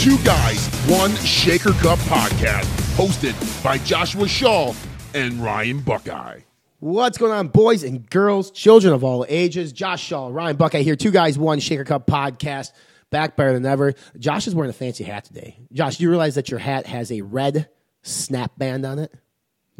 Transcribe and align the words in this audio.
Two 0.00 0.16
Guys, 0.24 0.66
One 0.88 1.14
Shaker 1.16 1.72
Cup 1.72 1.98
podcast, 1.98 2.64
hosted 2.96 3.34
by 3.62 3.76
Joshua 3.76 4.26
Shaw 4.26 4.72
and 5.12 5.34
Ryan 5.44 5.80
Buckeye. 5.80 6.40
What's 6.78 7.18
going 7.18 7.32
on, 7.32 7.48
boys 7.48 7.84
and 7.84 8.08
girls, 8.08 8.50
children 8.50 8.94
of 8.94 9.04
all 9.04 9.26
ages? 9.28 9.74
Josh 9.74 10.02
Shaw, 10.02 10.28
Ryan 10.28 10.56
Buckeye 10.56 10.80
here. 10.80 10.96
Two 10.96 11.10
guys, 11.10 11.38
one 11.38 11.60
Shaker 11.60 11.84
Cup 11.84 12.06
podcast. 12.06 12.72
Back 13.10 13.36
better 13.36 13.52
than 13.52 13.66
ever. 13.66 13.92
Josh 14.18 14.46
is 14.46 14.54
wearing 14.54 14.70
a 14.70 14.72
fancy 14.72 15.04
hat 15.04 15.26
today. 15.26 15.58
Josh, 15.70 15.98
do 15.98 16.04
you 16.04 16.08
realize 16.08 16.36
that 16.36 16.48
your 16.48 16.60
hat 16.60 16.86
has 16.86 17.12
a 17.12 17.20
red 17.20 17.68
snap 18.00 18.56
band 18.56 18.86
on 18.86 19.00
it? 19.00 19.12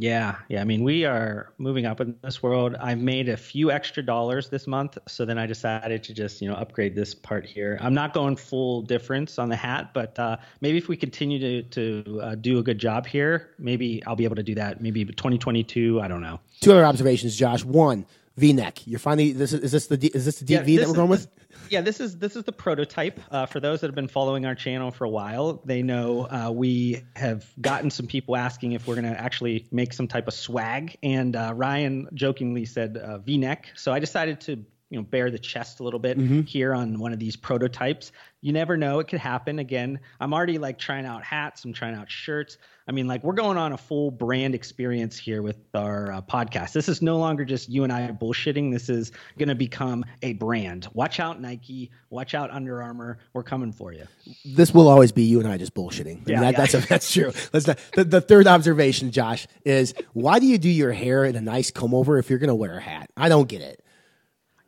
Yeah, 0.01 0.37
yeah. 0.49 0.63
I 0.63 0.65
mean, 0.65 0.83
we 0.83 1.05
are 1.05 1.53
moving 1.59 1.85
up 1.85 2.01
in 2.01 2.17
this 2.23 2.43
world. 2.43 2.75
I've 2.81 2.99
made 2.99 3.29
a 3.29 3.37
few 3.37 3.71
extra 3.71 4.03
dollars 4.03 4.49
this 4.49 4.67
month, 4.67 4.97
so 5.07 5.27
then 5.27 5.37
I 5.37 5.45
decided 5.45 6.03
to 6.05 6.15
just, 6.15 6.41
you 6.41 6.49
know, 6.49 6.55
upgrade 6.55 6.95
this 6.95 7.15
part 7.15 7.45
here. 7.45 7.79
I'm 7.83 7.93
not 7.93 8.15
going 8.15 8.37
full 8.37 8.81
difference 8.81 9.39
on 9.39 9.51
the 9.51 9.57
hat, 9.57 9.93
but 9.93 10.19
uh, 10.19 10.39
maybe 10.63 10.79
if 10.79 10.89
we 10.89 10.97
continue 10.97 11.39
to 11.39 11.63
to 12.05 12.21
uh, 12.23 12.35
do 12.35 12.59
a 12.59 12.63
good 12.63 12.79
job 12.79 13.07
here, 13.07 13.51
maybe 13.59 14.03
I'll 14.07 14.17
be 14.17 14.25
able 14.25 14.37
to 14.37 14.43
do 14.43 14.55
that. 14.55 14.81
Maybe 14.81 15.05
2022. 15.05 16.01
I 16.01 16.09
don't 16.09 16.23
know. 16.23 16.41
Two 16.63 16.73
other 16.73 16.87
observations, 16.87 17.37
Josh. 17.37 17.63
One, 17.63 18.07
V-neck. 18.41 18.87
You're 18.87 18.99
finally 18.99 19.33
this 19.33 19.53
is, 19.53 19.61
is 19.61 19.73
this 19.73 19.87
the 19.87 20.07
is 20.15 20.25
this 20.25 20.39
the 20.41 20.45
deep 20.47 20.55
Yeah, 20.59 20.63
V 20.65 20.77
that 20.79 20.87
we're 20.87 20.91
is- 20.91 20.97
going 20.97 21.11
with? 21.11 21.29
Yeah, 21.69 21.83
this 21.83 22.01
is 22.01 22.19
this 22.19 22.35
is 22.37 22.45
the 22.45 22.53
prototype. 22.53 23.21
Uh, 23.31 23.47
for 23.47 23.61
those 23.61 23.81
that 23.81 23.89
have 23.89 23.95
been 23.95 24.09
following 24.09 24.45
our 24.47 24.55
channel 24.57 24.91
for 24.91 25.05
a 25.05 25.09
while, 25.11 25.63
they 25.65 25.83
know 25.83 26.23
uh, 26.29 26.51
we 26.51 27.03
have 27.15 27.45
gotten 27.61 27.91
some 27.91 28.07
people 28.07 28.35
asking 28.37 28.73
if 28.73 28.87
we're 28.89 28.95
going 28.97 29.13
to 29.13 29.21
actually 29.21 29.67
make 29.71 29.93
some 29.93 30.09
type 30.09 30.27
of 30.27 30.35
swag. 30.35 30.97
And 31.03 31.37
uh, 31.37 31.53
Ryan 31.55 32.09
jokingly 32.15 32.65
said 32.65 32.97
uh, 32.97 33.19
V-neck, 33.19 33.67
so 33.77 33.93
I 33.93 33.99
decided 34.01 34.41
to 34.43 34.65
you 34.91 34.99
know 34.99 35.05
bare 35.05 35.31
the 35.31 35.39
chest 35.39 35.81
a 35.81 35.85
little 35.85 36.01
bit 36.01 36.19
here 36.49 36.75
on 36.75 36.99
one 36.99 37.13
of 37.13 37.19
these 37.19 37.37
prototypes. 37.37 38.13
You 38.43 38.53
never 38.53 38.77
know; 38.77 38.99
it 38.99 39.09
could 39.09 39.21
happen 39.21 39.59
again. 39.59 40.01
I'm 40.21 40.35
already 40.35 40.59
like 40.59 40.79
trying 40.79 41.07
out 41.07 41.25
hats. 41.25 41.65
I'm 41.65 41.73
trying 41.73 41.95
out 41.95 42.11
shirts. 42.11 42.59
I 42.89 42.93
mean, 42.93 43.07
like 43.07 43.23
we're 43.23 43.35
going 43.35 43.57
on 43.57 43.73
a 43.73 43.79
full 43.79 44.11
brand 44.11 44.53
experience 44.55 45.17
here 45.17 45.43
with 45.43 45.57
our 45.75 46.11
uh, 46.11 46.23
podcast. 46.23 46.73
This 46.73 46.89
is 46.89 47.01
no 47.01 47.19
longer 47.19 47.45
just 47.45 47.69
you 47.69 47.85
and 47.85 47.93
I 47.93 48.11
bullshitting. 48.11 48.73
This 48.73 48.89
is 48.89 49.13
going 49.39 49.49
to 49.49 49.55
become 49.55 50.05
a 50.23 50.33
brand. 50.33 50.89
Watch 50.93 51.21
out, 51.21 51.41
Nike. 51.41 51.93
Watch 52.09 52.35
out, 52.35 52.51
Under 52.51 52.83
Armour. 52.83 53.19
We're 53.33 53.45
coming 53.45 53.71
for 53.73 53.93
you. 53.93 54.09
This 54.45 54.75
will 54.75 54.89
always 54.89 55.13
be 55.13 55.23
you 55.23 55.39
and 55.39 55.49
I 55.49 55.57
just 55.57 55.73
bullshitting. 55.73 56.07
I 56.07 56.15
mean, 56.15 56.25
Yeah, 56.27 56.41
that, 56.41 56.53
yeah. 56.55 56.67
That's 56.67 56.87
that's 56.89 57.13
true. 57.13 57.33
Let's 57.53 57.69
not, 57.69 57.79
the, 57.95 58.03
the 58.03 58.21
third 58.21 58.49
observation, 58.49 59.13
Josh, 59.13 59.47
is 59.65 59.95
why 60.13 60.41
do 60.41 60.47
you 60.47 60.59
do 60.59 60.69
your 60.69 60.93
hair 60.93 61.25
in 61.25 61.37
a 61.37 61.41
nice 61.41 61.71
comb 61.71 61.95
over 61.95 62.19
if 62.19 62.29
you're 62.29 62.41
going 62.41 62.49
to 62.49 62.57
wear 62.57 62.79
a 62.79 62.81
hat? 62.81 63.09
I 63.17 63.29
don't 63.29 63.49
get 63.49 63.61
it. 63.63 63.80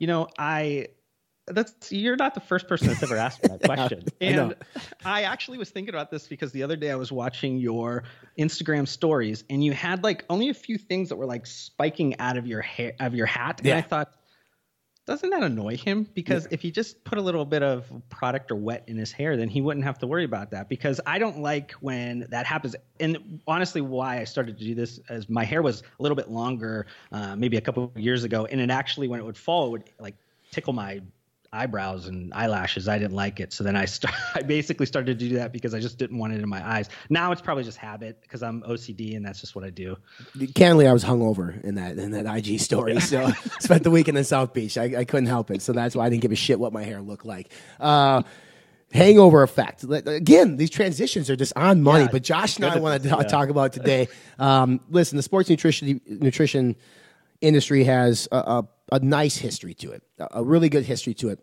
You 0.03 0.09
know, 0.09 0.27
I. 0.37 0.89
That's 1.47 1.93
you're 1.93 2.17
not 2.17 2.35
the 2.35 2.41
first 2.41 2.67
person 2.67 2.89
that's 2.89 3.05
ever 3.05 3.17
asked 3.17 3.43
me 3.43 3.51
that 3.51 3.63
question. 3.65 4.03
I 4.21 4.25
and 4.25 4.55
I 5.05 5.23
actually 5.23 5.59
was 5.59 5.71
thinking 5.71 5.95
about 5.95 6.11
this 6.11 6.27
because 6.27 6.51
the 6.51 6.65
other 6.65 6.75
day 6.75 6.91
I 6.91 6.97
was 6.97 7.13
watching 7.13 7.59
your 7.59 8.03
Instagram 8.37 8.89
stories 8.89 9.45
and 9.49 9.63
you 9.63 9.73
had 9.73 10.03
like 10.03 10.25
only 10.29 10.49
a 10.49 10.55
few 10.55 10.77
things 10.77 11.11
that 11.11 11.17
were 11.17 11.27
like 11.27 11.47
spiking 11.47 12.19
out 12.19 12.37
of 12.37 12.49
your 12.49 12.63
hair 12.63 12.95
of 12.99 13.15
your 13.15 13.27
hat. 13.27 13.61
And 13.61 13.75
I 13.75 13.81
thought, 13.81 14.13
doesn't 15.05 15.31
that 15.31 15.43
annoy 15.43 15.77
him? 15.77 16.07
Because 16.15 16.47
if 16.51 16.63
he 16.63 16.71
just 16.71 17.03
put 17.05 17.19
a 17.19 17.21
little 17.21 17.45
bit 17.45 17.63
of 17.63 17.93
product 18.09 18.51
or 18.53 18.55
wet 18.55 18.85
in 18.87 18.97
his 18.97 19.11
hair, 19.11 19.37
then 19.37 19.49
he 19.49 19.61
wouldn't 19.61 19.85
have 19.85 19.99
to 19.99 20.07
worry 20.07 20.25
about 20.25 20.51
that. 20.53 20.69
Because 20.69 21.01
I 21.07 21.19
don't 21.19 21.41
like 21.41 21.73
when 21.81 22.27
that 22.31 22.47
happens. 22.47 22.77
And 23.01 23.41
honestly, 23.47 23.81
why 23.81 24.21
I 24.21 24.25
started 24.25 24.59
to 24.59 24.65
do 24.65 24.75
this 24.75 25.01
is 25.11 25.29
my 25.29 25.45
hair 25.45 25.61
was 25.61 25.83
a 25.99 26.03
little 26.03 26.17
bit 26.17 26.31
longer, 26.31 26.87
uh, 27.11 27.35
maybe 27.35 27.57
a 27.57 27.61
couple 27.61 27.85
of 27.85 27.99
years 27.99 28.23
ago, 28.23 28.47
and 28.47 28.61
it 28.61 28.71
actually 28.71 29.09
when 29.09 29.19
it 29.19 29.25
would 29.25 29.37
fall, 29.37 29.67
it 29.67 29.71
would 29.71 29.91
like 29.99 30.15
tickle 30.53 30.73
my 30.73 31.01
eyebrows 31.53 32.07
and 32.07 32.33
eyelashes. 32.33 32.89
I 32.89 32.99
didn't 32.99 33.15
like 33.15 33.39
it, 33.39 33.53
so 33.53 33.63
then 33.63 33.77
I 33.77 33.85
start. 33.85 34.15
I 34.35 34.43
basically 34.43 34.87
started 34.87 35.19
to 35.19 35.29
do 35.29 35.37
that 35.37 35.53
because 35.53 35.75
I 35.75 35.81
just 35.81 35.99
didn't 35.99 36.19
want 36.19 36.33
it 36.33 36.41
in 36.43 36.49
my 36.49 36.67
eyes. 36.67 36.89
Now 37.11 37.31
it's 37.33 37.43
probably 37.43 37.65
just 37.65 37.79
habit 37.79 38.21
because 38.23 38.43
I'm 38.43 38.63
OCD 38.63 39.17
and 39.17 39.25
that's 39.25 39.41
just 39.41 39.55
what 39.55 39.65
I 39.65 39.71
do. 39.71 39.97
Candidly, 40.55 40.87
I 40.89 40.93
was 40.93 41.05
hungover 41.05 41.63
in 41.63 41.75
that 41.75 41.99
in 41.99 42.13
that 42.13 42.27
IG 42.27 42.61
story. 42.61 42.99
So 43.01 43.31
spent 43.61 43.83
the 43.83 43.91
weekend 43.91 44.17
in 44.19 44.25
South 44.25 44.53
Beach. 44.55 44.79
I, 44.79 45.01
I 45.01 45.05
couldn't 45.05 45.27
help 45.27 45.51
it. 45.51 45.61
So 45.63 45.73
that's 45.73 45.95
why 45.95 46.07
I 46.07 46.09
didn't 46.09 46.23
give 46.23 46.33
a 46.33 46.37
shit 46.37 46.59
what 46.59 46.73
my 46.73 46.85
hair 46.85 47.01
looked 47.03 47.27
like. 47.27 47.53
Uh, 47.79 48.23
hangover 48.93 49.43
effect. 49.43 49.85
Again, 49.85 50.57
these 50.57 50.71
transitions 50.71 51.29
are 51.31 51.37
just 51.37 51.53
on 51.57 51.83
money. 51.83 52.05
Yeah, 52.05 52.11
but 52.13 52.23
Josh 52.23 52.57
and 52.57 52.65
I 52.65 52.79
want 52.79 53.03
to 53.03 53.09
Yeah. 53.09 53.23
talk 53.23 53.49
about 53.49 53.73
today. 53.73 54.09
Um, 54.39 54.81
listen, 54.91 55.17
the 55.17 55.23
sports 55.23 55.49
nutrition 55.51 56.01
nutrition 56.07 56.77
industry 57.41 57.85
has 57.85 58.29
a, 58.33 58.37
a, 58.37 58.69
a 58.93 59.01
nice 59.01 59.37
history 59.37 59.73
to 59.73 59.93
it, 59.93 60.03
a, 60.19 60.45
really 60.45 60.69
good 60.69 60.85
history 60.85 61.15
to 61.15 61.31
it. 61.31 61.41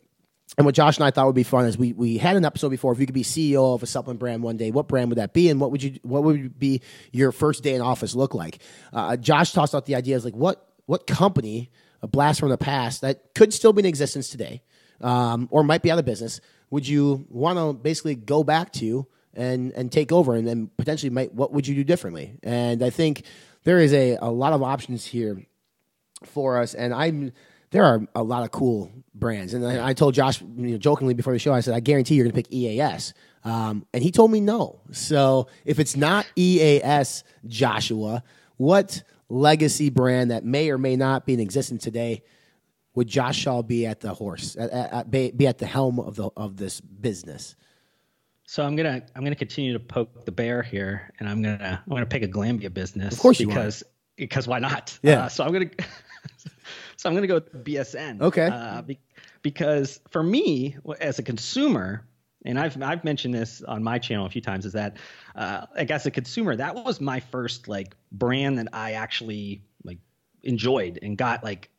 And 0.57 0.65
what 0.65 0.75
Josh 0.75 0.97
and 0.97 1.05
I 1.05 1.11
thought 1.11 1.25
would 1.25 1.35
be 1.35 1.43
fun 1.43 1.65
is 1.65 1.77
we 1.77 1.93
we 1.93 2.17
had 2.17 2.35
an 2.35 2.45
episode 2.45 2.69
before. 2.69 2.91
If 2.91 2.99
you 2.99 3.05
could 3.05 3.13
be 3.13 3.23
CEO 3.23 3.75
of 3.75 3.83
a 3.83 3.85
supplement 3.85 4.19
brand 4.19 4.41
one 4.43 4.57
day, 4.57 4.71
what 4.71 4.87
brand 4.87 5.09
would 5.09 5.17
that 5.17 5.33
be, 5.33 5.49
and 5.49 5.59
what 5.59 5.71
would 5.71 5.83
you 5.83 5.99
what 6.03 6.23
would 6.23 6.57
be 6.57 6.81
your 7.11 7.31
first 7.31 7.63
day 7.63 7.75
in 7.75 7.81
office 7.81 8.15
look 8.15 8.33
like? 8.33 8.59
Uh, 8.93 9.15
Josh 9.15 9.51
tossed 9.51 9.75
out 9.75 9.85
the 9.85 9.95
idea 9.95 10.15
ideas 10.15 10.25
like 10.25 10.35
what 10.35 10.67
what 10.85 11.05
company, 11.05 11.69
a 12.01 12.07
blast 12.07 12.39
from 12.39 12.49
the 12.49 12.57
past 12.57 13.01
that 13.01 13.33
could 13.35 13.53
still 13.53 13.73
be 13.73 13.81
in 13.81 13.85
existence 13.85 14.29
today, 14.29 14.63
um, 15.01 15.47
or 15.51 15.63
might 15.63 15.83
be 15.83 15.91
out 15.91 15.99
of 15.99 16.05
business, 16.05 16.41
would 16.71 16.87
you 16.87 17.25
want 17.29 17.59
to 17.59 17.73
basically 17.73 18.15
go 18.15 18.43
back 18.43 18.71
to 18.73 19.07
and 19.35 19.71
and 19.73 19.91
take 19.91 20.11
over, 20.11 20.35
and 20.35 20.47
then 20.47 20.69
potentially 20.77 21.11
might 21.11 21.33
what 21.33 21.51
would 21.51 21.67
you 21.67 21.75
do 21.75 21.83
differently? 21.83 22.37
And 22.41 22.83
I 22.83 22.89
think 22.89 23.23
there 23.63 23.79
is 23.79 23.93
a 23.93 24.17
a 24.19 24.31
lot 24.31 24.53
of 24.53 24.63
options 24.63 25.05
here 25.05 25.45
for 26.23 26.57
us, 26.57 26.73
and 26.73 26.93
I'm 26.93 27.31
there 27.71 27.83
are 27.83 28.07
a 28.15 28.23
lot 28.23 28.43
of 28.43 28.51
cool 28.51 28.91
brands. 29.13 29.53
And 29.53 29.65
I, 29.65 29.89
I 29.89 29.93
told 29.93 30.13
Josh 30.13 30.41
you 30.41 30.71
know, 30.71 30.77
jokingly 30.77 31.13
before 31.13 31.33
the 31.33 31.39
show, 31.39 31.53
I 31.53 31.59
said, 31.59 31.75
I 31.75 31.79
guarantee 31.79 32.15
you're 32.15 32.25
going 32.25 32.35
to 32.35 32.41
pick 32.41 32.51
EAS. 32.51 33.13
Um, 33.43 33.85
and 33.93 34.03
he 34.03 34.11
told 34.11 34.31
me 34.31 34.41
no. 34.41 34.81
So 34.91 35.47
if 35.65 35.79
it's 35.79 35.95
not 35.95 36.25
EAS, 36.35 37.23
Joshua, 37.47 38.23
what 38.57 39.03
legacy 39.29 39.89
brand 39.89 40.31
that 40.31 40.43
may 40.43 40.71
or 40.71 40.77
may 40.77 40.95
not 40.95 41.25
be 41.25 41.33
in 41.33 41.39
existence 41.39 41.83
today 41.83 42.23
would 42.95 43.07
Josh 43.07 43.37
Shaw 43.37 43.61
be 43.61 43.85
at 43.85 43.99
the 43.99 44.13
horse, 44.13 44.57
at, 44.57 44.71
at, 44.71 45.11
be 45.11 45.47
at 45.47 45.59
the 45.59 45.67
helm 45.67 45.99
of 45.99 46.15
the 46.15 46.31
of 46.35 46.57
this 46.57 46.81
business? 46.81 47.55
So 48.45 48.65
I'm 48.65 48.75
gonna 48.75 49.03
I'm 49.15 49.23
gonna 49.23 49.35
continue 49.35 49.73
to 49.73 49.79
poke 49.79 50.25
the 50.25 50.31
bear 50.31 50.63
here, 50.63 51.13
and 51.19 51.29
I'm 51.29 51.43
gonna 51.43 51.83
I'm 51.85 51.89
gonna 51.89 52.07
pick 52.07 52.23
a 52.23 52.27
Glanbia 52.27 52.73
business. 52.73 53.13
Of 53.13 53.19
course 53.19 53.39
you 53.39 53.45
are. 53.45 53.53
because 53.53 53.83
because 54.17 54.47
why 54.47 54.57
not? 54.57 54.97
Yeah. 55.03 55.25
Uh, 55.25 55.29
so 55.29 55.43
I'm 55.43 55.53
gonna 55.53 55.69
so 56.97 57.09
I'm 57.09 57.15
gonna 57.15 57.27
go 57.27 57.35
with 57.35 57.63
BSN. 57.63 58.21
Okay. 58.21 58.47
Uh, 58.47 58.81
be, 58.81 58.99
because 59.41 59.99
for 60.09 60.23
me 60.23 60.77
as 60.99 61.19
a 61.19 61.23
consumer, 61.23 62.05
and 62.45 62.59
I've 62.59 62.81
I've 62.81 63.03
mentioned 63.03 63.33
this 63.33 63.61
on 63.63 63.83
my 63.83 63.99
channel 63.99 64.25
a 64.25 64.29
few 64.29 64.41
times, 64.41 64.65
is 64.65 64.73
that 64.73 64.97
uh, 65.35 65.65
like 65.75 65.91
as 65.91 66.05
a 66.05 66.11
consumer, 66.11 66.55
that 66.55 66.75
was 66.75 67.01
my 67.01 67.19
first 67.19 67.67
like 67.67 67.95
brand 68.11 68.57
that 68.59 68.67
I 68.73 68.93
actually 68.93 69.63
like 69.83 69.99
enjoyed 70.43 70.99
and 71.01 71.17
got 71.17 71.43
like 71.43 71.69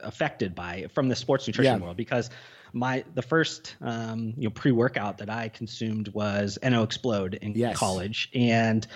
affected 0.00 0.54
by 0.54 0.86
from 0.92 1.08
the 1.08 1.16
sports 1.16 1.46
nutrition 1.46 1.78
Yeah. 1.78 1.82
world 1.84 1.96
because 1.96 2.30
my 2.72 3.04
the 3.14 3.22
first 3.22 3.76
um, 3.80 4.34
you 4.36 4.44
know 4.44 4.50
pre 4.50 4.72
workout 4.72 5.18
that 5.18 5.30
I 5.30 5.48
consumed 5.48 6.08
was 6.08 6.58
NO 6.62 6.82
Explode 6.82 7.34
in 7.34 7.52
Yes. 7.54 7.76
college, 7.76 8.30
and 8.34 8.86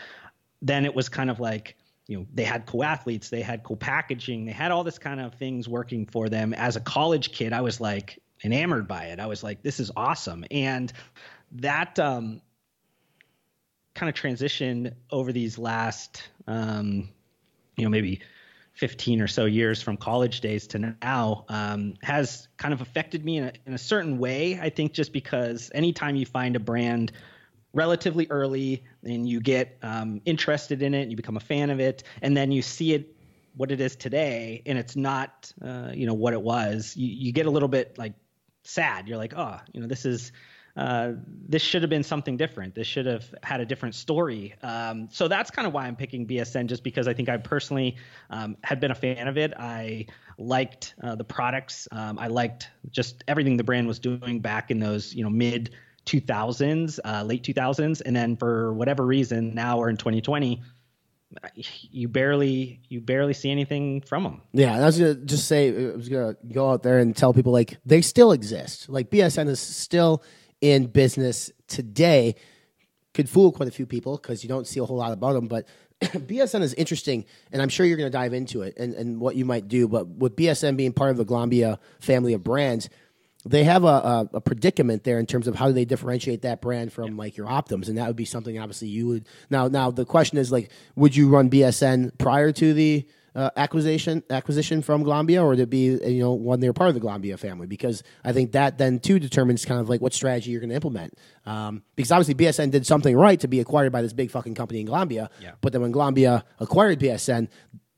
then 0.61 0.85
it 0.85 0.95
was 0.95 1.09
kind 1.09 1.31
of 1.31 1.41
like 1.41 1.77
you 2.13 2.19
know 2.19 2.27
they 2.35 2.45
had 2.45 2.67
co-athletes 2.67 3.31
they 3.31 3.41
had 3.41 3.63
co-packaging 3.63 4.45
they 4.45 4.53
had 4.53 4.71
all 4.71 4.85
this 4.85 4.99
kind 4.99 5.19
of 5.19 5.35
things 5.35 5.67
working 5.67 6.05
for 6.05 6.29
them. 6.29 6.53
As 6.53 6.77
a 6.77 6.81
college 6.81 7.33
kid, 7.33 7.55
I 7.55 7.63
was 7.63 7.81
like 7.81 8.21
enamored 8.45 8.87
by 8.87 9.05
it. 9.07 9.19
I 9.19 9.27
was 9.27 9.43
like, 9.43 9.63
this 9.63 9.81
is 9.81 9.91
awesome, 9.97 10.45
and 10.51 10.93
that 11.53 11.99
um, 11.99 12.43
kind 13.95 14.11
of 14.11 14.15
transition 14.15 14.95
over 15.11 15.33
these 15.33 15.57
last 15.57 16.23
um, 16.47 17.09
you 17.77 17.85
know 17.85 17.91
maybe 17.91 18.21
15 18.75 19.23
or 19.23 19.29
so 19.29 19.47
years 19.47 19.81
from 19.81 19.97
college 19.97 20.43
days 20.43 20.67
to 20.69 20.95
now 21.03 21.47
um, 21.49 21.95
has 22.03 22.47
kind 22.59 22.75
of 22.75 22.83
affected 22.83 23.25
me 23.25 23.39
in 23.39 23.45
a, 23.45 23.53
in 23.67 23.73
a 23.73 23.79
certain 23.79 24.19
way. 24.19 24.59
I 24.61 24.69
think 24.69 24.93
just 24.93 25.15
because 25.15 25.71
anytime 25.75 26.17
you 26.17 26.27
find 26.27 26.57
a 26.57 26.61
brand 26.61 27.13
relatively 27.73 28.27
early 28.31 28.85
and 29.05 29.29
you 29.29 29.41
get 29.41 29.79
um, 29.83 30.21
interested 30.25 30.83
in 30.83 30.95
it 30.95 31.03
and 31.03 31.11
you 31.11 31.17
become 31.17 31.37
a 31.37 31.41
fan 31.41 31.71
of 31.71 31.81
it, 31.81 32.03
and 32.21 32.37
then 32.37 32.53
you 32.53 32.63
see 32.63 32.95
it 32.95 33.17
what 33.55 33.71
it 33.71 33.83
is 33.83 33.95
today 33.97 34.63
and 34.65 34.79
it's 34.79 34.97
not 34.97 35.53
uh, 35.63 35.91
you 35.93 36.07
know 36.07 36.15
what 36.15 36.33
it 36.33 36.41
was, 36.41 36.97
you, 36.97 37.07
you 37.07 37.33
get 37.33 37.47
a 37.47 37.51
little 37.51 37.69
bit 37.69 37.99
like 37.99 38.15
sad. 38.65 39.09
You're 39.09 39.19
like, 39.19 39.35
oh, 39.37 39.59
you 39.73 39.81
know, 39.81 39.87
this 39.87 40.05
is 40.05 40.33
uh, 40.75 41.13
this 41.27 41.61
should 41.61 41.83
have 41.83 41.91
been 41.91 42.03
something 42.03 42.39
different. 42.39 42.75
This 42.75 42.87
should 42.87 43.05
have 43.05 43.35
had 43.43 43.61
a 43.61 43.67
different 43.67 43.95
story. 43.95 44.55
Um, 44.63 45.09
so 45.11 45.29
that's 45.29 45.51
kind 45.51 45.67
of 45.67 45.75
why 45.75 45.87
I'm 45.87 45.97
picking 45.97 46.27
BSN, 46.27 46.67
just 46.67 46.83
because 46.83 47.07
I 47.07 47.13
think 47.13 47.29
I 47.29 47.37
personally 47.37 47.97
um, 48.31 48.57
had 48.65 48.81
been 48.81 48.91
a 48.91 48.95
fan 48.95 49.29
of 49.29 49.37
it. 49.37 49.53
I 49.59 50.07
liked 50.39 50.95
uh, 51.03 51.15
the 51.15 51.25
products. 51.25 51.89
Um, 51.93 52.19
I 52.19 52.29
liked 52.29 52.71
just 52.91 53.23
everything 53.29 53.59
the 53.59 53.65
brand 53.65 53.87
was 53.87 53.99
doing 53.99 54.41
back 54.41 54.71
in 54.71 54.81
those, 54.81 55.15
you 55.15 55.23
know, 55.23 55.31
mid 55.31 55.75
2000s, 56.07 56.99
uh, 57.05 57.23
late 57.25 57.43
2000s, 57.43 58.03
and 58.05 58.15
then 58.15 58.37
for 58.37 58.73
whatever 58.73 59.05
reason, 59.05 59.55
now 59.55 59.79
we're 59.79 59.91
in 59.91 59.97
2020. 59.97 60.61
You 61.91 62.09
barely, 62.09 62.81
you 62.89 63.01
barely 63.01 63.33
see 63.33 63.51
anything 63.51 64.03
from 64.03 64.25
them. 64.25 64.43
Yeah, 64.53 64.77
I 64.77 64.85
was 64.85 64.99
gonna 64.99 65.15
just 65.15 65.49
say 65.49 65.71
I 65.71 65.97
was 65.97 66.09
gonna 66.09 66.37
go 66.53 66.71
out 66.71 66.83
there 66.83 66.99
and 66.99 67.17
tell 67.17 67.33
people 67.33 67.53
like 67.53 67.79
they 67.87 68.03
still 68.03 68.33
exist. 68.33 68.89
Like 68.91 69.11
BSN 69.11 69.49
is 69.49 69.59
still 69.59 70.23
in 70.61 70.87
business 70.87 71.51
today. 71.67 72.37
could 73.15 73.29
fool 73.29 73.53
quite 73.53 73.69
a 73.69 73.73
few 73.73 73.85
people 73.87 74.17
because 74.17 74.43
you 74.43 74.49
don't 74.49 74.67
see 74.67 74.81
a 74.81 74.85
whole 74.85 74.97
lot 74.97 75.13
about 75.13 75.35
them. 75.35 75.49
But 75.49 75.67
BSN 76.01 76.63
is 76.63 76.75
interesting, 76.75 77.27
and 77.53 77.63
I'm 77.63 77.69
sure 77.69 77.87
you're 77.87 77.97
going 77.97 78.11
to 78.11 78.17
dive 78.17 78.33
into 78.33 78.63
it 78.63 78.77
and, 78.79 78.95
and 78.95 79.21
what 79.21 79.37
you 79.37 79.45
might 79.45 79.69
do. 79.69 79.87
But 79.87 80.09
with 80.09 80.35
BSN 80.35 80.77
being 80.77 80.93
part 80.93 81.11
of 81.11 81.17
the 81.17 81.25
Glanbia 81.25 81.79
family 82.01 82.33
of 82.33 82.43
brands, 82.43 82.89
they 83.45 83.65
have 83.65 83.85
a, 83.85 83.87
a, 83.87 84.29
a, 84.35 84.41
predicament 84.41 85.05
there 85.05 85.19
in 85.19 85.27
terms 85.27 85.49
of 85.49 85.55
how 85.55 85.67
do 85.67 85.73
they 85.73 85.85
differentiate 85.85 86.43
that 86.43 86.61
brand 86.61 86.93
from 86.93 87.09
yeah. 87.09 87.19
like 87.19 87.37
your 87.37 87.47
Optums, 87.49 87.89
and 87.89 87.99
that 87.99 88.07
would 88.07 88.17
be 88.17 88.25
something 88.25 88.59
obviously 88.59 88.89
you 88.89 89.09
would 89.09 89.27
now. 89.51 89.69
Now 89.69 89.91
the 89.91 90.05
question 90.05 90.39
is 90.39 90.53
like, 90.53 90.71
would 90.95 91.17
you 91.17 91.29
run 91.29 91.51
BSN 91.51 92.17
prior 92.19 92.53
to 92.53 92.73
the 92.73 93.07
uh, 93.35 93.51
acquisition 93.57 94.23
acquisition 94.31 94.83
from 94.83 95.03
Glanbia, 95.05 95.43
or 95.43 95.49
would 95.49 95.61
it 95.61 95.71
be 95.71 95.87
you 95.87 96.21
know 96.21 96.33
one 96.33 96.61
they're 96.61 96.73
part 96.73 96.89
of 96.89 96.95
the 96.95 97.01
Glanbia 97.01 97.39
family? 97.39 97.67
Because 97.67 98.03
I 98.25 98.33
think 98.33 98.53
that 98.53 98.79
then 98.79 99.01
too 99.01 99.19
determines 99.19 99.65
kind 99.65 99.81
of 99.81 99.89
like 99.89 100.01
what 100.01 100.13
strategy 100.13 100.51
you're 100.53 100.61
going 100.61 100.71
to 100.71 100.77
implement. 100.77 101.19
Um, 101.45 101.83
because 101.97 102.13
obviously 102.13 102.35
BSN 102.35 102.71
did 102.71 102.87
something 102.87 103.17
right 103.17 103.41
to 103.41 103.49
be 103.49 103.61
acquired 103.61 103.91
by 103.91 104.03
this 104.03 104.13
big 104.13 104.31
fucking 104.31 104.55
company 104.55 104.81
in 104.81 104.87
Glanbia, 104.87 105.31
yeah. 105.41 105.53
but 105.61 105.73
then 105.73 105.83
when 105.83 105.93
Glanbia 105.93 106.45
acquired 106.61 107.01
BSN, 107.01 107.49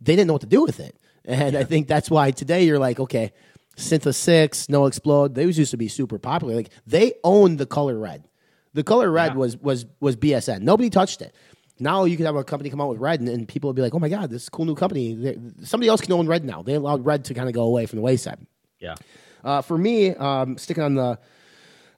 they 0.00 0.16
didn't 0.16 0.28
know 0.28 0.34
what 0.34 0.42
to 0.42 0.48
do 0.48 0.62
with 0.62 0.80
it, 0.80 0.96
and 1.24 1.52
yeah. 1.52 1.60
I 1.60 1.64
think 1.64 1.88
that's 1.88 2.10
why 2.10 2.30
today 2.30 2.64
you're 2.64 2.78
like, 2.78 2.98
okay 2.98 3.32
Syntha 3.76 4.14
6, 4.14 4.68
No 4.68 4.86
Explode, 4.86 5.34
those 5.34 5.58
used 5.58 5.70
to 5.72 5.76
be 5.76 5.88
super 5.88 6.18
popular. 6.18 6.54
Like 6.54 6.70
they 6.86 7.14
owned 7.24 7.58
the 7.58 7.66
color 7.66 7.98
red. 7.98 8.24
The 8.72 8.82
color 8.82 9.10
red 9.10 9.32
yeah. 9.32 9.38
was 9.38 9.56
was 9.56 9.86
was 10.00 10.16
BSN. 10.16 10.62
Nobody 10.62 10.90
touched 10.90 11.22
it. 11.22 11.34
Now 11.78 12.04
you 12.04 12.16
can 12.16 12.26
have 12.26 12.36
a 12.36 12.44
company 12.44 12.70
come 12.70 12.80
out 12.80 12.88
with 12.88 12.98
red, 12.98 13.20
and, 13.20 13.28
and 13.28 13.48
people 13.48 13.68
will 13.68 13.74
be 13.74 13.82
like, 13.82 13.94
"Oh 13.94 13.98
my 13.98 14.08
god, 14.08 14.30
this 14.30 14.48
cool 14.48 14.64
new 14.64 14.74
company." 14.74 15.14
They're, 15.14 15.36
somebody 15.62 15.88
else 15.88 16.00
can 16.00 16.12
own 16.12 16.26
red 16.26 16.44
now. 16.44 16.62
They 16.62 16.74
allowed 16.74 17.04
red 17.04 17.24
to 17.26 17.34
kind 17.34 17.48
of 17.48 17.54
go 17.54 17.62
away 17.62 17.86
from 17.86 17.96
the 17.96 18.02
wayside. 18.02 18.44
Yeah. 18.78 18.94
Uh, 19.44 19.60
for 19.60 19.76
me, 19.76 20.10
um, 20.10 20.56
sticking 20.56 20.82
on 20.82 20.94
the, 20.94 21.18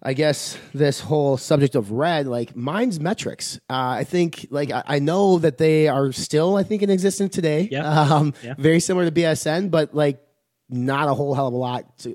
I 0.02 0.14
guess 0.14 0.58
this 0.74 1.00
whole 1.00 1.36
subject 1.36 1.76
of 1.76 1.92
red, 1.92 2.26
like 2.26 2.56
mine's 2.56 2.98
Met-Rx. 2.98 3.58
Uh, 3.70 3.72
I 3.72 4.04
think, 4.04 4.48
like 4.50 4.72
I, 4.72 4.82
I, 4.84 4.98
know 4.98 5.38
that 5.38 5.56
they 5.58 5.86
are 5.86 6.10
still, 6.10 6.56
I 6.56 6.64
think, 6.64 6.82
in 6.82 6.90
existence 6.90 7.34
today. 7.34 7.68
Yeah. 7.70 7.86
Um, 8.16 8.34
yeah. 8.42 8.54
Very 8.58 8.80
similar 8.80 9.08
to 9.08 9.12
BSN, 9.12 9.70
but 9.70 9.94
like 9.94 10.20
not 10.68 11.08
a 11.08 11.14
whole 11.14 11.34
hell 11.34 11.48
of 11.48 11.54
a 11.54 11.56
lot 11.56 11.98
to, 11.98 12.14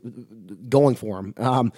going 0.69 0.95
for 0.95 1.21
them. 1.21 1.33
Um, 1.37 1.73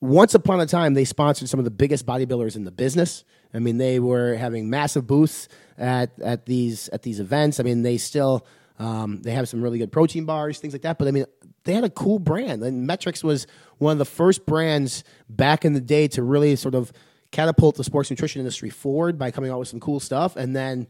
once 0.00 0.34
upon 0.34 0.60
a 0.60 0.66
time, 0.66 0.94
they 0.94 1.04
sponsored 1.04 1.48
some 1.48 1.60
of 1.60 1.64
the 1.64 1.70
biggest 1.70 2.04
bodybuilders 2.04 2.56
in 2.56 2.64
the 2.64 2.72
business. 2.72 3.24
I 3.54 3.60
mean, 3.60 3.78
they 3.78 4.00
were 4.00 4.34
having 4.34 4.68
massive 4.68 5.06
booths 5.06 5.48
at, 5.78 6.10
at 6.20 6.46
these 6.46 6.88
at 6.88 7.02
these 7.02 7.20
events. 7.20 7.60
I 7.60 7.62
mean, 7.62 7.82
they 7.82 7.98
still 7.98 8.46
um, 8.78 9.22
they 9.22 9.30
have 9.30 9.48
some 9.48 9.62
really 9.62 9.78
good 9.78 9.92
protein 9.92 10.24
bars, 10.24 10.58
things 10.58 10.74
like 10.74 10.82
that. 10.82 10.98
But 10.98 11.08
I 11.08 11.12
mean, 11.12 11.26
they 11.64 11.72
had 11.72 11.84
a 11.84 11.90
cool 11.90 12.18
brand, 12.18 12.62
and 12.64 12.86
Met-Rx 12.86 13.22
was 13.22 13.46
one 13.78 13.92
of 13.92 13.98
the 13.98 14.04
first 14.04 14.44
brands 14.44 15.04
back 15.28 15.64
in 15.64 15.72
the 15.72 15.80
day 15.80 16.08
to 16.08 16.22
really 16.22 16.56
sort 16.56 16.74
of 16.74 16.92
catapult 17.30 17.76
the 17.76 17.84
sports 17.84 18.10
nutrition 18.10 18.40
industry 18.40 18.70
forward 18.70 19.18
by 19.18 19.30
coming 19.30 19.50
out 19.50 19.58
with 19.60 19.68
some 19.68 19.80
cool 19.80 20.00
stuff, 20.00 20.34
and 20.34 20.56
then 20.56 20.88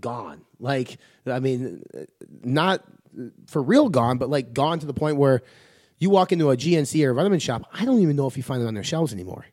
gone. 0.00 0.42
Like, 0.58 0.98
I 1.26 1.38
mean, 1.38 1.84
not 2.42 2.82
for 3.46 3.62
real 3.62 3.88
gone, 3.88 4.18
but 4.18 4.28
like 4.28 4.52
gone 4.52 4.78
to 4.78 4.86
the 4.86 4.94
point 4.94 5.16
where 5.16 5.42
you 5.98 6.10
walk 6.10 6.32
into 6.32 6.50
a 6.50 6.56
GNC 6.56 7.04
or 7.06 7.10
a 7.10 7.14
vitamin 7.14 7.38
shop, 7.38 7.68
I 7.72 7.84
don't 7.84 8.00
even 8.00 8.16
know 8.16 8.26
if 8.26 8.36
you 8.36 8.42
find 8.42 8.60
them 8.60 8.68
on 8.68 8.74
their 8.74 8.84
shelves 8.84 9.12
anymore. 9.12 9.46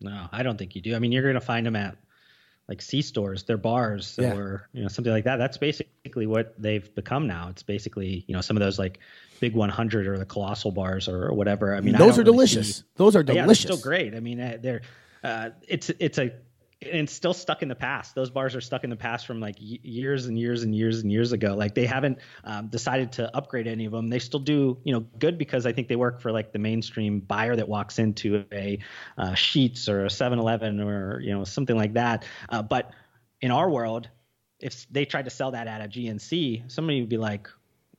No, 0.00 0.28
I 0.30 0.42
don't 0.42 0.58
think 0.58 0.76
you 0.76 0.82
do. 0.82 0.94
I 0.94 0.98
mean, 0.98 1.12
you're 1.12 1.22
going 1.22 1.34
to 1.34 1.40
find 1.40 1.66
them 1.66 1.76
at 1.76 1.96
like 2.68 2.82
C 2.82 3.00
stores, 3.02 3.44
their 3.44 3.56
bars, 3.56 4.18
yeah. 4.20 4.34
or 4.34 4.68
you 4.72 4.82
know 4.82 4.88
something 4.88 5.12
like 5.12 5.24
that. 5.24 5.36
That's 5.36 5.56
basically 5.56 6.26
what 6.26 6.54
they've 6.60 6.92
become 6.94 7.26
now. 7.26 7.48
It's 7.48 7.62
basically 7.62 8.24
you 8.26 8.34
know 8.34 8.40
some 8.40 8.56
of 8.56 8.62
those 8.62 8.78
like 8.78 8.98
big 9.40 9.54
100 9.54 10.06
or 10.06 10.18
the 10.18 10.26
colossal 10.26 10.72
bars 10.72 11.08
or 11.08 11.32
whatever. 11.32 11.74
I 11.74 11.80
mean, 11.80 11.96
those 11.96 12.18
I 12.18 12.22
are 12.22 12.24
delicious. 12.24 12.78
See, 12.78 12.82
those 12.96 13.14
are 13.16 13.22
delicious. 13.22 13.42
Yeah, 13.42 13.46
they're 13.46 13.54
still 13.54 13.78
great. 13.78 14.14
I 14.14 14.20
mean, 14.20 14.40
uh, 14.40 14.58
they're 14.60 14.82
uh, 15.22 15.50
it's 15.66 15.90
it's 15.98 16.18
a 16.18 16.32
and 16.82 17.08
still 17.08 17.32
stuck 17.32 17.62
in 17.62 17.68
the 17.68 17.74
past. 17.74 18.14
Those 18.14 18.30
bars 18.30 18.54
are 18.54 18.60
stuck 18.60 18.84
in 18.84 18.90
the 18.90 18.96
past 18.96 19.26
from 19.26 19.40
like 19.40 19.56
years 19.58 20.26
and 20.26 20.38
years 20.38 20.62
and 20.62 20.74
years 20.74 21.00
and 21.00 21.10
years 21.10 21.32
ago. 21.32 21.54
Like 21.54 21.74
they 21.74 21.86
haven't 21.86 22.18
um, 22.44 22.68
decided 22.68 23.12
to 23.12 23.34
upgrade 23.34 23.66
any 23.66 23.86
of 23.86 23.92
them. 23.92 24.08
They 24.08 24.18
still 24.18 24.40
do, 24.40 24.76
you 24.84 24.92
know, 24.92 25.00
good 25.18 25.38
because 25.38 25.64
I 25.64 25.72
think 25.72 25.88
they 25.88 25.96
work 25.96 26.20
for 26.20 26.32
like 26.32 26.52
the 26.52 26.58
mainstream 26.58 27.20
buyer 27.20 27.56
that 27.56 27.68
walks 27.68 27.98
into 27.98 28.44
a 28.52 28.78
uh, 29.16 29.30
Sheetz 29.30 29.88
or 29.88 30.04
a 30.04 30.08
7-Eleven 30.08 30.80
or 30.80 31.20
you 31.20 31.32
know 31.32 31.44
something 31.44 31.76
like 31.76 31.94
that. 31.94 32.24
Uh, 32.48 32.62
but 32.62 32.92
in 33.40 33.50
our 33.50 33.70
world, 33.70 34.08
if 34.60 34.86
they 34.90 35.04
tried 35.06 35.24
to 35.24 35.30
sell 35.30 35.52
that 35.52 35.66
at 35.66 35.80
a 35.80 35.88
GNC, 35.88 36.70
somebody 36.70 37.00
would 37.00 37.10
be 37.10 37.18
like, 37.18 37.48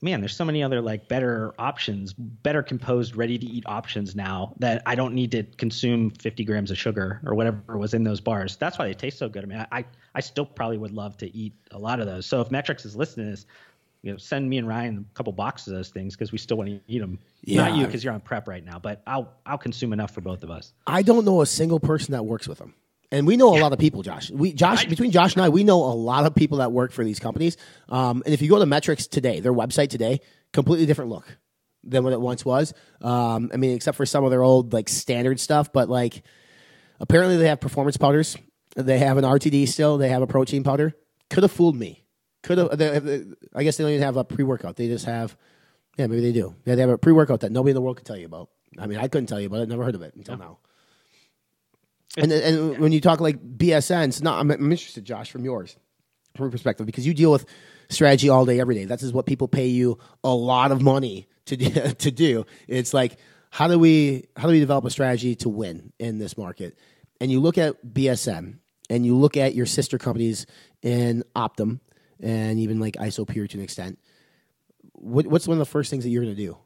man, 0.01 0.21
there's 0.21 0.35
so 0.35 0.45
many 0.45 0.61
other 0.61 0.81
like 0.81 1.07
better 1.07 1.53
options, 1.57 2.13
better 2.13 2.61
composed, 2.61 3.15
ready 3.15 3.38
to 3.38 3.45
eat 3.45 3.63
options 3.65 4.15
now 4.15 4.53
that 4.59 4.83
I 4.85 4.95
don't 4.95 5.13
need 5.13 5.31
to 5.31 5.44
consume 5.44 6.11
50 6.11 6.44
grams 6.44 6.71
of 6.71 6.77
sugar 6.77 7.21
or 7.25 7.33
whatever 7.33 7.77
was 7.77 7.94
in 7.94 8.03
those 8.03 8.21
bars. 8.21 8.57
That's 8.57 8.77
why 8.77 8.85
they 8.85 8.94
taste 8.94 9.17
so 9.17 9.27
good. 9.27 9.44
I 9.44 9.47
mean, 9.47 9.65
I, 9.71 9.85
I 10.13 10.19
still 10.19 10.45
probably 10.45 10.77
would 10.77 10.91
love 10.91 11.17
to 11.17 11.35
eat 11.35 11.53
a 11.71 11.79
lot 11.79 11.99
of 11.99 12.05
those. 12.05 12.25
So 12.25 12.41
if 12.41 12.51
Met-Rx 12.51 12.85
is 12.85 12.95
listening 12.95 13.27
to 13.27 13.31
this, 13.31 13.45
you 14.03 14.11
know, 14.11 14.17
send 14.17 14.47
me 14.47 14.59
and 14.59 14.67
Ryan 14.67 15.05
a 15.09 15.15
couple 15.15 15.33
boxes 15.33 15.69
of 15.69 15.79
those 15.79 15.89
things 15.89 16.15
because 16.15 16.31
we 16.31 16.38
still 16.38 16.57
want 16.57 16.69
to 16.69 16.79
eat 16.88 16.99
them. 16.99 17.17
Yeah. 17.41 17.67
Not 17.67 17.77
you 17.77 17.85
because 17.85 18.03
you're 18.03 18.13
on 18.13 18.21
prep 18.21 18.47
right 18.47 18.63
now, 18.63 18.77
but 18.77 19.01
I'll 19.07 19.33
I'll 19.45 19.57
consume 19.57 19.91
enough 19.91 20.13
for 20.13 20.21
both 20.21 20.44
of 20.44 20.51
us. 20.51 20.73
I 20.85 21.01
don't 21.01 21.25
know 21.25 21.41
a 21.41 21.45
single 21.45 21.79
person 21.79 22.11
that 22.11 22.23
works 22.23 22.47
with 22.47 22.59
them. 22.59 22.75
And 23.12 23.25
we 23.25 23.38
know 23.38 23.57
a 23.57 23.59
lot 23.59 23.71
of 23.71 23.80
people, 23.80 24.04
Josh. 24.04 24.30
We 24.30 24.51
Josh 24.51 24.86
between 24.86 25.12
Josh 25.12 25.36
and 25.36 25.44
I, 25.44 25.50
we 25.50 25.63
know 25.63 25.77
a 25.77 25.95
lot 25.95 26.25
of 26.25 26.36
people 26.36 26.57
that 26.57 26.71
work 26.71 26.92
for 26.92 27.06
these 27.06 27.19
companies. 27.19 27.56
Um, 27.88 28.21
and 28.25 28.33
if 28.33 28.42
you 28.42 28.50
go 28.50 28.59
to 28.59 28.65
Met-Rx 28.65 29.07
today, 29.07 29.39
their 29.39 29.54
website 29.54 29.89
today, 29.89 30.19
completely 30.51 30.86
different 30.86 31.09
look 31.09 31.38
than 31.83 32.04
what 32.04 32.12
it 32.12 32.19
once 32.19 32.44
was. 32.44 32.74
Um, 33.01 33.50
I 33.54 33.57
mean, 33.57 33.75
except 33.75 33.95
for 33.95 34.06
some 34.06 34.25
of 34.25 34.31
their 34.31 34.44
old 34.44 34.74
like 34.74 34.89
standard 34.89 35.39
stuff, 35.39 35.71
but 35.71 35.89
like 35.89 36.21
apparently 37.00 37.38
they 37.38 37.48
have 37.48 37.62
performance 37.62 37.95
powders. 37.95 38.36
They 38.75 39.00
have 39.00 39.18
an 39.18 39.24
RTD 39.24 39.68
still. 39.69 39.98
They 39.98 40.09
have 40.09 40.21
a 40.21 40.27
protein 40.27 40.63
powder. 40.63 40.94
Could 41.30 41.44
have 41.44 41.51
fooled 41.51 41.75
me. 41.75 42.04
Could 42.44 42.57
have. 42.57 42.69
I 43.56 43.63
guess 43.63 43.77
they 43.77 43.83
don't 43.83 43.92
even 43.92 44.04
have 44.04 44.18
a 44.18 44.24
pre 44.24 44.44
workout. 44.44 44.75
They 44.75 44.88
just 44.88 45.06
have. 45.06 45.36
Yeah, 45.98 46.07
maybe 46.07 46.21
they 46.21 46.33
do. 46.33 46.56
Yeah, 46.65 46.75
they 46.75 46.81
have 46.81 46.89
a 46.92 46.98
pre 46.98 47.13
workout 47.13 47.39
that 47.39 47.51
nobody 47.51 47.71
in 47.71 47.75
the 47.75 47.81
world 47.81 47.98
could 47.98 48.06
tell 48.06 48.18
you 48.18 48.25
about. 48.25 48.50
I 48.77 48.86
mean, 48.86 49.00
I 49.00 49.07
couldn't 49.07 49.27
tell 49.27 49.39
you 49.39 49.48
about 49.48 49.62
it. 49.62 49.69
Never 49.69 49.83
heard 49.83 49.95
of 49.95 50.01
it 50.01 50.13
until 50.13 50.38
now. 50.38 50.59
And, 52.15 52.31
and 52.31 52.74
yeah. 52.74 52.80
when 52.80 52.92
you 52.92 53.01
talk 53.01 53.19
like 53.19 53.38
BSN, 53.57 54.07
it's 54.09 54.21
not 54.21 54.39
I'm, 54.39 54.50
I'm 54.50 54.71
interested, 54.71 55.04
Josh, 55.04 55.30
from 55.30 55.44
yours, 55.44 55.75
from 56.36 56.45
your 56.45 56.51
perspective, 56.51 56.86
because 56.86 57.06
you 57.06 57.13
deal 57.13 57.31
with 57.31 57.45
strategy 57.90 58.30
all 58.30 58.45
day, 58.45 58.59
every 58.59 58.76
day. 58.76 58.85
That's 58.85 59.04
is 59.04 59.14
what 59.14 59.26
people 59.26 59.47
pay 59.47 59.68
you 59.68 59.99
a 60.23 60.33
lot 60.33 60.71
of 60.71 60.81
money 60.81 61.28
to 61.45 61.57
do, 61.57 61.69
to 61.94 62.11
do. 62.11 62.45
It's 62.68 62.94
like 62.94 63.18
how 63.49 63.68
do 63.68 63.80
we 63.80 64.26
how 64.35 64.44
do 64.44 64.54
we 64.54 64.59
develop 64.59 64.85
a 64.85 64.90
strategy 64.90 65.35
to 65.37 65.49
win 65.49 65.94
in 65.99 66.18
this 66.18 66.37
market? 66.37 66.78
And 67.19 67.31
you 67.31 67.40
look 67.40 67.57
at 67.57 67.83
BSN 67.85 68.59
and 68.90 69.06
you 69.06 69.16
look 69.16 69.37
at 69.37 69.56
your 69.56 69.66
sister 69.66 69.97
companies 69.97 70.45
in 70.81 71.23
Optum 71.35 71.80
and 72.19 72.59
even 72.59 72.80
like 72.80 72.94
Isopure 72.95 73.49
to 73.49 73.57
an 73.57 73.64
extent. 73.64 73.99
What, 74.94 75.28
what's 75.28 75.47
one 75.47 75.56
of 75.56 75.59
the 75.59 75.66
first 75.66 75.90
things 75.90 76.04
that 76.04 76.09
you're 76.09 76.23
going 76.23 76.35
to 76.35 76.42
do? 76.42 76.57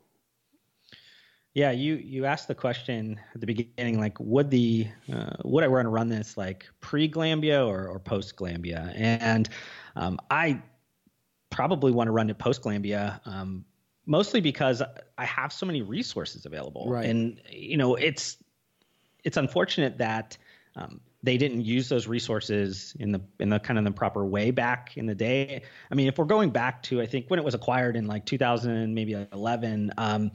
Yeah, 1.53 1.71
you 1.71 1.95
you 1.95 2.25
asked 2.25 2.47
the 2.47 2.55
question 2.55 3.19
at 3.33 3.41
the 3.41 3.47
beginning, 3.47 3.99
like, 3.99 4.17
would 4.19 4.49
the 4.49 4.87
uh, 5.11 5.35
would 5.43 5.63
I 5.63 5.67
want 5.67 5.85
to 5.85 5.89
run 5.89 6.07
this 6.07 6.37
like 6.37 6.65
pre 6.79 7.09
Glanbia 7.09 7.67
or, 7.67 7.87
or 7.87 7.99
post 7.99 8.37
Glanbia? 8.37 8.93
And 8.95 9.49
um, 9.97 10.17
I 10.29 10.61
probably 11.49 11.91
want 11.91 12.07
to 12.07 12.11
run 12.11 12.29
it 12.29 12.37
post 12.37 12.61
Glanbia, 12.61 13.19
um, 13.27 13.65
mostly 14.05 14.39
because 14.39 14.81
I 15.17 15.25
have 15.25 15.51
so 15.51 15.65
many 15.65 15.81
resources 15.81 16.45
available, 16.45 16.89
right. 16.89 17.05
and 17.05 17.41
you 17.49 17.75
know, 17.75 17.95
it's 17.95 18.37
it's 19.25 19.35
unfortunate 19.35 19.97
that 19.97 20.37
um, 20.77 21.01
they 21.23 21.37
didn't 21.37 21.61
use 21.61 21.87
those 21.87 22.07
resources 22.07 22.95
in 22.99 23.11
the 23.11 23.21
in 23.39 23.49
the 23.49 23.59
kind 23.59 23.77
of 23.77 23.85
the 23.85 23.91
proper 23.91 24.25
way 24.25 24.51
back 24.51 24.97
in 24.97 25.05
the 25.05 25.15
day. 25.15 25.61
I 25.91 25.95
mean, 25.95 26.07
if 26.07 26.17
we're 26.17 26.25
going 26.25 26.49
back 26.49 26.83
to 26.83 27.01
I 27.01 27.05
think 27.05 27.27
when 27.27 27.39
it 27.39 27.45
was 27.45 27.53
acquired 27.53 27.95
in 27.95 28.07
like 28.07 28.25
2000 28.25 28.93
maybe 28.93 29.27
11, 29.31 29.91
um, 29.97 30.31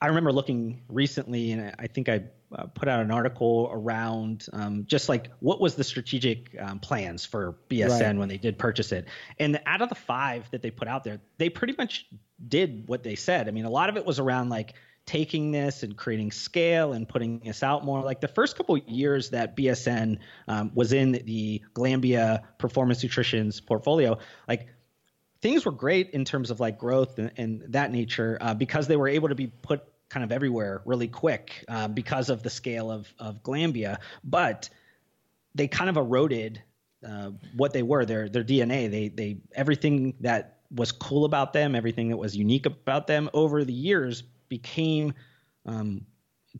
I 0.00 0.06
remember 0.06 0.32
looking 0.32 0.82
recently, 0.88 1.52
and 1.52 1.74
I 1.78 1.86
think 1.86 2.08
I 2.08 2.24
uh, 2.54 2.66
put 2.66 2.88
out 2.88 3.00
an 3.00 3.10
article 3.10 3.70
around 3.72 4.46
um, 4.52 4.84
just 4.86 5.08
like 5.08 5.30
what 5.40 5.60
was 5.60 5.74
the 5.74 5.84
strategic 5.84 6.54
um, 6.60 6.78
plans 6.80 7.24
for 7.24 7.56
BSN 7.70 8.00
right. 8.00 8.16
when 8.16 8.28
they 8.28 8.36
did 8.36 8.58
purchase 8.58 8.92
it. 8.92 9.06
And 9.38 9.60
out 9.64 9.80
of 9.80 9.88
the 9.88 9.94
five 9.94 10.50
that 10.50 10.60
they 10.60 10.70
put 10.70 10.88
out 10.88 11.02
there, 11.04 11.20
they 11.38 11.48
pretty 11.48 11.74
much 11.78 12.06
did 12.46 12.88
what 12.88 13.02
they 13.02 13.14
said. 13.14 13.48
I 13.48 13.52
mean, 13.52 13.64
a 13.64 13.70
lot 13.70 13.88
of 13.88 13.96
it 13.96 14.04
was 14.04 14.18
around 14.18 14.48
like 14.48 14.74
taking 15.06 15.50
this 15.50 15.82
and 15.82 15.96
creating 15.96 16.30
scale 16.30 16.92
and 16.92 17.08
putting 17.08 17.40
this 17.40 17.62
out 17.62 17.84
more. 17.84 18.02
Like 18.02 18.20
the 18.20 18.28
first 18.28 18.56
couple 18.56 18.76
years 18.78 19.30
that 19.30 19.56
BSN 19.56 20.18
um, 20.48 20.70
was 20.74 20.92
in 20.92 21.12
the 21.12 21.62
Glanbia 21.74 22.42
Performance 22.58 23.02
Nutrition's 23.02 23.60
portfolio, 23.60 24.18
like 24.46 24.68
things 25.40 25.64
were 25.66 25.72
great 25.72 26.10
in 26.10 26.24
terms 26.24 26.50
of 26.50 26.60
like 26.60 26.78
growth 26.78 27.18
and, 27.18 27.32
and 27.36 27.64
that 27.68 27.90
nature 27.90 28.38
uh, 28.40 28.54
because 28.54 28.86
they 28.86 28.96
were 28.96 29.08
able 29.08 29.28
to 29.28 29.34
be 29.34 29.48
put 29.48 29.82
kind 30.08 30.22
of 30.22 30.30
everywhere 30.30 30.82
really 30.84 31.08
quick 31.08 31.64
uh, 31.68 31.88
because 31.88 32.28
of 32.28 32.42
the 32.42 32.50
scale 32.50 32.90
of 32.90 33.12
of 33.18 33.42
Glanbia, 33.42 33.98
but 34.22 34.68
they 35.54 35.66
kind 35.66 35.90
of 35.90 35.96
eroded 35.96 36.62
uh, 37.06 37.30
what 37.56 37.72
they 37.72 37.82
were 37.82 38.04
their 38.04 38.28
their 38.28 38.44
DNA. 38.44 38.90
They 38.90 39.08
they 39.08 39.38
everything 39.54 40.14
that 40.20 40.58
was 40.70 40.92
cool 40.92 41.24
about 41.24 41.52
them, 41.52 41.74
everything 41.74 42.08
that 42.08 42.16
was 42.16 42.36
unique 42.36 42.66
about 42.66 43.06
them 43.06 43.28
over 43.34 43.64
the 43.64 43.72
years 43.72 44.22
became 44.52 45.14
um, 45.64 46.04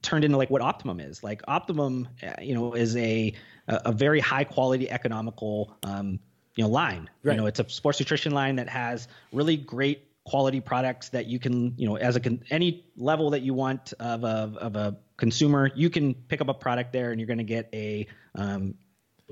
turned 0.00 0.24
into 0.24 0.38
like 0.38 0.48
what 0.48 0.62
Optimum 0.62 0.98
is. 0.98 1.22
Like 1.22 1.42
Optimum, 1.46 2.08
uh, 2.22 2.40
you 2.40 2.54
know, 2.54 2.72
is 2.72 2.96
a 2.96 3.34
a 3.68 3.92
very 3.92 4.18
high 4.18 4.44
quality 4.44 4.90
economical 4.90 5.76
um, 5.82 6.18
you 6.56 6.64
know 6.64 6.70
line. 6.70 7.10
Right. 7.22 7.34
You 7.34 7.40
know, 7.42 7.46
it's 7.46 7.60
a 7.60 7.68
sports 7.68 8.00
nutrition 8.00 8.32
line 8.32 8.56
that 8.56 8.70
has 8.70 9.08
really 9.30 9.58
great 9.58 10.08
quality 10.24 10.60
products 10.60 11.10
that 11.10 11.26
you 11.26 11.38
can, 11.38 11.74
you 11.76 11.86
know, 11.86 11.96
as 11.96 12.16
a 12.16 12.20
con- 12.20 12.42
any 12.50 12.86
level 12.96 13.30
that 13.30 13.42
you 13.42 13.52
want 13.52 13.92
of 14.00 14.24
a 14.24 14.54
of 14.58 14.74
a 14.74 14.96
consumer, 15.18 15.70
you 15.74 15.90
can 15.90 16.14
pick 16.14 16.40
up 16.40 16.48
a 16.48 16.54
product 16.54 16.94
there 16.94 17.10
and 17.10 17.20
you're 17.20 17.26
going 17.26 17.38
to 17.38 17.44
get 17.44 17.68
a 17.74 18.06
um, 18.34 18.74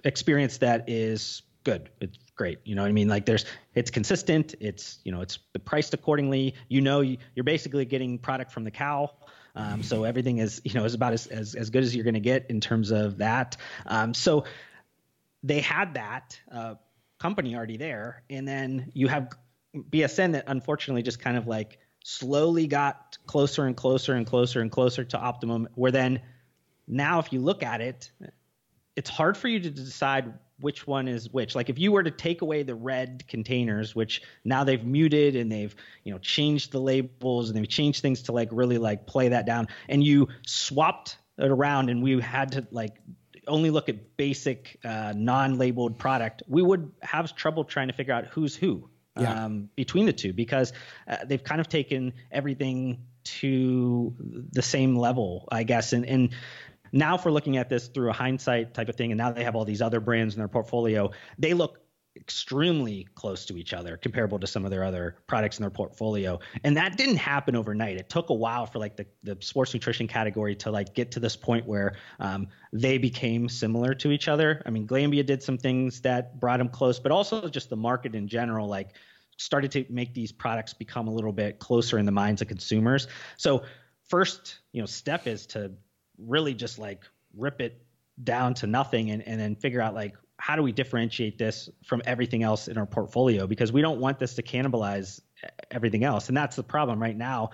experience 0.04 0.58
that 0.58 0.90
is 0.90 1.42
good. 1.64 1.90
It's 2.00 2.18
great. 2.34 2.58
You 2.64 2.74
know 2.74 2.82
what 2.82 2.88
I 2.88 2.92
mean? 2.92 3.08
Like 3.08 3.26
there's, 3.26 3.44
it's 3.74 3.90
consistent. 3.90 4.54
It's, 4.60 4.98
you 5.04 5.12
know, 5.12 5.20
it's 5.20 5.36
priced 5.64 5.94
accordingly. 5.94 6.54
You 6.68 6.80
know, 6.80 7.00
you're 7.00 7.44
basically 7.44 7.84
getting 7.84 8.18
product 8.18 8.52
from 8.52 8.64
the 8.64 8.70
cow. 8.70 9.10
Um, 9.54 9.82
so 9.82 10.04
everything 10.04 10.38
is, 10.38 10.60
you 10.64 10.74
know, 10.74 10.84
is 10.84 10.94
about 10.94 11.12
as, 11.12 11.26
as, 11.26 11.54
as 11.54 11.70
good 11.70 11.82
as 11.82 11.94
you're 11.94 12.04
going 12.04 12.14
to 12.14 12.20
get 12.20 12.46
in 12.50 12.60
terms 12.60 12.90
of 12.90 13.18
that. 13.18 13.56
Um, 13.86 14.14
so 14.14 14.44
they 15.42 15.60
had 15.60 15.94
that 15.94 16.38
uh, 16.50 16.74
company 17.18 17.54
already 17.54 17.76
there. 17.76 18.22
And 18.30 18.46
then 18.46 18.90
you 18.94 19.08
have 19.08 19.30
BSN 19.74 20.32
that 20.32 20.44
unfortunately 20.46 21.02
just 21.02 21.20
kind 21.20 21.36
of 21.36 21.46
like 21.46 21.78
slowly 22.02 22.66
got 22.66 23.18
closer 23.26 23.66
and 23.66 23.76
closer 23.76 24.14
and 24.14 24.26
closer 24.26 24.60
and 24.60 24.70
closer 24.70 25.04
to 25.04 25.18
optimum 25.18 25.68
where 25.74 25.92
then 25.92 26.20
now 26.88 27.18
if 27.18 27.32
you 27.32 27.40
look 27.40 27.62
at 27.62 27.80
it, 27.80 28.10
it's 28.96 29.10
hard 29.10 29.36
for 29.36 29.48
you 29.48 29.60
to 29.60 29.70
decide 29.70 30.32
which 30.60 30.86
one 30.86 31.08
is 31.08 31.28
which. 31.30 31.54
Like 31.54 31.70
if 31.70 31.78
you 31.78 31.92
were 31.92 32.02
to 32.02 32.10
take 32.10 32.42
away 32.42 32.62
the 32.62 32.74
red 32.74 33.24
containers, 33.28 33.94
which 33.94 34.22
now 34.44 34.64
they've 34.64 34.84
muted 34.84 35.36
and 35.36 35.50
they've 35.50 35.74
you 36.04 36.12
know 36.12 36.18
changed 36.18 36.72
the 36.72 36.80
labels 36.80 37.50
and 37.50 37.58
they've 37.58 37.68
changed 37.68 38.02
things 38.02 38.22
to 38.22 38.32
like 38.32 38.48
really 38.52 38.78
like 38.78 39.06
play 39.06 39.28
that 39.28 39.46
down, 39.46 39.68
and 39.88 40.02
you 40.04 40.28
swapped 40.46 41.16
it 41.38 41.50
around 41.50 41.90
and 41.90 42.02
we 42.02 42.20
had 42.20 42.52
to 42.52 42.66
like 42.70 42.96
only 43.46 43.70
look 43.70 43.88
at 43.88 44.16
basic 44.16 44.78
uh, 44.84 45.12
non-labeled 45.16 45.98
product, 45.98 46.42
we 46.46 46.62
would 46.62 46.92
have 47.02 47.34
trouble 47.34 47.64
trying 47.64 47.88
to 47.88 47.94
figure 47.94 48.14
out 48.14 48.26
who's 48.26 48.54
who 48.54 48.88
yeah. 49.18 49.44
um, 49.44 49.70
between 49.76 50.06
the 50.06 50.12
two 50.12 50.32
because 50.32 50.72
uh, 51.08 51.16
they've 51.24 51.42
kind 51.42 51.60
of 51.60 51.68
taken 51.68 52.12
everything 52.30 52.98
to 53.22 54.14
the 54.52 54.62
same 54.62 54.96
level, 54.96 55.48
I 55.50 55.64
guess, 55.64 55.92
and 55.92 56.06
and 56.06 56.30
now, 56.92 57.14
if 57.16 57.24
we're 57.24 57.30
looking 57.30 57.56
at 57.56 57.68
this 57.68 57.88
through 57.88 58.10
a 58.10 58.12
hindsight 58.12 58.74
type 58.74 58.88
of 58.88 58.96
thing, 58.96 59.12
and 59.12 59.18
now 59.18 59.32
they 59.32 59.44
have 59.44 59.56
all 59.56 59.64
these 59.64 59.82
other 59.82 60.00
brands 60.00 60.34
in 60.34 60.38
their 60.38 60.48
portfolio, 60.48 61.10
they 61.38 61.54
look 61.54 61.80
extremely 62.16 63.06
close 63.14 63.44
to 63.46 63.56
each 63.56 63.72
other, 63.72 63.96
comparable 63.96 64.38
to 64.38 64.46
some 64.46 64.64
of 64.64 64.70
their 64.70 64.82
other 64.82 65.16
products 65.26 65.58
in 65.58 65.62
their 65.62 65.70
portfolio. 65.70 66.40
And 66.64 66.76
that 66.76 66.96
didn't 66.96 67.16
happen 67.16 67.54
overnight. 67.54 67.96
It 67.96 68.08
took 68.08 68.30
a 68.30 68.34
while 68.34 68.66
for 68.66 68.78
like 68.78 68.96
the, 68.96 69.06
the 69.22 69.36
sports 69.40 69.72
nutrition 69.72 70.08
category 70.08 70.56
to 70.56 70.70
like 70.70 70.92
get 70.94 71.12
to 71.12 71.20
this 71.20 71.36
point 71.36 71.66
where 71.66 71.94
um, 72.18 72.48
they 72.72 72.98
became 72.98 73.48
similar 73.48 73.94
to 73.94 74.10
each 74.10 74.26
other. 74.26 74.60
I 74.66 74.70
mean, 74.70 74.86
Glanbia 74.86 75.24
did 75.24 75.42
some 75.42 75.56
things 75.56 76.00
that 76.02 76.40
brought 76.40 76.58
them 76.58 76.68
close, 76.68 76.98
but 76.98 77.12
also 77.12 77.48
just 77.48 77.70
the 77.70 77.76
market 77.76 78.14
in 78.14 78.26
general, 78.26 78.66
like 78.66 78.96
started 79.36 79.70
to 79.70 79.86
make 79.88 80.12
these 80.12 80.32
products 80.32 80.74
become 80.74 81.06
a 81.06 81.12
little 81.12 81.32
bit 81.32 81.60
closer 81.60 81.96
in 81.98 82.06
the 82.06 82.12
minds 82.12 82.42
of 82.42 82.48
consumers. 82.48 83.06
So 83.36 83.62
first, 84.08 84.58
you 84.72 84.82
know, 84.82 84.86
step 84.86 85.26
is 85.26 85.46
to 85.46 85.72
really 86.26 86.54
just 86.54 86.78
like 86.78 87.04
rip 87.36 87.60
it 87.60 87.82
down 88.22 88.54
to 88.54 88.66
nothing 88.66 89.10
and, 89.10 89.26
and 89.26 89.40
then 89.40 89.54
figure 89.54 89.80
out 89.80 89.94
like 89.94 90.14
how 90.40 90.56
do 90.56 90.62
we 90.62 90.72
differentiate 90.72 91.38
this 91.38 91.68
from 91.84 92.00
everything 92.06 92.42
else 92.42 92.68
in 92.68 92.78
our 92.78 92.86
portfolio? 92.86 93.46
Because 93.46 93.72
we 93.72 93.82
don't 93.82 94.00
want 94.00 94.18
this 94.18 94.34
to 94.34 94.42
cannibalize 94.42 95.20
everything 95.70 96.02
else. 96.02 96.28
And 96.28 96.36
that's 96.36 96.56
the 96.56 96.62
problem 96.62 97.00
right 97.00 97.16
now. 97.16 97.50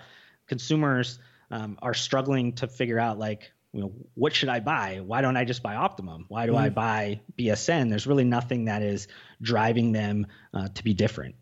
Consumers 0.47 1.19
um, 1.51 1.77
are 1.81 1.93
struggling 1.93 2.53
to 2.53 2.67
figure 2.67 2.99
out 2.99 3.19
like 3.19 3.51
you 3.73 3.81
know 3.81 3.91
what 4.15 4.33
should 4.33 4.49
i 4.49 4.59
buy? 4.59 5.01
Why 5.05 5.21
don't 5.21 5.37
i 5.37 5.43
just 5.43 5.61
buy 5.61 5.75
optimum? 5.75 6.25
Why 6.29 6.45
do 6.45 6.53
mm-hmm. 6.53 6.61
i 6.61 6.69
buy 6.69 7.19
bsn 7.37 7.89
there's 7.89 8.07
really 8.07 8.23
nothing 8.23 8.65
that 8.65 8.81
is 8.81 9.07
driving 9.41 9.91
them 9.91 10.27
uh, 10.53 10.69
to 10.69 10.83
be 10.83 10.93
different. 10.93 11.35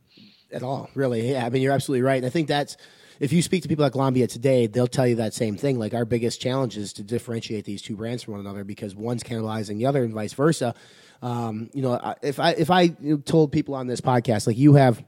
At 0.51 0.63
all 0.63 0.89
really. 0.95 1.31
Yeah 1.31 1.45
i 1.45 1.49
mean 1.49 1.61
you're 1.61 1.73
absolutely 1.73 2.01
right. 2.01 2.17
And 2.17 2.25
i 2.25 2.29
think 2.29 2.47
that's 2.47 2.77
if 3.19 3.31
you 3.31 3.41
speak 3.41 3.63
to 3.63 3.69
people 3.69 3.85
at 3.85 3.93
Glanbia 3.93 4.27
today, 4.27 4.67
they'll 4.67 4.87
tell 4.87 5.07
you 5.07 5.15
that 5.15 5.33
same 5.33 5.57
thing. 5.57 5.79
Like 5.79 5.93
our 5.93 6.05
biggest 6.05 6.41
challenge 6.41 6.77
is 6.77 6.93
to 6.93 7.03
differentiate 7.03 7.65
these 7.65 7.81
two 7.81 7.95
brands 7.95 8.23
from 8.23 8.33
one 8.33 8.41
another 8.41 8.63
because 8.63 8.95
one's 8.95 9.23
cannibalizing 9.23 9.77
the 9.77 9.85
other, 9.85 10.03
and 10.03 10.13
vice 10.13 10.33
versa. 10.33 10.75
Um, 11.21 11.69
you 11.73 11.81
know, 11.81 12.15
if 12.21 12.39
I 12.39 12.51
if 12.51 12.69
I 12.69 12.89
told 13.25 13.51
people 13.51 13.75
on 13.75 13.87
this 13.87 14.01
podcast, 14.01 14.47
like 14.47 14.57
you 14.57 14.75
have 14.75 15.03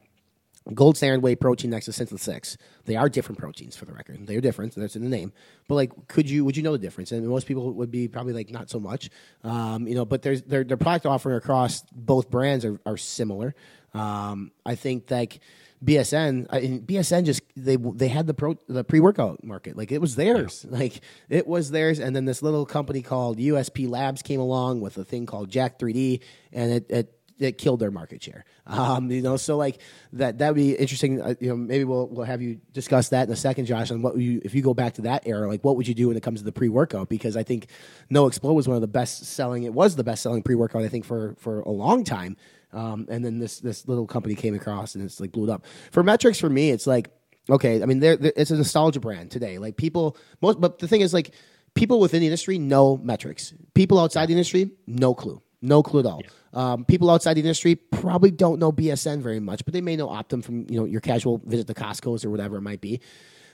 gold 0.74 0.98
standard 0.98 1.22
whey 1.22 1.36
protein 1.36 1.72
next 1.72 1.86
to 1.86 1.94
Synthesis 1.94 2.22
Six, 2.22 2.58
they 2.86 2.96
are 2.96 3.10
different 3.10 3.40
proteins 3.40 3.76
for 3.76 3.86
the 3.86 3.94
record. 3.94 4.26
They're 4.26 4.42
different. 4.42 4.76
That's 4.76 4.96
in 4.96 5.04
the 5.04 5.10
name. 5.10 5.34
But 5.68 5.76
like, 5.76 6.08
could 6.08 6.30
you 6.30 6.46
would 6.46 6.58
you 6.58 6.64
know 6.64 6.72
the 6.72 6.78
difference? 6.78 7.12
And 7.12 7.28
most 7.28 7.48
people 7.48 7.72
would 7.74 7.92
be 7.92 8.08
probably 8.08 8.34
like 8.34 8.50
not 8.50 8.70
so 8.70 8.80
much. 8.80 9.10
Um, 9.44 9.88
you 9.88 9.96
know, 9.96 10.06
but 10.06 10.22
there's 10.22 10.42
their 10.44 10.64
their 10.64 10.78
product 10.78 11.06
offering 11.06 11.38
across 11.38 11.84
both 11.92 12.30
brands 12.30 12.66
are, 12.66 12.80
are 12.86 12.98
similar. 12.98 13.54
Um, 13.94 14.52
I 14.66 14.76
think 14.76 15.10
like 15.10 15.40
BSN, 15.84 16.48
I, 16.50 16.62
BSN 16.62 17.26
just 17.26 17.42
they 17.56 17.76
they 17.76 18.08
had 18.08 18.26
the 18.26 18.34
pro 18.34 18.58
the 18.68 18.84
pre 18.84 19.00
workout 19.00 19.44
market 19.44 19.78
like 19.78 19.92
it 19.92 20.02
was 20.02 20.16
theirs, 20.16 20.66
yeah. 20.70 20.78
like 20.78 21.02
it 21.30 21.46
was 21.46 21.70
theirs. 21.70 22.00
And 22.00 22.16
then 22.16 22.26
this 22.26 22.42
little 22.42 22.66
company 22.66 23.02
called 23.02 23.38
USP 23.38 23.88
Labs 23.88 24.22
came 24.22 24.40
along 24.40 24.82
with 24.82 24.98
a 24.98 25.04
thing 25.04 25.28
called 25.28 25.52
Jack 25.52 25.78
3D, 25.78 26.22
and 26.52 26.72
it, 26.72 26.86
it 26.90 27.14
it 27.40 27.58
killed 27.58 27.80
their 27.80 27.92
market 27.92 28.24
share. 28.24 28.46
Um, 28.66 29.12
you 29.12 29.22
know, 29.22 29.38
so 29.38 29.56
like 29.58 29.80
that 30.14 30.40
that 30.40 30.50
would 30.50 30.56
be 30.56 30.74
interesting. 30.74 31.22
Uh, 31.22 31.36
you 31.40 31.50
know, 31.50 31.56
maybe 31.56 31.84
we'll 31.84 32.08
we'll 32.08 32.26
have 32.26 32.42
you 32.42 32.60
discuss 32.74 33.10
that 33.10 33.28
in 33.28 33.34
a 33.34 33.36
second, 33.36 33.66
Josh. 33.66 33.92
And 33.92 34.04
what 34.04 34.18
you 34.18 34.42
if 34.44 34.56
you 34.56 34.62
go 34.62 34.74
back 34.74 34.96
to 34.96 35.04
that 35.04 35.28
era, 35.28 35.48
like 35.48 35.64
what 35.64 35.76
would 35.78 35.88
you 35.88 35.94
do 35.94 36.08
when 36.08 36.18
it 36.18 36.24
comes 36.24 36.40
to 36.40 36.46
the 36.46 36.52
pre 36.52 36.70
workout? 36.70 37.10
Because 37.10 37.38
I 37.38 37.44
think 37.44 37.68
No 38.10 38.28
Explode 38.28 38.54
was 38.54 38.68
one 38.68 38.76
of 38.76 38.82
the 38.82 38.88
best 38.88 39.26
selling. 39.26 39.64
It 39.64 39.74
was 39.74 39.96
the 39.96 40.04
best 40.04 40.24
selling 40.24 40.42
pre 40.42 40.56
workout 40.56 40.84
I 40.84 40.88
think 40.88 41.06
for 41.06 41.36
for 41.38 41.62
a 41.62 41.72
long 41.72 42.04
time. 42.04 42.36
Um, 42.74 43.08
and 43.10 43.24
then 43.24 43.40
this 43.40 43.60
this 43.60 43.88
little 43.88 44.06
company 44.06 44.36
came 44.36 44.54
across 44.54 44.96
and 44.96 45.04
it's 45.04 45.20
like 45.20 45.32
blew 45.32 45.46
it 45.46 45.50
up. 45.50 45.66
For 45.92 46.04
Met-Rx, 46.04 46.40
for 46.40 46.50
me, 46.50 46.72
it's 46.72 46.88
like 46.88 47.10
okay. 47.50 47.82
I 47.82 47.86
mean, 47.86 48.00
they're, 48.00 48.18
they're, 48.18 48.34
it's 48.36 48.52
a 48.52 48.58
nostalgia 48.58 49.00
brand 49.00 49.32
today. 49.32 49.58
Like 49.58 49.78
people, 49.78 50.18
most, 50.42 50.60
but 50.60 50.80
the 50.80 50.88
thing 50.88 51.02
is, 51.02 51.14
like 51.14 51.34
people 51.76 52.00
within 52.00 52.20
the 52.22 52.28
industry 52.28 52.58
know 52.60 52.98
Met-Rx. 52.98 53.54
People 53.74 54.00
outside 54.00 54.28
the 54.28 54.34
industry, 54.34 54.72
no 54.86 55.14
clue, 55.14 55.42
no 55.62 55.82
clue 55.82 56.02
at 56.02 56.06
all. 56.06 56.22
Yeah. 56.24 56.30
Um, 56.54 56.86
people 56.86 57.10
outside 57.10 57.36
the 57.36 57.42
industry 57.42 57.76
probably 57.76 58.32
don't 58.32 58.60
know 58.60 58.72
BSN 58.72 59.22
very 59.22 59.40
much, 59.40 59.64
but 59.64 59.74
they 59.74 59.82
may 59.82 59.96
know 59.96 60.08
Optum 60.08 60.44
from 60.44 60.66
you 60.70 60.80
know 60.80 60.86
your 60.86 61.02
casual 61.02 61.42
visit 61.46 61.68
to 61.68 61.74
Costco's 61.74 62.26
or 62.26 62.30
whatever 62.30 62.58
it 62.58 62.62
might 62.62 62.82
be. 62.82 63.00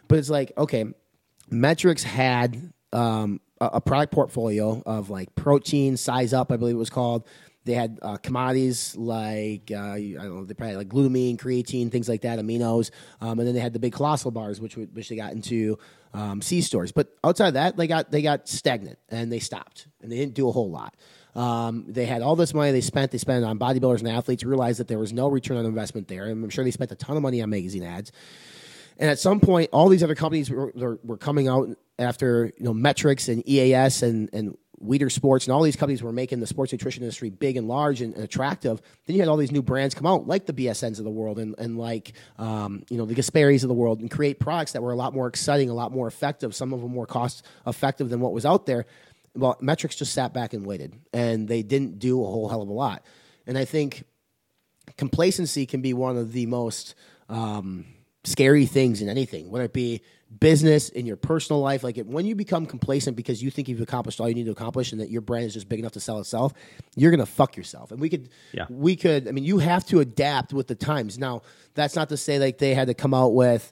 But 0.08 0.20
it's 0.20 0.30
like 0.30 0.52
okay, 0.58 0.86
Met-Rx 1.50 2.04
had 2.04 2.74
um, 2.94 3.42
a, 3.60 3.66
a 3.74 3.82
product 3.82 4.14
portfolio 4.14 4.82
of 4.86 5.10
like 5.10 5.34
protein, 5.36 5.98
size 5.98 6.34
up, 6.34 6.52
I 6.52 6.58
believe 6.58 6.76
it 6.76 6.80
was 6.80 6.90
called. 6.90 7.28
They 7.66 7.74
had 7.74 8.00
uh, 8.02 8.18
commodities 8.18 8.96
like 8.96 9.72
uh, 9.74 9.94
I 9.94 10.16
don't 10.16 10.36
know, 10.36 10.46
they 10.46 10.54
probably 10.54 10.76
like 10.76 10.90
glutamine, 10.90 11.38
creatine, 11.38 11.92
things 11.92 12.10
like 12.10 12.22
that, 12.22 12.40
aminos, 12.40 12.92
um, 13.22 13.40
and 13.40 13.48
then 13.48 13.56
they 13.56 13.62
had 13.62 13.74
the 13.74 13.80
big 13.80 13.94
colossal 13.94 14.32
bars, 14.32 14.60
which 14.60 14.76
which 14.76 15.10
they 15.10 15.16
got 15.16 15.32
into 15.32 15.78
um, 16.14 16.42
C 16.42 16.62
stores. 16.62 16.92
But 16.92 17.16
outside 17.24 17.50
of 17.50 17.54
that, 17.56 17.78
they 17.78 17.88
got 17.88 18.12
they 18.12 18.22
got 18.22 18.48
stagnant 18.48 19.00
and 19.10 19.32
they 19.32 19.40
stopped 19.40 19.88
and 20.02 20.12
they 20.12 20.18
didn't 20.18 20.34
do 20.34 20.50
a 20.50 20.52
whole 20.52 20.70
lot. 20.70 20.96
Um, 21.36 21.86
they 21.88 22.06
had 22.06 22.22
all 22.22 22.36
this 22.36 22.54
money 22.54 22.72
they 22.72 22.82
spent. 22.82 23.12
They 23.12 23.18
spent 23.18 23.44
on 23.44 23.58
bodybuilders 23.58 24.00
and 24.00 24.08
athletes. 24.08 24.44
Realized 24.44 24.80
that 24.80 24.88
there 24.88 25.00
was 25.00 25.14
no 25.14 25.28
return 25.28 25.58
on 25.58 25.66
investment 25.66 26.08
there, 26.08 26.26
and 26.26 26.44
I'm 26.44 26.50
sure 26.50 26.64
they 26.64 26.72
spent 26.72 26.92
a 26.92 26.96
ton 26.96 27.16
of 27.18 27.24
money 27.24 27.42
on 27.42 27.50
magazine 27.50 27.84
ads. 27.84 28.12
And 29.00 29.10
at 29.10 29.18
some 29.18 29.40
point, 29.40 29.70
all 29.74 29.90
these 29.90 30.04
other 30.04 30.14
companies 30.14 30.52
were, 30.52 30.72
were, 30.76 31.00
were 31.04 31.18
coming 31.18 31.48
out 31.48 31.70
after 31.98 32.52
you 32.58 32.66
know 32.66 32.74
Met-Rx 32.74 33.28
and 33.30 33.48
EAS 33.48 34.04
and 34.04 34.30
and 34.34 34.58
Weider 34.84 35.12
Sports 35.12 35.46
and 35.46 35.54
all 35.54 35.62
these 35.62 35.76
companies 35.76 36.04
were 36.04 36.12
making 36.12 36.40
the 36.40 36.48
sports 36.48 36.72
nutrition 36.72 37.04
industry 37.04 37.30
big 37.30 37.58
and 37.58 37.68
large 37.68 38.02
and, 38.02 38.14
and, 38.14 38.24
attractive. 38.24 38.82
Then 39.06 39.16
you 39.16 39.22
had 39.22 39.30
all 39.30 39.38
these 39.38 39.52
new 39.52 39.62
brands 39.62 39.96
come 39.96 40.06
out, 40.06 40.28
like 40.28 40.46
the 40.46 40.54
BSNs 40.54 40.98
of 41.00 41.04
the 41.04 41.12
world 41.12 41.40
and, 41.40 41.56
and 41.58 41.78
like 41.78 42.14
um, 42.38 42.84
you 42.90 42.98
know 42.98 43.06
the 43.06 43.16
Gasparis 43.16 43.64
of 43.64 43.70
the 43.70 43.74
world, 43.74 44.00
and 44.00 44.12
create 44.12 44.40
products 44.40 44.74
that 44.74 44.82
were 44.82 44.92
a 44.92 44.96
lot 44.96 45.14
more 45.14 45.28
exciting, 45.28 45.70
a 45.70 45.74
lot 45.74 45.92
more 45.92 46.08
effective. 46.08 46.54
Some 46.56 46.74
of 46.74 46.82
them 46.82 46.92
more 46.92 47.08
cost 47.08 47.46
effective 47.66 48.10
than 48.10 48.20
what 48.20 48.34
was 48.34 48.46
out 48.46 48.66
there. 48.66 48.86
Well, 49.36 49.58
Met-Rx 49.62 49.96
just 49.96 50.14
sat 50.14 50.34
back 50.34 50.54
and 50.54 50.66
waited, 50.66 50.94
and 51.12 51.48
they 51.48 51.64
didn't 51.64 51.98
do 51.98 52.24
a 52.24 52.26
whole 52.26 52.50
hell 52.50 52.62
of 52.62 52.70
a 52.70 52.74
lot. 52.74 53.04
And 53.48 53.58
I 53.58 53.66
think 53.66 54.04
complacency 54.98 55.66
can 55.66 55.82
be 55.82 55.94
one 55.94 56.18
of 56.18 56.34
the 56.34 56.46
most 56.46 56.94
um, 57.30 57.86
scary 58.24 58.66
things 58.66 59.02
in 59.02 59.10
anything, 59.10 59.50
whether 59.50 59.66
it 59.66 59.74
be 59.74 60.02
business, 60.40 60.90
in 60.90 61.06
your 61.06 61.16
personal 61.16 61.62
life. 61.62 61.84
Like 61.84 61.98
when 62.06 62.26
you 62.26 62.36
become 62.36 62.66
complacent 62.66 63.16
because 63.16 63.42
you 63.42 63.52
think 63.52 63.68
you've 63.68 63.82
accomplished 63.82 64.20
all 64.20 64.28
you 64.28 64.36
need 64.36 64.46
to 64.46 64.52
accomplish 64.52 64.92
and 64.92 65.02
that 65.02 65.10
your 65.10 65.22
brand 65.22 65.46
is 65.46 65.54
just 65.54 65.70
big 65.70 65.80
enough 65.80 65.94
to 65.94 66.00
sell 66.00 66.20
itself, 66.20 66.54
you're 66.96 67.12
gonna 67.12 67.26
fuck 67.26 67.58
yourself. 67.58 67.92
And 67.92 68.00
we 68.00 68.10
could, 68.10 68.30
yeah. 68.52 68.66
we 68.70 68.96
could. 68.96 69.28
I 69.28 69.32
mean, 69.32 69.44
you 69.44 69.60
have 69.60 69.86
to 69.88 70.00
adapt 70.00 70.54
with 70.54 70.68
the 70.68 70.76
times. 70.76 71.18
Now, 71.18 71.42
that's 71.74 71.96
not 71.96 72.10
to 72.10 72.18
say 72.18 72.40
like 72.40 72.58
they 72.58 72.74
had 72.74 72.88
to 72.88 72.94
come 72.94 73.14
out 73.14 73.34
with. 73.34 73.72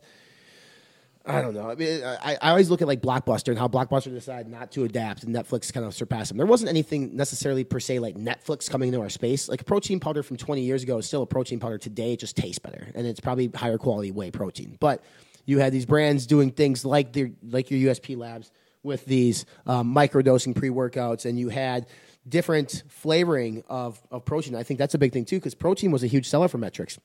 I 1.24 1.40
don't 1.40 1.54
know. 1.54 1.70
I 1.70 1.76
mean, 1.76 2.04
I, 2.04 2.36
I 2.42 2.50
always 2.50 2.72
look 2.72 2.82
at 2.82 2.88
like 2.88 3.00
Blockbuster 3.00 3.50
and 3.50 3.60
how 3.60 3.68
Blockbuster 3.68 4.12
decided 4.12 4.52
not 4.52 4.72
to 4.72 4.86
adapt, 4.86 5.24
and 5.24 5.36
Netflix 5.36 5.72
kind 5.72 5.86
of 5.86 5.94
surpassed 5.94 6.30
them. 6.30 6.38
There 6.38 6.48
wasn't 6.48 6.70
anything 6.70 7.16
necessarily 7.16 7.64
per 7.64 7.80
se 7.80 8.00
like 8.00 8.16
Netflix 8.16 8.68
coming 8.68 8.88
into 8.88 9.02
our 9.02 9.10
space. 9.10 9.48
Like 9.48 9.62
a 9.62 9.64
protein 9.64 10.00
powder 10.00 10.24
from 10.24 10.38
20 10.38 10.64
years 10.64 10.82
ago 10.82 10.98
is 10.98 11.06
still 11.06 11.22
a 11.22 11.28
protein 11.28 11.60
powder 11.60 11.78
today. 11.78 12.14
It 12.14 12.22
just 12.22 12.36
tastes 12.36 12.58
better, 12.58 12.88
and 12.96 13.06
it's 13.06 13.20
probably 13.20 13.52
higher 13.54 13.78
quality 13.78 14.10
whey 14.10 14.32
protein. 14.32 14.78
But 14.80 15.04
you 15.52 15.60
had 15.60 15.74
these 15.74 15.86
brands 15.86 16.26
doing 16.26 16.52
things 16.52 16.84
like 16.84 17.14
their 17.14 17.32
like 17.44 17.70
your 17.70 17.94
USP 17.94 18.18
Labs 18.18 18.52
with 18.84 19.06
these 19.06 19.46
um, 19.68 19.94
microdosing 19.94 20.56
pre 20.56 20.70
workouts, 20.70 21.26
and 21.26 21.38
you 21.38 21.50
had 21.50 21.88
different 22.28 22.84
flavoring 22.88 23.64
of, 23.68 24.02
of 24.12 24.26
protein. 24.26 24.56
I 24.56 24.64
think 24.64 24.80
that's 24.80 24.94
a 24.94 24.98
big 24.98 25.12
thing 25.12 25.26
too, 25.26 25.38
because 25.38 25.56
protein 25.56 25.92
was 25.92 26.04
a 26.04 26.08
huge 26.08 26.28
seller 26.28 26.48
for 26.48 26.58
Met-Rx. 26.58 27.00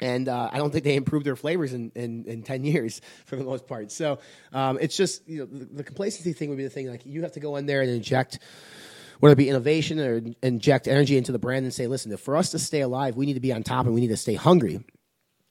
And 0.00 0.28
uh, 0.28 0.48
I 0.52 0.58
don't 0.58 0.70
think 0.70 0.84
they 0.84 0.94
improved 0.94 1.26
their 1.26 1.34
flavors 1.34 1.72
in, 1.72 1.90
in, 1.96 2.24
in 2.26 2.42
10 2.42 2.64
years 2.64 3.00
for 3.26 3.36
the 3.36 3.44
most 3.44 3.66
part. 3.66 3.90
So 3.90 4.20
um, 4.52 4.78
it's 4.80 4.96
just, 4.96 5.28
you 5.28 5.40
know, 5.40 5.46
the, 5.46 5.64
the 5.64 5.84
complacency 5.84 6.32
thing 6.32 6.50
would 6.50 6.58
be 6.58 6.64
the 6.64 6.70
thing. 6.70 6.88
Like, 6.88 7.04
you 7.04 7.22
have 7.22 7.32
to 7.32 7.40
go 7.40 7.56
in 7.56 7.66
there 7.66 7.80
and 7.80 7.90
inject 7.90 8.38
whether 9.18 9.32
it 9.32 9.36
be 9.36 9.48
innovation 9.48 9.98
or 9.98 10.22
inject 10.42 10.86
energy 10.86 11.16
into 11.16 11.32
the 11.32 11.40
brand 11.40 11.64
and 11.64 11.74
say, 11.74 11.88
listen, 11.88 12.16
for 12.16 12.36
us 12.36 12.50
to 12.50 12.58
stay 12.60 12.82
alive, 12.82 13.16
we 13.16 13.26
need 13.26 13.34
to 13.34 13.40
be 13.40 13.52
on 13.52 13.64
top 13.64 13.86
and 13.86 13.94
we 13.94 14.00
need 14.00 14.08
to 14.08 14.16
stay 14.16 14.34
hungry. 14.34 14.84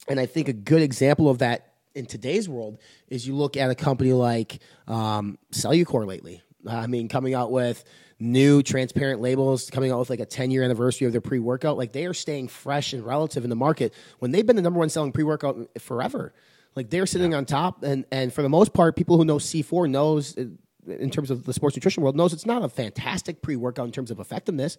And 0.07 0.21
I 0.21 0.25
think 0.25 0.47
a 0.47 0.53
good 0.53 0.81
example 0.81 1.29
of 1.29 1.39
that 1.39 1.73
in 1.97 2.05
today's 2.05 2.47
world 2.47 2.79
is 3.09 3.27
you 3.27 3.35
look 3.35 3.57
at 3.57 3.69
a 3.69 3.75
company 3.75 4.13
like 4.13 4.59
um, 4.87 5.37
Cellucor 5.51 6.05
lately. 6.05 6.41
I 6.67 6.87
mean, 6.87 7.09
coming 7.09 7.33
out 7.33 7.51
with 7.51 7.83
new 8.19 8.63
transparent 8.63 9.21
labels, 9.21 9.69
coming 9.69 9.91
out 9.91 9.99
with 9.99 10.09
like 10.09 10.19
a 10.19 10.25
10 10.25 10.51
year 10.51 10.63
anniversary 10.63 11.05
of 11.07 11.11
their 11.11 11.21
pre 11.21 11.39
workout. 11.39 11.77
Like 11.77 11.91
they 11.91 12.05
are 12.05 12.13
staying 12.13 12.47
fresh 12.47 12.93
and 12.93 13.05
relative 13.05 13.43
in 13.43 13.49
the 13.49 13.55
market 13.55 13.93
when 14.19 14.31
they've 14.31 14.45
been 14.45 14.55
the 14.55 14.61
number 14.61 14.79
one 14.79 14.89
selling 14.89 15.11
pre 15.11 15.23
workout 15.23 15.57
forever. 15.79 16.33
Like 16.75 16.89
they're 16.89 17.07
sitting 17.07 17.31
yeah. 17.31 17.37
on 17.37 17.45
top, 17.45 17.83
and, 17.83 18.05
and 18.11 18.31
for 18.31 18.43
the 18.43 18.49
most 18.49 18.73
part, 18.73 18.95
people 18.95 19.17
who 19.17 19.25
know 19.25 19.37
C4 19.37 19.89
knows 19.89 20.37
uh, 20.37 20.45
in 20.87 21.09
terms 21.09 21.31
of 21.31 21.43
the 21.43 21.53
sports 21.53 21.75
nutrition 21.75 22.03
world 22.03 22.15
knows 22.15 22.33
it's 22.33 22.45
not 22.45 22.63
a 22.63 22.69
fantastic 22.69 23.41
pre 23.41 23.55
workout 23.55 23.85
in 23.85 23.91
terms 23.91 24.11
of 24.11 24.19
effectiveness, 24.19 24.77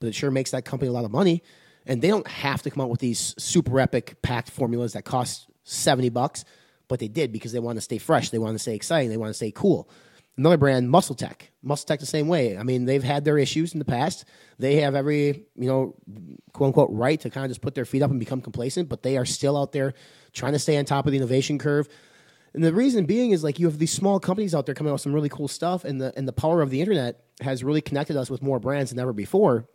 but 0.00 0.08
it 0.08 0.14
sure 0.14 0.30
makes 0.30 0.50
that 0.50 0.64
company 0.64 0.88
a 0.88 0.92
lot 0.92 1.04
of 1.04 1.12
money. 1.12 1.42
And 1.88 2.02
they 2.02 2.08
don't 2.08 2.26
have 2.26 2.62
to 2.62 2.70
come 2.70 2.80
out 2.80 2.90
with 2.90 2.98
these 2.98 3.32
super 3.38 3.78
epic 3.78 4.20
packed 4.20 4.50
formulas 4.50 4.94
that 4.94 5.04
cost 5.04 5.48
70 5.66 6.08
bucks, 6.10 6.44
but 6.88 7.00
they 7.00 7.08
did 7.08 7.32
because 7.32 7.52
they 7.52 7.58
want 7.58 7.76
to 7.76 7.82
stay 7.82 7.98
fresh, 7.98 8.30
they 8.30 8.38
want 8.38 8.54
to 8.54 8.58
stay 8.58 8.74
exciting, 8.74 9.10
they 9.10 9.16
want 9.16 9.30
to 9.30 9.34
stay 9.34 9.50
cool. 9.50 9.88
Another 10.38 10.58
brand, 10.58 10.90
Muscle 10.90 11.14
Tech. 11.14 11.50
Muscle 11.62 11.86
Tech 11.86 11.98
the 11.98 12.06
same 12.06 12.28
way. 12.28 12.58
I 12.58 12.62
mean, 12.62 12.84
they've 12.84 13.02
had 13.02 13.24
their 13.24 13.38
issues 13.38 13.72
in 13.72 13.78
the 13.78 13.86
past. 13.86 14.26
They 14.58 14.76
have 14.76 14.94
every, 14.94 15.46
you 15.56 15.66
know, 15.66 15.94
quote 16.52 16.68
unquote 16.68 16.90
right 16.92 17.18
to 17.20 17.30
kind 17.30 17.46
of 17.46 17.50
just 17.50 17.62
put 17.62 17.74
their 17.74 17.86
feet 17.86 18.02
up 18.02 18.10
and 18.10 18.20
become 18.20 18.42
complacent, 18.42 18.88
but 18.88 19.02
they 19.02 19.16
are 19.16 19.24
still 19.24 19.56
out 19.56 19.72
there 19.72 19.94
trying 20.34 20.52
to 20.52 20.58
stay 20.58 20.76
on 20.76 20.84
top 20.84 21.06
of 21.06 21.12
the 21.12 21.16
innovation 21.16 21.58
curve. 21.58 21.88
And 22.52 22.62
the 22.62 22.72
reason 22.72 23.06
being 23.06 23.30
is 23.30 23.42
like 23.42 23.58
you 23.58 23.66
have 23.66 23.78
these 23.78 23.92
small 23.92 24.20
companies 24.20 24.54
out 24.54 24.66
there 24.66 24.74
coming 24.74 24.90
out 24.90 24.94
with 24.94 25.02
some 25.02 25.12
really 25.12 25.28
cool 25.28 25.48
stuff, 25.48 25.84
and 25.84 26.00
the 26.00 26.12
and 26.16 26.26
the 26.28 26.32
power 26.32 26.62
of 26.62 26.70
the 26.70 26.80
internet 26.80 27.24
has 27.40 27.64
really 27.64 27.82
connected 27.82 28.16
us 28.16 28.30
with 28.30 28.42
more 28.42 28.58
brands 28.58 28.90
than 28.90 28.98
ever 28.98 29.12
before. 29.12 29.68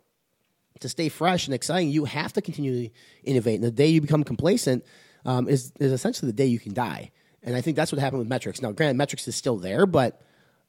To 0.80 0.88
stay 0.88 1.08
fresh 1.08 1.46
and 1.46 1.54
exciting, 1.54 1.90
you 1.90 2.06
have 2.06 2.32
to 2.32 2.42
continually 2.42 2.92
innovate. 3.22 3.56
And 3.56 3.64
the 3.64 3.70
day 3.70 3.86
you 3.86 4.00
become 4.00 4.24
complacent 4.24 4.84
um, 5.24 5.48
is 5.48 5.72
is 5.80 5.92
essentially 5.92 6.30
the 6.30 6.36
day 6.36 6.46
you 6.46 6.58
can 6.58 6.74
die. 6.74 7.10
And 7.42 7.56
I 7.56 7.60
think 7.60 7.76
that's 7.76 7.90
what 7.90 7.98
happened 7.98 8.20
with 8.20 8.28
Met-Rx. 8.28 8.62
Now, 8.62 8.70
granted, 8.70 8.96
Met-Rx 8.96 9.26
is 9.26 9.34
still 9.34 9.56
there, 9.56 9.84
but 9.84 10.20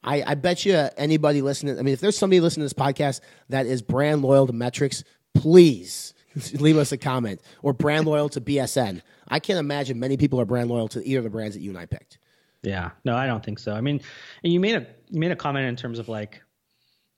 I, 0.02 0.22
I 0.26 0.34
bet 0.34 0.64
you 0.64 0.74
anybody 0.96 1.40
listening, 1.40 1.78
I 1.78 1.82
mean, 1.82 1.94
if 1.94 2.00
there's 2.00 2.18
somebody 2.18 2.40
listening 2.40 2.68
to 2.68 2.74
this 2.74 2.84
podcast 2.84 3.20
that 3.48 3.66
is 3.66 3.80
brand 3.80 4.22
loyal 4.22 4.46
to 4.46 4.52
Met-Rx, 4.52 5.04
please 5.34 6.14
leave 6.54 6.76
us 6.76 6.92
a 6.92 6.98
comment 6.98 7.40
or 7.62 7.72
brand 7.72 8.06
loyal 8.06 8.28
to 8.30 8.40
BSN. 8.40 9.02
I 9.28 9.38
can't 9.40 9.58
imagine 9.58 9.98
many 9.98 10.16
people 10.16 10.40
are 10.40 10.44
brand 10.44 10.68
loyal 10.68 10.88
to 10.88 11.06
either 11.06 11.18
of 11.18 11.24
the 11.24 11.30
brands 11.30 11.54
that 11.54 11.62
you 11.62 11.70
and 11.70 11.78
I 11.78 11.86
picked. 11.86 12.18
Yeah, 12.62 12.90
no, 13.04 13.16
I 13.16 13.26
don't 13.26 13.44
think 13.44 13.58
so. 13.58 13.72
I 13.72 13.80
mean, 13.80 14.00
and 14.42 14.52
you 14.52 14.58
made 14.58 14.74
a 14.74 14.86
you 15.10 15.20
made 15.20 15.30
a 15.30 15.36
comment 15.36 15.66
in 15.66 15.76
terms 15.76 15.98
of 15.98 16.08
like, 16.08 16.42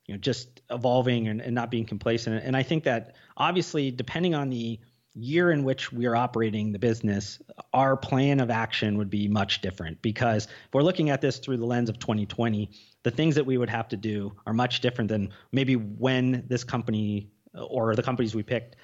you 0.07 0.15
know, 0.15 0.19
just 0.19 0.61
evolving 0.71 1.29
and, 1.29 1.41
and 1.41 1.55
not 1.55 1.71
being 1.71 1.85
complacent. 1.85 2.43
And 2.45 2.57
I 2.57 2.65
think 2.65 2.85
that 2.85 3.15
obviously, 3.37 3.93
depending 3.93 4.35
on 4.35 4.51
the 4.51 4.81
year 5.17 5.51
in 5.51 5.65
which 5.65 5.93
we 5.93 6.07
are 6.07 6.15
operating 6.15 6.73
the 6.73 6.79
business, 6.79 7.41
our 7.73 7.97
plan 7.97 8.39
of 8.39 8.51
action 8.51 8.99
would 8.99 9.09
be 9.09 9.27
much 9.27 9.63
different 9.63 10.01
because 10.03 10.47
if 10.47 10.75
we're 10.75 10.83
looking 10.83 11.11
at 11.11 11.21
this 11.21 11.39
through 11.39 11.57
the 11.57 11.65
lens 11.65 11.89
of 11.89 11.99
2020, 11.99 12.71
the 13.03 13.11
things 13.11 13.35
that 13.35 13.45
we 13.45 13.57
would 13.57 13.71
have 13.71 13.89
to 13.89 13.97
do 13.97 14.33
are 14.47 14.53
much 14.53 14.81
different 14.81 15.09
than 15.09 15.31
maybe 15.53 15.77
when 15.77 16.45
this 16.49 16.65
company 16.65 17.31
or 17.55 17.95
the 17.95 18.03
companies 18.03 18.35
we 18.35 18.43
picked 18.43 18.77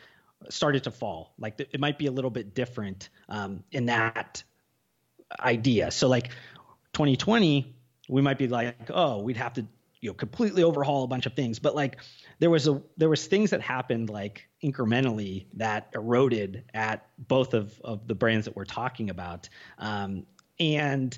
started 0.48 0.82
to 0.84 0.90
fall. 0.90 1.34
Like 1.38 1.60
it 1.60 1.78
might 1.78 1.98
be 1.98 2.06
a 2.06 2.12
little 2.12 2.30
bit 2.30 2.54
different 2.54 3.10
um, 3.28 3.62
in 3.72 3.86
that 3.86 4.42
idea. 5.40 5.90
So 5.90 6.08
like 6.08 6.30
2020, 6.94 7.74
we 8.08 8.22
might 8.22 8.38
be 8.38 8.48
like, 8.48 8.90
oh, 8.90 9.20
we'd 9.22 9.36
have 9.36 9.52
to 9.54 9.66
you 10.02 10.10
know 10.10 10.14
completely 10.14 10.62
overhaul 10.62 11.04
a 11.04 11.06
bunch 11.06 11.24
of 11.24 11.32
things. 11.32 11.58
But 11.58 11.74
like 11.74 11.96
there 12.40 12.50
was 12.50 12.68
a 12.68 12.82
there 12.98 13.08
was 13.08 13.26
things 13.26 13.50
that 13.50 13.62
happened 13.62 14.10
like 14.10 14.48
incrementally 14.62 15.46
that 15.54 15.88
eroded 15.94 16.64
at 16.74 17.06
both 17.16 17.54
of 17.54 17.80
of 17.82 18.06
the 18.06 18.14
brands 18.14 18.44
that 18.44 18.54
we're 18.54 18.66
talking 18.66 19.08
about. 19.08 19.48
Um, 19.78 20.26
and 20.60 21.16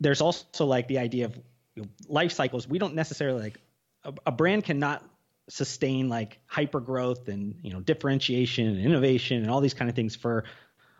there's 0.00 0.20
also 0.20 0.64
like 0.64 0.88
the 0.88 0.98
idea 0.98 1.26
of 1.26 1.36
you 1.74 1.82
know, 1.82 1.88
life 2.08 2.32
cycles. 2.32 2.66
We 2.66 2.78
don't 2.78 2.94
necessarily 2.94 3.42
like 3.42 3.58
a, 4.04 4.14
a 4.26 4.32
brand 4.32 4.64
cannot 4.64 5.04
sustain 5.48 6.08
like 6.08 6.40
hyper 6.46 6.80
growth 6.80 7.28
and 7.28 7.56
you 7.62 7.72
know 7.72 7.80
differentiation 7.80 8.68
and 8.68 8.80
innovation 8.80 9.42
and 9.42 9.50
all 9.50 9.60
these 9.60 9.74
kind 9.74 9.88
of 9.88 9.94
things 9.94 10.16
for 10.16 10.44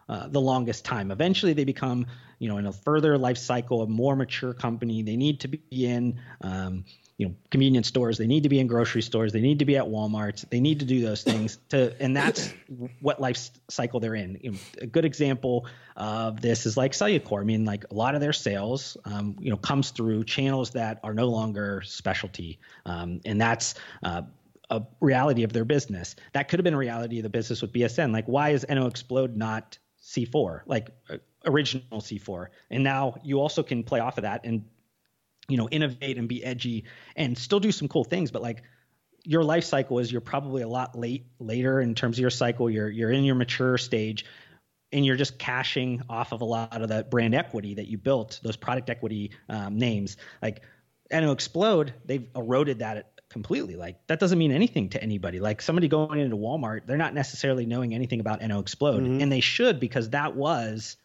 uh, 0.09 0.29
the 0.29 0.41
longest 0.41 0.85
time. 0.85 1.11
Eventually, 1.11 1.53
they 1.53 1.65
become, 1.65 2.07
you 2.39 2.49
know, 2.49 2.59
in 2.59 2.67
a 2.67 2.73
further 2.73 3.19
life 3.19 3.39
cycle, 3.39 3.83
a 3.83 3.87
more 3.87 4.15
mature 4.15 4.55
company. 4.55 5.03
They 5.03 5.17
need 5.17 5.41
to 5.41 5.49
be 5.49 5.61
in, 5.71 6.21
um, 6.43 6.85
you 7.19 7.27
know, 7.27 7.35
convenience 7.51 7.89
stores. 7.89 8.19
They 8.19 8.27
need 8.27 8.43
to 8.43 8.49
be 8.49 8.61
in 8.61 8.67
grocery 8.67 9.03
stores. 9.03 9.33
They 9.33 9.41
need 9.41 9.59
to 9.61 9.65
be 9.65 9.77
at 9.77 9.85
Walmart. 9.85 10.49
They 10.51 10.61
need 10.61 10.81
to 10.81 10.85
do 10.85 11.01
those 11.01 11.23
things 11.23 11.59
to, 11.71 11.95
and 12.01 12.17
that's 12.17 12.53
what 13.01 13.21
life 13.21 13.51
cycle 13.69 14.01
they're 14.01 14.15
in. 14.15 14.39
You 14.43 14.53
know, 14.53 14.59
a 14.83 14.87
good 14.87 15.05
example 15.05 15.67
of 15.97 16.41
this 16.41 16.67
is 16.67 16.77
like 16.77 16.93
Cellucor. 16.93 17.41
I 17.41 17.45
mean, 17.45 17.65
like 17.65 17.85
a 17.91 17.95
lot 17.95 18.15
of 18.15 18.21
their 18.21 18.35
sales, 18.35 18.97
um, 19.07 19.37
you 19.41 19.51
know, 19.51 19.57
comes 19.57 19.91
through 19.91 20.25
channels 20.25 20.71
that 20.71 21.01
are 21.03 21.15
no 21.15 21.27
longer 21.27 21.83
specialty, 21.85 22.59
um, 22.85 23.21
and 23.25 23.41
that's. 23.41 23.75
Uh, 24.03 24.23
a 24.69 24.83
reality 25.01 25.45
of 25.45 25.53
their 25.53 25.65
business. 25.65 26.17
That 26.33 26.49
could 26.49 26.59
have 26.59 26.65
been 26.65 26.75
a 26.75 26.79
reality 26.79 27.21
of 27.21 27.23
the 27.23 27.29
business 27.29 27.63
with 27.63 27.73
BSN. 27.73 28.13
Like, 28.13 28.27
why 28.27 28.51
is 28.51 28.67
NO 28.69 28.87
Explode 28.87 29.37
not 29.37 29.79
C4, 30.07 30.61
like 30.67 30.91
original 31.45 32.01
C4? 32.01 32.47
And 32.71 32.85
now 32.85 33.17
you 33.23 33.41
also 33.41 33.63
can 33.63 33.83
play 33.83 34.01
off 34.01 34.19
of 34.19 34.23
that 34.23 34.45
and 34.45 34.65
you 35.49 35.57
know 35.57 35.69
innovate 35.69 36.19
and 36.19 36.29
be 36.29 36.45
edgy 36.45 36.85
and 37.15 37.37
still 37.37 37.61
do 37.61 37.73
some 37.73 37.89
cool 37.89 38.05
things. 38.05 38.31
But 38.31 38.43
like 38.43 38.63
your 39.25 39.43
life 39.43 39.65
cycle 39.65 39.99
is 39.99 40.11
you're 40.11 40.21
probably 40.21 40.63
a 40.63 40.69
lot 40.69 40.97
late 40.97 41.27
later 41.39 41.81
in 41.81 41.95
terms 41.95 42.17
of 42.17 42.21
your 42.21 42.31
cycle. 42.31 42.71
You're 42.71 42.89
you're 42.89 43.13
in 43.13 43.25
your 43.25 43.35
mature 43.35 43.79
stage. 43.79 44.25
And 44.93 45.05
you're 45.05 45.17
just 45.17 45.37
cashing 45.37 46.05
off 46.09 46.31
of 46.31 46.43
a 46.43 46.45
lot 46.45 46.81
of 46.81 46.91
that 46.91 47.11
brand 47.11 47.35
equity 47.35 47.75
that 47.75 47.89
you 47.89 47.99
built, 47.99 48.39
those 48.45 48.55
product 48.55 48.89
equity 48.89 49.33
um, 49.49 49.79
names. 49.79 50.17
Like 50.41 50.63
NO 51.11 51.33
Explode, 51.33 51.93
they've 52.05 52.29
eroded 52.37 52.79
that 52.79 53.11
completely. 53.31 53.77
Like 53.77 54.07
that 54.07 54.21
doesn't 54.21 54.39
mean 54.39 54.53
anything 54.53 54.91
to 54.91 55.03
anybody. 55.03 55.41
Like 55.41 55.63
somebody 55.63 55.89
going 55.89 56.21
into 56.21 56.37
Walmart, 56.37 56.87
they're 56.87 56.97
not 56.97 57.15
necessarily 57.15 57.67
knowing 57.67 57.95
anything 57.95 58.21
about 58.21 58.43
NO 58.43 58.61
Explode, 58.61 59.03
mm-hmm. 59.03 59.21
and 59.21 59.31
they 59.31 59.41
should 59.41 59.81
because 59.81 60.11
that 60.11 60.35
was 60.35 60.97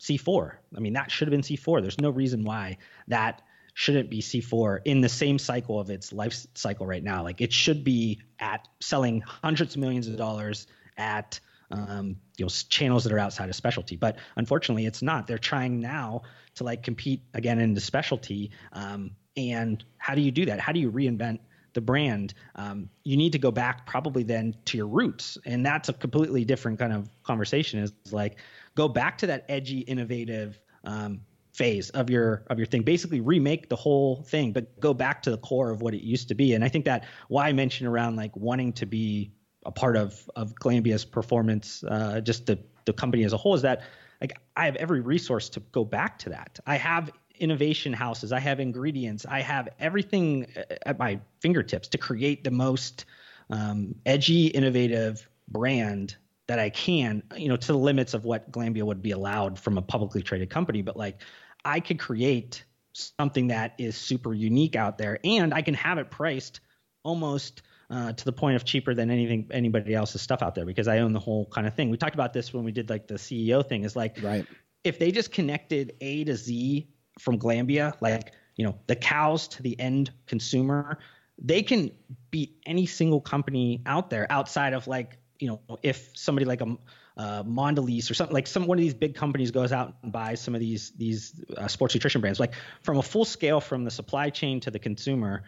C4. 0.00 0.52
I 0.76 0.80
mean, 0.80 0.94
that 0.94 1.10
should 1.10 1.28
have 1.28 1.32
been 1.32 1.42
C4. 1.42 1.80
There's 1.82 2.00
no 2.00 2.10
reason 2.10 2.44
why 2.44 2.78
that 3.08 3.42
shouldn't 3.74 4.10
be 4.10 4.20
C4 4.20 4.80
in 4.84 5.00
the 5.00 5.08
same 5.08 5.38
cycle 5.38 5.78
of 5.78 5.90
its 5.90 6.12
life 6.12 6.46
cycle 6.54 6.86
right 6.86 7.02
now. 7.02 7.22
Like 7.22 7.40
it 7.40 7.52
should 7.52 7.84
be 7.84 8.20
at 8.38 8.66
selling 8.80 9.20
hundreds 9.20 9.74
of 9.74 9.80
millions 9.80 10.08
of 10.08 10.16
dollars 10.16 10.66
at 10.96 11.38
um, 11.70 12.16
you 12.36 12.44
know 12.44 12.48
channels 12.48 13.04
that 13.04 13.12
are 13.12 13.18
outside 13.18 13.48
of 13.48 13.54
specialty. 13.54 13.96
But 13.96 14.16
unfortunately, 14.36 14.86
it's 14.86 15.02
not. 15.02 15.26
They're 15.26 15.38
trying 15.38 15.80
now 15.80 16.22
to 16.56 16.64
like 16.64 16.82
compete 16.82 17.22
again 17.34 17.60
into 17.60 17.80
specialty. 17.80 18.50
Um, 18.72 19.12
and 19.36 19.84
how 19.96 20.14
do 20.14 20.22
you 20.22 20.32
do 20.32 20.46
that? 20.46 20.60
How 20.60 20.72
do 20.72 20.80
you 20.80 20.90
reinvent 20.90 21.38
the 21.74 21.80
brand, 21.80 22.34
um, 22.54 22.88
you 23.04 23.16
need 23.16 23.32
to 23.32 23.38
go 23.38 23.50
back 23.50 23.86
probably 23.86 24.22
then 24.22 24.54
to 24.66 24.76
your 24.76 24.86
roots, 24.86 25.38
and 25.44 25.64
that's 25.64 25.88
a 25.88 25.92
completely 25.92 26.44
different 26.44 26.78
kind 26.78 26.92
of 26.92 27.08
conversation. 27.22 27.80
Is 27.80 27.92
like 28.10 28.38
go 28.74 28.88
back 28.88 29.18
to 29.18 29.26
that 29.26 29.44
edgy, 29.48 29.80
innovative 29.80 30.60
um, 30.84 31.20
phase 31.52 31.90
of 31.90 32.08
your 32.08 32.44
of 32.48 32.58
your 32.58 32.66
thing. 32.66 32.82
Basically, 32.82 33.20
remake 33.20 33.68
the 33.68 33.76
whole 33.76 34.22
thing, 34.22 34.52
but 34.52 34.78
go 34.80 34.94
back 34.94 35.22
to 35.22 35.30
the 35.30 35.38
core 35.38 35.70
of 35.70 35.82
what 35.82 35.94
it 35.94 36.02
used 36.02 36.28
to 36.28 36.34
be. 36.34 36.54
And 36.54 36.64
I 36.64 36.68
think 36.68 36.84
that 36.86 37.04
why 37.28 37.48
I 37.48 37.52
mentioned 37.52 37.88
around 37.88 38.16
like 38.16 38.34
wanting 38.36 38.72
to 38.74 38.86
be 38.86 39.32
a 39.66 39.72
part 39.72 39.96
of 39.96 40.28
of 40.36 40.54
Glanbia's 40.54 41.04
performance, 41.04 41.84
uh, 41.84 42.20
just 42.20 42.46
the 42.46 42.58
the 42.84 42.92
company 42.92 43.24
as 43.24 43.32
a 43.32 43.36
whole, 43.36 43.54
is 43.54 43.62
that 43.62 43.82
like 44.20 44.32
I 44.56 44.64
have 44.64 44.76
every 44.76 45.00
resource 45.00 45.48
to 45.50 45.60
go 45.72 45.84
back 45.84 46.18
to 46.20 46.30
that. 46.30 46.58
I 46.66 46.76
have 46.76 47.10
innovation 47.38 47.92
houses, 47.92 48.32
I 48.32 48.40
have 48.40 48.60
ingredients, 48.60 49.26
I 49.28 49.40
have 49.40 49.68
everything 49.78 50.46
at 50.84 50.98
my 50.98 51.20
fingertips 51.40 51.88
to 51.88 51.98
create 51.98 52.44
the 52.44 52.50
most 52.50 53.04
um, 53.50 53.94
edgy, 54.04 54.46
innovative 54.48 55.28
brand 55.48 56.16
that 56.46 56.58
I 56.58 56.70
can, 56.70 57.22
you 57.36 57.48
know, 57.48 57.56
to 57.56 57.66
the 57.72 57.78
limits 57.78 58.14
of 58.14 58.24
what 58.24 58.50
Glanbia 58.50 58.82
would 58.82 59.02
be 59.02 59.10
allowed 59.10 59.58
from 59.58 59.78
a 59.78 59.82
publicly 59.82 60.22
traded 60.22 60.50
company. 60.50 60.82
But 60.82 60.96
like, 60.96 61.20
I 61.64 61.80
could 61.80 61.98
create 61.98 62.64
something 62.92 63.48
that 63.48 63.74
is 63.78 63.96
super 63.96 64.34
unique 64.34 64.74
out 64.74 64.98
there, 64.98 65.18
and 65.24 65.52
I 65.52 65.62
can 65.62 65.74
have 65.74 65.98
it 65.98 66.10
priced 66.10 66.60
almost 67.04 67.62
uh, 67.90 68.12
to 68.12 68.24
the 68.24 68.32
point 68.32 68.56
of 68.56 68.64
cheaper 68.64 68.94
than 68.94 69.10
anything 69.10 69.48
anybody 69.50 69.94
else's 69.94 70.20
stuff 70.20 70.42
out 70.42 70.54
there 70.54 70.66
because 70.66 70.88
I 70.88 70.98
own 70.98 71.12
the 71.12 71.20
whole 71.20 71.46
kind 71.46 71.66
of 71.66 71.74
thing. 71.74 71.90
We 71.90 71.96
talked 71.96 72.14
about 72.14 72.32
this 72.32 72.52
when 72.52 72.64
we 72.64 72.72
did 72.72 72.90
like 72.90 73.06
the 73.06 73.14
CEO 73.14 73.66
thing. 73.66 73.84
Is 73.84 73.96
like, 73.96 74.18
right. 74.22 74.46
if 74.84 74.98
they 74.98 75.10
just 75.10 75.32
connected 75.32 75.94
A 76.00 76.24
to 76.24 76.36
Z 76.36 76.88
from 77.18 77.38
Glanbia, 77.38 77.94
like 78.00 78.32
you 78.56 78.64
know 78.64 78.78
the 78.86 78.96
cows 78.96 79.48
to 79.48 79.62
the 79.62 79.78
end 79.80 80.10
consumer 80.26 80.98
they 81.40 81.62
can 81.62 81.90
beat 82.30 82.58
any 82.66 82.84
single 82.84 83.20
company 83.20 83.80
out 83.86 84.10
there 84.10 84.26
outside 84.30 84.72
of 84.72 84.86
like 84.86 85.18
you 85.38 85.48
know 85.48 85.78
if 85.82 86.10
somebody 86.14 86.44
like 86.44 86.60
a 86.60 86.76
uh, 87.16 87.42
Mondelez 87.42 88.10
or 88.10 88.14
something 88.14 88.34
like 88.34 88.46
some 88.46 88.66
one 88.66 88.78
of 88.78 88.82
these 88.82 88.94
big 88.94 89.14
companies 89.14 89.50
goes 89.50 89.72
out 89.72 89.94
and 90.02 90.12
buys 90.12 90.40
some 90.40 90.54
of 90.54 90.60
these 90.60 90.92
these 90.96 91.42
uh, 91.56 91.66
sports 91.66 91.94
nutrition 91.94 92.20
brands 92.20 92.38
like 92.38 92.54
from 92.82 92.98
a 92.98 93.02
full 93.02 93.24
scale 93.24 93.60
from 93.60 93.84
the 93.84 93.90
supply 93.90 94.30
chain 94.30 94.60
to 94.60 94.70
the 94.70 94.78
consumer 94.78 95.42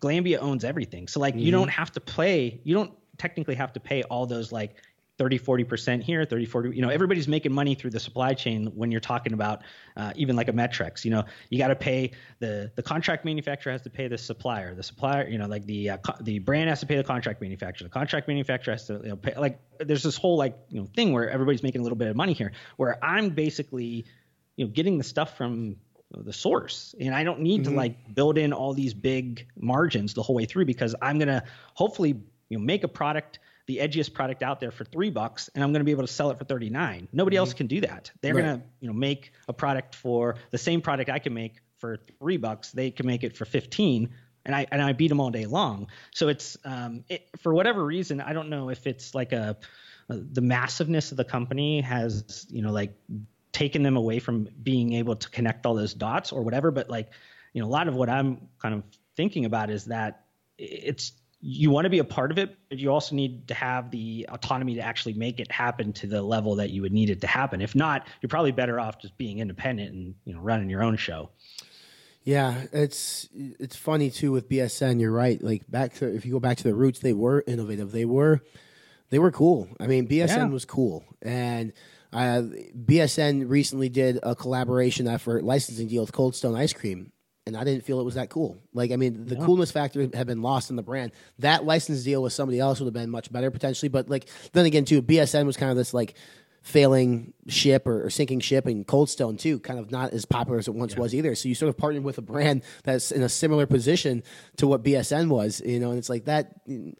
Glanbia 0.00 0.38
owns 0.38 0.64
everything 0.64 1.08
so 1.08 1.20
like 1.20 1.34
mm-hmm. 1.34 1.44
you 1.44 1.52
don't 1.52 1.68
have 1.68 1.90
to 1.92 2.00
play 2.00 2.60
you 2.64 2.74
don't 2.74 2.92
technically 3.18 3.54
have 3.54 3.72
to 3.72 3.80
pay 3.80 4.02
all 4.04 4.26
those 4.26 4.52
like 4.52 4.76
30 5.20 5.38
40% 5.38 6.02
here 6.02 6.24
30 6.24 6.46
40 6.46 6.74
you 6.74 6.80
know 6.80 6.88
everybody's 6.88 7.28
making 7.28 7.52
money 7.52 7.74
through 7.74 7.90
the 7.90 8.00
supply 8.00 8.32
chain 8.32 8.68
when 8.74 8.90
you're 8.90 9.02
talking 9.02 9.34
about 9.34 9.60
uh, 9.98 10.14
even 10.16 10.34
like 10.34 10.48
a 10.48 10.52
Met-Rx 10.52 11.04
you 11.04 11.10
know 11.10 11.22
you 11.50 11.58
got 11.58 11.68
to 11.68 11.76
pay 11.76 12.12
the 12.38 12.72
the 12.74 12.82
contract 12.82 13.26
manufacturer 13.26 13.70
has 13.70 13.82
to 13.82 13.90
pay 13.90 14.08
the 14.08 14.16
supplier 14.16 14.74
the 14.74 14.82
supplier 14.82 15.28
you 15.28 15.36
know 15.36 15.46
like 15.46 15.66
the 15.66 15.90
uh, 15.90 15.96
co- 15.98 16.16
the 16.22 16.38
brand 16.38 16.70
has 16.70 16.80
to 16.80 16.86
pay 16.86 16.96
the 16.96 17.04
contract 17.04 17.42
manufacturer 17.42 17.86
the 17.86 17.92
contract 17.92 18.28
manufacturer 18.28 18.72
has 18.72 18.86
to 18.86 18.94
you 18.94 19.10
know 19.10 19.16
pay 19.16 19.34
like 19.36 19.60
there's 19.78 20.02
this 20.02 20.16
whole 20.16 20.38
like 20.38 20.56
you 20.70 20.80
know 20.80 20.88
thing 20.96 21.12
where 21.12 21.28
everybody's 21.28 21.62
making 21.62 21.82
a 21.82 21.84
little 21.84 21.98
bit 21.98 22.08
of 22.08 22.16
money 22.16 22.32
here 22.32 22.52
where 22.78 22.98
i'm 23.04 23.28
basically 23.28 24.06
you 24.56 24.64
know 24.64 24.70
getting 24.70 24.96
the 24.96 25.04
stuff 25.04 25.36
from 25.36 25.76
the 26.16 26.32
source 26.32 26.94
and 26.98 27.14
i 27.14 27.22
don't 27.22 27.40
need 27.40 27.60
mm-hmm. 27.60 27.72
to 27.72 27.76
like 27.76 28.14
build 28.14 28.38
in 28.38 28.54
all 28.54 28.72
these 28.72 28.94
big 28.94 29.46
margins 29.58 30.14
the 30.14 30.22
whole 30.22 30.34
way 30.34 30.46
through 30.46 30.64
because 30.64 30.94
i'm 31.02 31.18
going 31.18 31.28
to 31.28 31.42
hopefully 31.74 32.18
you 32.48 32.56
know 32.56 32.64
make 32.64 32.84
a 32.84 32.88
product 32.88 33.38
the 33.66 33.78
edgiest 33.78 34.14
product 34.14 34.42
out 34.42 34.60
there 34.60 34.70
for 34.70 34.84
three 34.84 35.10
bucks 35.10 35.48
and 35.54 35.62
I'm 35.62 35.72
going 35.72 35.80
to 35.80 35.84
be 35.84 35.90
able 35.90 36.06
to 36.06 36.12
sell 36.12 36.30
it 36.30 36.38
for 36.38 36.44
39. 36.44 37.08
Nobody 37.12 37.36
mm-hmm. 37.36 37.40
else 37.40 37.54
can 37.54 37.66
do 37.66 37.80
that. 37.82 38.10
They're 38.20 38.34
right. 38.34 38.44
going 38.44 38.60
to, 38.60 38.66
you 38.80 38.88
know, 38.88 38.94
make 38.94 39.32
a 39.48 39.52
product 39.52 39.94
for 39.94 40.36
the 40.50 40.58
same 40.58 40.80
product 40.80 41.10
I 41.10 41.18
can 41.18 41.34
make 41.34 41.60
for 41.78 41.98
three 42.18 42.36
bucks. 42.36 42.72
They 42.72 42.90
can 42.90 43.06
make 43.06 43.24
it 43.24 43.36
for 43.36 43.44
15 43.44 44.10
and 44.46 44.54
I, 44.54 44.66
and 44.70 44.82
I 44.82 44.92
beat 44.92 45.08
them 45.08 45.20
all 45.20 45.30
day 45.30 45.46
long. 45.46 45.88
So 46.12 46.28
it's, 46.28 46.56
um, 46.64 47.04
it, 47.08 47.28
for 47.42 47.54
whatever 47.54 47.84
reason, 47.84 48.20
I 48.20 48.32
don't 48.32 48.48
know 48.48 48.70
if 48.70 48.86
it's 48.86 49.14
like 49.14 49.32
a, 49.32 49.56
a, 50.08 50.16
the 50.16 50.40
massiveness 50.40 51.10
of 51.10 51.16
the 51.16 51.24
company 51.24 51.82
has, 51.82 52.46
you 52.50 52.62
know, 52.62 52.72
like 52.72 52.94
taken 53.52 53.82
them 53.82 53.96
away 53.96 54.18
from 54.18 54.48
being 54.62 54.94
able 54.94 55.16
to 55.16 55.28
connect 55.28 55.66
all 55.66 55.74
those 55.74 55.94
dots 55.94 56.32
or 56.32 56.42
whatever. 56.42 56.70
But 56.70 56.88
like, 56.88 57.10
you 57.52 57.60
know, 57.60 57.68
a 57.68 57.70
lot 57.70 57.88
of 57.88 57.94
what 57.94 58.08
I'm 58.08 58.48
kind 58.58 58.74
of 58.74 58.82
thinking 59.16 59.44
about 59.44 59.70
is 59.70 59.86
that 59.86 60.24
it's 60.56 61.12
you 61.40 61.70
want 61.70 61.86
to 61.86 61.90
be 61.90 61.98
a 61.98 62.04
part 62.04 62.30
of 62.30 62.38
it, 62.38 62.56
but 62.68 62.78
you 62.78 62.90
also 62.90 63.14
need 63.14 63.48
to 63.48 63.54
have 63.54 63.90
the 63.90 64.26
autonomy 64.30 64.74
to 64.74 64.82
actually 64.82 65.14
make 65.14 65.40
it 65.40 65.50
happen 65.50 65.92
to 65.94 66.06
the 66.06 66.20
level 66.20 66.54
that 66.56 66.70
you 66.70 66.82
would 66.82 66.92
need 66.92 67.08
it 67.08 67.20
to 67.22 67.26
happen. 67.26 67.62
If 67.62 67.74
not, 67.74 68.06
you're 68.20 68.28
probably 68.28 68.52
better 68.52 68.78
off 68.78 69.00
just 69.00 69.16
being 69.16 69.38
independent 69.38 69.92
and 69.92 70.14
you 70.24 70.34
know 70.34 70.40
running 70.40 70.68
your 70.68 70.82
own 70.82 70.96
show. 70.96 71.30
Yeah, 72.22 72.66
it's 72.72 73.28
it's 73.32 73.76
funny 73.76 74.10
too 74.10 74.32
with 74.32 74.48
BSN. 74.50 75.00
You're 75.00 75.12
right. 75.12 75.42
Like 75.42 75.70
back 75.70 75.94
to 75.94 76.14
if 76.14 76.26
you 76.26 76.32
go 76.32 76.40
back 76.40 76.58
to 76.58 76.64
the 76.64 76.74
roots, 76.74 77.00
they 77.00 77.14
were 77.14 77.42
innovative. 77.46 77.92
They 77.92 78.04
were 78.04 78.42
they 79.08 79.18
were 79.18 79.30
cool. 79.30 79.68
I 79.80 79.86
mean, 79.86 80.06
BSN 80.06 80.36
yeah. 80.36 80.48
was 80.48 80.66
cool, 80.66 81.04
and 81.22 81.72
uh, 82.12 82.42
BSN 82.76 83.48
recently 83.48 83.88
did 83.88 84.18
a 84.22 84.34
collaboration 84.34 85.08
effort 85.08 85.42
licensing 85.42 85.88
deal 85.88 86.02
with 86.02 86.12
Cold 86.12 86.34
Stone 86.34 86.56
Ice 86.56 86.74
Cream, 86.74 87.12
and 87.54 87.60
I 87.60 87.64
didn't 87.64 87.84
feel 87.84 88.00
it 88.00 88.04
was 88.04 88.14
that 88.14 88.30
cool. 88.30 88.62
Like, 88.72 88.92
I 88.92 88.96
mean, 88.96 89.26
the 89.26 89.36
coolness 89.36 89.70
factor 89.70 90.00
had 90.14 90.26
been 90.26 90.42
lost 90.42 90.70
in 90.70 90.76
the 90.76 90.82
brand. 90.82 91.12
That 91.40 91.64
license 91.64 92.04
deal 92.04 92.22
with 92.22 92.32
somebody 92.32 92.60
else 92.60 92.80
would 92.80 92.86
have 92.86 92.94
been 92.94 93.10
much 93.10 93.32
better 93.32 93.50
potentially. 93.50 93.88
But 93.88 94.08
like, 94.08 94.28
then 94.52 94.66
again, 94.66 94.84
too, 94.84 95.02
BSN 95.02 95.46
was 95.46 95.56
kind 95.56 95.70
of 95.70 95.76
this 95.76 95.92
like 95.92 96.14
failing 96.62 97.32
ship 97.48 97.86
or, 97.86 98.06
or 98.06 98.10
sinking 98.10 98.40
ship, 98.40 98.66
and 98.66 98.86
Cold 98.86 99.10
Stone 99.10 99.38
too, 99.38 99.58
kind 99.58 99.78
of 99.78 99.90
not 99.90 100.12
as 100.12 100.24
popular 100.24 100.58
as 100.58 100.68
it 100.68 100.74
once 100.74 100.94
yeah. 100.94 101.00
was 101.00 101.14
either. 101.14 101.34
So 101.34 101.48
you 101.48 101.54
sort 101.54 101.68
of 101.68 101.76
partnered 101.76 102.04
with 102.04 102.18
a 102.18 102.22
brand 102.22 102.62
that's 102.84 103.10
in 103.10 103.22
a 103.22 103.28
similar 103.28 103.66
position 103.66 104.22
to 104.56 104.66
what 104.66 104.84
BSN 104.84 105.28
was, 105.28 105.60
you 105.64 105.80
know. 105.80 105.90
And 105.90 105.98
it's 105.98 106.10
like 106.10 106.26
that. 106.26 106.52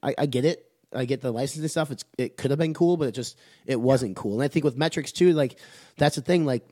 I, 0.02 0.14
I 0.18 0.26
get 0.26 0.44
it. 0.44 0.66
I 0.92 1.04
get 1.04 1.20
the 1.20 1.30
licensing 1.30 1.68
stuff. 1.68 1.90
It's 1.90 2.04
it 2.18 2.36
could 2.36 2.50
have 2.50 2.58
been 2.58 2.74
cool, 2.74 2.96
but 2.96 3.08
it 3.08 3.12
just 3.12 3.38
it 3.66 3.80
wasn't 3.80 4.16
cool. 4.16 4.34
And 4.34 4.42
I 4.42 4.48
think 4.48 4.64
with 4.64 4.76
Met-Rx 4.76 5.12
too, 5.12 5.32
like 5.32 5.58
that's 5.96 6.16
the 6.16 6.22
thing. 6.22 6.44
Like 6.44 6.66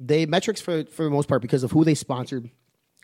they 0.00 0.26
Met-Rx 0.26 0.60
for 0.60 0.84
for 0.86 1.04
the 1.04 1.10
most 1.10 1.28
part 1.28 1.42
because 1.42 1.62
of 1.62 1.70
who 1.70 1.84
they 1.84 1.94
sponsored 1.94 2.50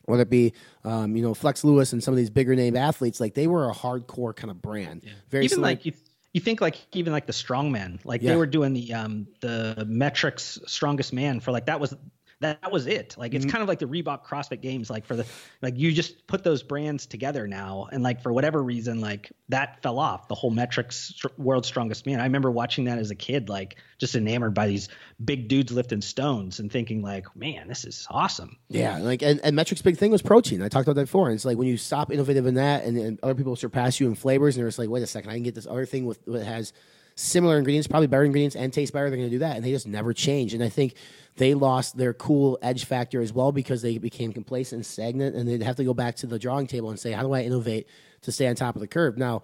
whether 0.08 0.22
it 0.22 0.30
be 0.30 0.52
um, 0.84 1.16
you 1.16 1.22
know 1.22 1.34
Flex 1.34 1.64
Lewis 1.64 1.92
and 1.92 2.02
some 2.02 2.12
of 2.12 2.18
these 2.18 2.30
bigger 2.30 2.54
name 2.54 2.76
athletes, 2.76 3.20
like 3.20 3.34
they 3.34 3.46
were 3.46 3.68
a 3.68 3.74
hardcore 3.74 4.34
kind 4.34 4.50
of 4.50 4.60
brand. 4.62 5.02
Yeah. 5.04 5.12
Very 5.28 5.44
even 5.44 5.60
like 5.60 5.84
you, 5.84 5.92
you 6.32 6.40
think 6.40 6.60
like 6.60 6.76
even 6.92 7.12
like 7.12 7.26
the 7.26 7.32
strongman, 7.32 7.98
like 8.04 8.22
yeah. 8.22 8.30
they 8.30 8.36
were 8.36 8.46
doing 8.46 8.72
the 8.72 8.94
um 8.94 9.26
the 9.40 9.84
Met-Rx 9.88 10.60
strongest 10.66 11.12
man 11.12 11.40
for 11.40 11.52
like 11.52 11.66
that 11.66 11.80
was 11.80 11.94
that 12.40 12.70
was 12.70 12.86
it. 12.86 13.16
Like 13.18 13.34
it's 13.34 13.44
mm-hmm. 13.44 13.52
kind 13.52 13.62
of 13.62 13.68
like 13.68 13.80
the 13.80 13.86
Reebok 13.86 14.24
CrossFit 14.24 14.60
Games. 14.60 14.88
Like 14.88 15.04
for 15.04 15.16
the 15.16 15.26
like 15.60 15.76
you 15.76 15.92
just 15.92 16.26
put 16.26 16.44
those 16.44 16.62
brands 16.62 17.06
together 17.06 17.48
now, 17.48 17.88
and 17.90 18.02
like 18.02 18.22
for 18.22 18.32
whatever 18.32 18.62
reason, 18.62 19.00
like 19.00 19.32
that 19.48 19.82
fell 19.82 19.98
off. 19.98 20.28
The 20.28 20.36
whole 20.36 20.50
Met-Rx 20.50 21.24
World's 21.36 21.66
Strongest 21.66 22.06
Man. 22.06 22.20
I 22.20 22.24
remember 22.24 22.50
watching 22.50 22.84
that 22.84 22.98
as 22.98 23.10
a 23.10 23.16
kid, 23.16 23.48
like 23.48 23.76
just 23.98 24.14
enamored 24.14 24.54
by 24.54 24.68
these 24.68 24.88
big 25.24 25.48
dudes 25.48 25.72
lifting 25.72 26.00
stones 26.00 26.60
and 26.60 26.70
thinking 26.70 27.02
like, 27.02 27.34
man, 27.34 27.66
this 27.66 27.84
is 27.84 28.06
awesome. 28.10 28.56
Yeah, 28.68 28.98
like 28.98 29.22
and, 29.22 29.40
and 29.42 29.56
Met-Rx 29.56 29.82
big 29.82 29.96
thing 29.96 30.12
was 30.12 30.22
protein. 30.22 30.62
I 30.62 30.68
talked 30.68 30.86
about 30.86 30.96
that 30.96 31.06
before. 31.06 31.26
And 31.26 31.34
it's 31.34 31.44
like 31.44 31.58
when 31.58 31.68
you 31.68 31.76
stop 31.76 32.12
innovative 32.12 32.46
in 32.46 32.54
that, 32.54 32.84
and, 32.84 32.96
and 32.96 33.18
other 33.22 33.34
people 33.34 33.56
surpass 33.56 33.98
you 33.98 34.06
in 34.06 34.14
flavors, 34.14 34.56
and 34.56 34.62
they're 34.62 34.68
just 34.68 34.78
like, 34.78 34.88
wait 34.88 35.02
a 35.02 35.06
second, 35.06 35.30
I 35.30 35.34
can 35.34 35.42
get 35.42 35.56
this 35.56 35.66
other 35.66 35.86
thing 35.86 36.06
with 36.06 36.24
that 36.26 36.44
has 36.44 36.72
similar 37.16 37.58
ingredients, 37.58 37.88
probably 37.88 38.06
better 38.06 38.22
ingredients, 38.22 38.54
and 38.54 38.72
taste 38.72 38.92
better. 38.92 39.10
They're 39.10 39.18
going 39.18 39.28
to 39.28 39.34
do 39.34 39.40
that, 39.40 39.56
and 39.56 39.64
they 39.64 39.72
just 39.72 39.88
never 39.88 40.12
change. 40.12 40.54
And 40.54 40.62
I 40.62 40.68
think 40.68 40.94
they 41.38 41.54
lost 41.54 41.96
their 41.96 42.12
cool 42.12 42.58
edge 42.60 42.84
factor 42.84 43.20
as 43.20 43.32
well 43.32 43.52
because 43.52 43.80
they 43.80 43.96
became 43.98 44.32
complacent 44.32 44.78
and 44.78 44.86
stagnant, 44.86 45.36
and 45.36 45.48
they'd 45.48 45.62
have 45.62 45.76
to 45.76 45.84
go 45.84 45.94
back 45.94 46.16
to 46.16 46.26
the 46.26 46.38
drawing 46.38 46.66
table 46.66 46.90
and 46.90 46.98
say, 46.98 47.12
how 47.12 47.22
do 47.22 47.32
I 47.32 47.42
innovate 47.42 47.88
to 48.22 48.32
stay 48.32 48.48
on 48.48 48.56
top 48.56 48.74
of 48.74 48.80
the 48.80 48.88
curve? 48.88 49.16
Now, 49.16 49.42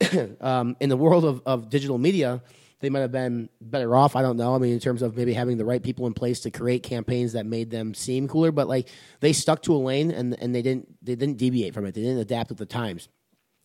um, 0.40 0.76
in 0.80 0.88
the 0.88 0.96
world 0.96 1.24
of, 1.24 1.42
of 1.44 1.68
digital 1.68 1.98
media, 1.98 2.42
they 2.78 2.90
might 2.90 3.00
have 3.00 3.12
been 3.12 3.48
better 3.60 3.94
off. 3.94 4.16
I 4.16 4.22
don't 4.22 4.36
know. 4.36 4.54
I 4.54 4.58
mean, 4.58 4.72
in 4.72 4.80
terms 4.80 5.02
of 5.02 5.16
maybe 5.16 5.32
having 5.32 5.56
the 5.56 5.64
right 5.64 5.82
people 5.82 6.06
in 6.06 6.14
place 6.14 6.40
to 6.40 6.50
create 6.50 6.84
campaigns 6.84 7.32
that 7.32 7.44
made 7.44 7.70
them 7.70 7.92
seem 7.92 8.28
cooler, 8.28 8.52
but 8.52 8.68
like 8.68 8.88
they 9.20 9.32
stuck 9.32 9.62
to 9.62 9.74
a 9.74 9.78
lane 9.78 10.10
and 10.10 10.36
and 10.40 10.54
they 10.54 10.62
didn't 10.62 10.88
they 11.04 11.14
didn't 11.14 11.38
deviate 11.38 11.74
from 11.74 11.86
it. 11.86 11.94
They 11.94 12.02
didn't 12.02 12.18
adapt 12.18 12.50
with 12.50 12.58
the 12.58 12.66
times, 12.66 13.08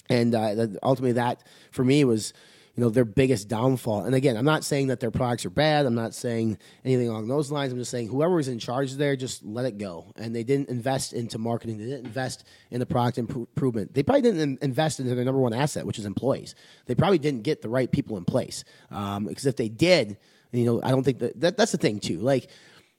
and 0.09 0.35
uh, 0.35 0.67
ultimately 0.83 1.13
that 1.13 1.43
for 1.71 1.83
me 1.83 2.03
was 2.05 2.33
you 2.77 2.83
know 2.83 2.89
their 2.91 3.05
biggest 3.05 3.47
downfall. 3.47 4.03
And 4.03 4.13
again, 4.13 4.37
I'm 4.37 4.45
not 4.45 4.63
saying 4.63 4.87
that 4.87 4.99
their 4.99 5.09
products 5.09 5.45
are 5.47 5.49
bad. 5.49 5.87
I'm 5.87 5.95
not 5.95 6.13
saying 6.13 6.59
anything 6.85 7.09
along 7.09 7.27
those 7.27 7.51
lines. 7.51 7.73
I'm 7.73 7.79
just 7.79 7.89
saying 7.89 8.07
whoever 8.07 8.35
was 8.35 8.47
in 8.47 8.59
charge 8.59 8.93
there, 8.93 9.15
just 9.15 9.43
let 9.43 9.65
it 9.65 9.79
go. 9.79 10.13
And 10.15 10.35
they 10.35 10.43
didn't 10.43 10.69
invest 10.69 11.13
into 11.13 11.39
marketing. 11.39 11.79
They 11.79 11.85
didn't 11.85 12.05
invest 12.05 12.45
in 12.69 12.79
the 12.79 12.85
product 12.85 13.17
improvement. 13.17 13.95
They 13.95 14.03
probably 14.03 14.21
didn't 14.21 14.61
invest 14.61 14.99
into 14.99 15.15
their 15.15 15.25
number 15.25 15.41
one 15.41 15.53
asset, 15.53 15.87
which 15.87 15.97
is 15.97 16.05
employees. 16.05 16.53
They 16.85 16.93
probably 16.93 17.17
didn't 17.17 17.41
get 17.41 17.63
the 17.63 17.69
right 17.69 17.91
people 17.91 18.15
in 18.15 18.25
place. 18.25 18.63
Um, 18.91 19.25
because 19.25 19.47
if 19.47 19.55
they 19.55 19.69
did, 19.69 20.17
you 20.51 20.65
know, 20.65 20.79
I 20.83 20.91
don't 20.91 21.03
think 21.03 21.17
that, 21.17 21.39
that 21.41 21.57
that's 21.57 21.71
the 21.71 21.79
thing 21.79 21.99
too. 21.99 22.19
Like 22.19 22.47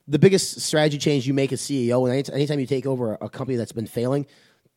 the 0.09 0.19
biggest 0.19 0.59
strategy 0.59 0.97
change 0.97 1.25
you 1.25 1.33
make 1.33 1.53
as 1.53 1.61
CEO, 1.61 2.05
and 2.05 2.29
anytime 2.33 2.59
you 2.59 2.65
take 2.65 2.85
over 2.85 3.17
a 3.21 3.29
company 3.29 3.57
that's 3.57 3.71
been 3.71 3.87
failing, 3.87 4.25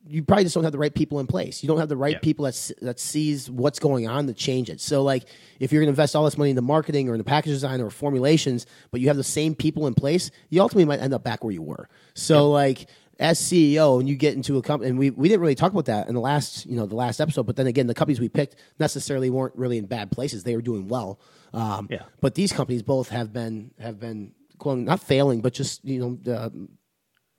you 0.07 0.23
probably 0.23 0.45
just 0.45 0.55
don't 0.55 0.65
have 0.65 0.73
the 0.73 0.79
right 0.79 0.95
people 0.95 1.21
in 1.21 1.27
place. 1.27 1.63
You 1.63 1.69
don't 1.69 1.79
have 1.79 1.89
the 1.89 1.97
right 1.97 2.15
yeah. 2.15 2.19
people 2.19 2.45
that 2.45 2.71
that 2.81 2.99
sees 2.99 3.51
what's 3.51 3.79
going 3.79 4.09
on 4.09 4.27
to 4.27 4.35
change 4.35 4.69
it. 4.69 4.81
So 4.81 5.03
like 5.03 5.25
if 5.61 5.73
you're 5.73 5.81
going 5.81 5.89
to 5.89 5.93
invest 5.93 6.17
all 6.17 6.25
this 6.25 6.37
money 6.37 6.51
into 6.51 6.63
marketing 6.63 7.09
or 7.09 7.15
into 7.15 7.25
package 7.25 7.53
design 7.53 7.81
or 7.81 7.91
formulations, 7.91 8.67
but 8.91 9.01
you 9.01 9.09
have 9.09 9.17
the 9.17 9.25
same 9.25 9.55
people 9.55 9.87
in 9.87 9.95
place, 9.95 10.31
you 10.51 10.61
ultimately 10.61 10.85
might 10.85 11.01
end 11.01 11.15
up 11.15 11.23
back 11.23 11.45
where 11.45 11.53
you 11.53 11.63
were. 11.63 11.89
So 12.15 12.35
yeah. 12.35 12.41
like 12.41 12.89
as 13.19 13.39
CEO 13.39 14.01
and 14.01 14.09
you 14.09 14.17
get 14.17 14.35
into 14.35 14.59
a 14.59 14.63
company 14.63 14.91
and 14.91 14.99
we, 14.99 15.11
we 15.11 15.29
didn't 15.29 15.41
really 15.41 15.55
talk 15.55 15.71
about 15.71 15.85
that 15.85 16.09
in 16.09 16.15
the 16.15 16.21
last 16.21 16.67
you 16.67 16.77
know 16.77 16.87
the 16.87 16.97
last 16.97 17.21
episode 17.21 17.45
but 17.45 17.57
then 17.57 17.67
again 17.67 17.87
the 17.87 17.95
companies 17.95 18.19
we 18.19 18.29
picked 18.29 18.57
necessarily 18.81 19.31
weren't 19.31 19.55
really 19.57 19.79
in 19.79 19.87
bad 19.87 20.11
places 20.11 20.43
they 20.43 20.57
were 20.57 20.63
doing 20.63 20.89
well 20.89 21.21
um, 21.53 21.87
yeah. 21.91 22.03
but 22.21 22.35
these 22.35 22.53
companies 22.53 22.83
both 22.83 23.11
have 23.11 23.33
been 23.33 23.71
have 23.79 24.01
been 24.01 24.33
not 24.65 25.01
failing 25.01 25.41
but 25.41 25.53
just 25.53 25.85
you 25.85 25.99
know 26.25 26.33
uh, 26.33 26.49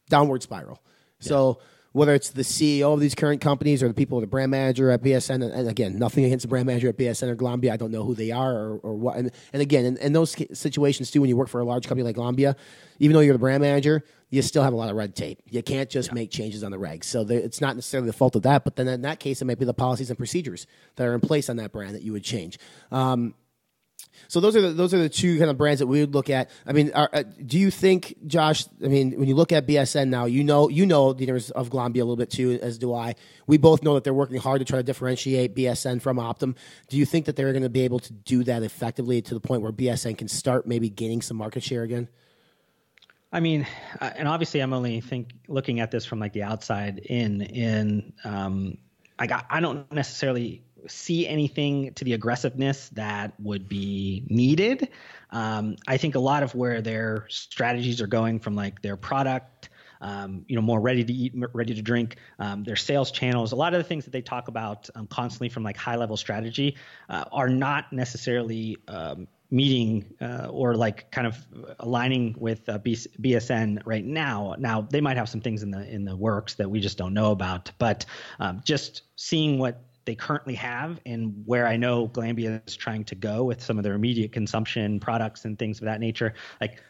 downward 0.09 0.43
spiral 0.43 0.81
yeah. 1.19 1.27
so 1.27 1.59
whether 1.93 2.13
it's 2.13 2.31
the 2.31 2.41
CEO 2.41 2.93
of 2.93 2.99
these 2.99 3.15
current 3.15 3.39
companies 3.39 3.81
or 3.81 3.87
the 3.87 3.93
people, 3.93 4.19
the 4.19 4.27
brand 4.27 4.51
manager 4.51 4.89
at 4.89 5.01
BSN, 5.01 5.53
and, 5.53 5.69
again, 5.69 5.97
nothing 5.97 6.25
against 6.25 6.43
the 6.43 6.49
brand 6.49 6.65
manager 6.65 6.89
at 6.89 6.97
BSN 6.97 7.29
or 7.29 7.35
Glanbia. 7.35 7.71
I 7.71 7.77
don't 7.77 7.91
know 7.91 8.03
who 8.03 8.15
they 8.15 8.31
are 8.31 8.51
or, 8.51 8.77
or 8.79 8.93
what. 8.95 9.15
And, 9.15 9.31
and 9.53 9.61
again, 9.61 9.85
in, 9.85 9.97
in, 9.97 10.11
those 10.11 10.35
situations 10.57 11.11
too, 11.11 11.21
when 11.21 11.29
you 11.29 11.37
work 11.37 11.49
for 11.49 11.61
a 11.61 11.65
large 11.65 11.87
company 11.87 12.03
like 12.03 12.15
Glanbia, 12.15 12.55
even 12.97 13.13
though 13.13 13.19
you're 13.19 13.33
the 13.33 13.39
brand 13.39 13.61
manager, 13.61 14.03
you 14.31 14.41
still 14.41 14.63
have 14.63 14.73
a 14.73 14.75
lot 14.75 14.89
of 14.89 14.95
red 14.95 15.15
tape. 15.15 15.39
You 15.51 15.61
can't 15.61 15.87
just 15.87 16.09
yeah. 16.09 16.15
make 16.15 16.31
changes 16.31 16.63
on 16.63 16.71
the 16.71 16.79
regs. 16.79 17.03
So 17.03 17.21
it's 17.29 17.61
not 17.61 17.75
necessarily 17.75 18.07
the 18.07 18.13
fault 18.13 18.35
of 18.35 18.41
that, 18.41 18.63
but 18.63 18.75
then 18.75 18.87
in 18.87 19.03
that 19.03 19.19
case, 19.19 19.43
it 19.43 19.45
might 19.45 19.59
be 19.59 19.65
the 19.65 19.75
policies 19.75 20.09
and 20.09 20.17
procedures 20.17 20.65
that 20.95 21.05
are 21.05 21.13
in 21.13 21.21
place 21.21 21.47
on 21.47 21.57
that 21.57 21.71
brand 21.71 21.93
that 21.93 22.01
you 22.01 22.11
would 22.13 22.23
change. 22.23 22.57
Um, 22.91 23.35
so 24.27 24.39
those 24.39 24.55
are 24.55 24.61
the, 24.61 24.69
those 24.69 24.93
are 24.93 24.97
the 24.97 25.09
two 25.09 25.37
kind 25.37 25.49
of 25.49 25.57
brands 25.57 25.79
that 25.79 25.87
we 25.87 25.99
would 25.99 26.13
look 26.13 26.29
at. 26.29 26.49
I 26.65 26.71
mean, 26.71 26.91
are, 26.93 27.09
uh, 27.13 27.23
do 27.45 27.59
you 27.59 27.71
think, 27.71 28.15
Josh? 28.27 28.65
I 28.83 28.87
mean, 28.87 29.19
when 29.19 29.27
you 29.27 29.35
look 29.35 29.51
at 29.51 29.67
BSN 29.67 30.09
now, 30.09 30.25
you 30.25 30.43
know 30.43 30.69
you 30.69 30.85
know 30.85 31.13
the 31.13 31.29
owners 31.29 31.51
of 31.51 31.69
Glanbia 31.69 31.97
a 31.97 31.99
little 31.99 32.15
bit 32.15 32.29
too, 32.29 32.59
as 32.61 32.77
do 32.77 32.93
I. 32.93 33.15
We 33.47 33.57
both 33.57 33.83
know 33.83 33.95
that 33.95 34.03
they're 34.03 34.13
working 34.13 34.37
hard 34.37 34.59
to 34.59 34.65
try 34.65 34.79
to 34.79 34.83
differentiate 34.83 35.55
BSN 35.55 36.01
from 36.01 36.17
Optum. 36.17 36.55
Do 36.89 36.97
you 36.97 37.05
think 37.05 37.25
that 37.25 37.35
they're 37.35 37.51
going 37.51 37.63
to 37.63 37.69
be 37.69 37.81
able 37.81 37.99
to 37.99 38.13
do 38.13 38.43
that 38.45 38.63
effectively 38.63 39.21
to 39.21 39.33
the 39.33 39.39
point 39.39 39.61
where 39.61 39.71
BSN 39.71 40.17
can 40.17 40.27
start 40.27 40.67
maybe 40.67 40.89
gaining 40.89 41.21
some 41.21 41.37
market 41.37 41.63
share 41.63 41.83
again? 41.83 42.07
I 43.31 43.39
mean, 43.39 43.65
uh, 43.99 44.11
and 44.15 44.27
obviously, 44.27 44.59
I'm 44.59 44.73
only 44.73 45.01
think 45.01 45.33
looking 45.47 45.79
at 45.79 45.89
this 45.89 46.05
from 46.05 46.19
like 46.19 46.33
the 46.33 46.43
outside 46.43 46.99
in. 46.99 47.41
In 47.41 48.13
um, 48.23 48.77
I 49.17 49.27
got 49.27 49.45
I 49.49 49.59
don't 49.59 49.91
necessarily 49.91 50.63
see 50.87 51.27
anything 51.27 51.93
to 51.93 52.03
the 52.03 52.13
aggressiveness 52.13 52.89
that 52.89 53.33
would 53.39 53.67
be 53.67 54.25
needed. 54.29 54.89
Um, 55.31 55.77
I 55.87 55.97
think 55.97 56.15
a 56.15 56.19
lot 56.19 56.43
of 56.43 56.53
where 56.55 56.81
their 56.81 57.25
strategies 57.29 58.01
are 58.01 58.07
going 58.07 58.39
from 58.39 58.55
like 58.55 58.81
their 58.81 58.97
product, 58.97 59.69
um, 60.01 60.45
you 60.47 60.55
know, 60.55 60.61
more 60.61 60.79
ready 60.79 61.03
to 61.03 61.13
eat, 61.13 61.33
ready 61.53 61.73
to 61.73 61.81
drink, 61.81 62.17
um, 62.39 62.63
their 62.63 62.75
sales 62.75 63.11
channels, 63.11 63.51
a 63.51 63.55
lot 63.55 63.73
of 63.73 63.79
the 63.79 63.83
things 63.83 64.03
that 64.03 64.11
they 64.11 64.21
talk 64.21 64.47
about 64.47 64.89
um, 64.95 65.07
constantly 65.07 65.49
from 65.49 65.63
like 65.63 65.77
high 65.77 65.95
level 65.95 66.17
strategy 66.17 66.75
uh, 67.09 67.23
are 67.31 67.49
not 67.49 67.91
necessarily 67.93 68.77
um, 68.87 69.27
meeting 69.53 70.03
uh, 70.19 70.47
or 70.49 70.75
like 70.75 71.09
kind 71.11 71.27
of 71.27 71.37
aligning 71.79 72.35
with 72.37 72.67
uh, 72.67 72.79
BSN 72.79 73.81
right 73.85 74.03
now. 74.03 74.55
Now 74.57 74.81
they 74.81 74.99
might 74.99 75.15
have 75.15 75.29
some 75.29 75.41
things 75.41 75.63
in 75.63 75.71
the 75.71 75.87
in 75.87 76.03
the 76.03 76.17
works 76.17 76.55
that 76.55 76.69
we 76.69 76.79
just 76.79 76.97
don't 76.97 77.13
know 77.13 77.31
about, 77.31 77.71
but 77.77 78.05
um, 78.39 78.61
just 78.65 79.03
seeing 79.15 79.59
what 79.59 79.81
they 80.05 80.15
currently 80.15 80.55
have 80.55 80.99
and 81.05 81.43
where 81.45 81.67
I 81.67 81.77
know 81.77 82.07
Glanbia 82.07 82.61
is 82.67 82.75
trying 82.75 83.03
to 83.05 83.15
go 83.15 83.43
with 83.43 83.61
some 83.61 83.77
of 83.77 83.83
their 83.83 83.93
immediate 83.93 84.31
consumption 84.31 84.99
products 84.99 85.45
and 85.45 85.57
things 85.57 85.79
of 85.79 85.85
that 85.85 85.99
nature, 85.99 86.33
like 86.59 86.81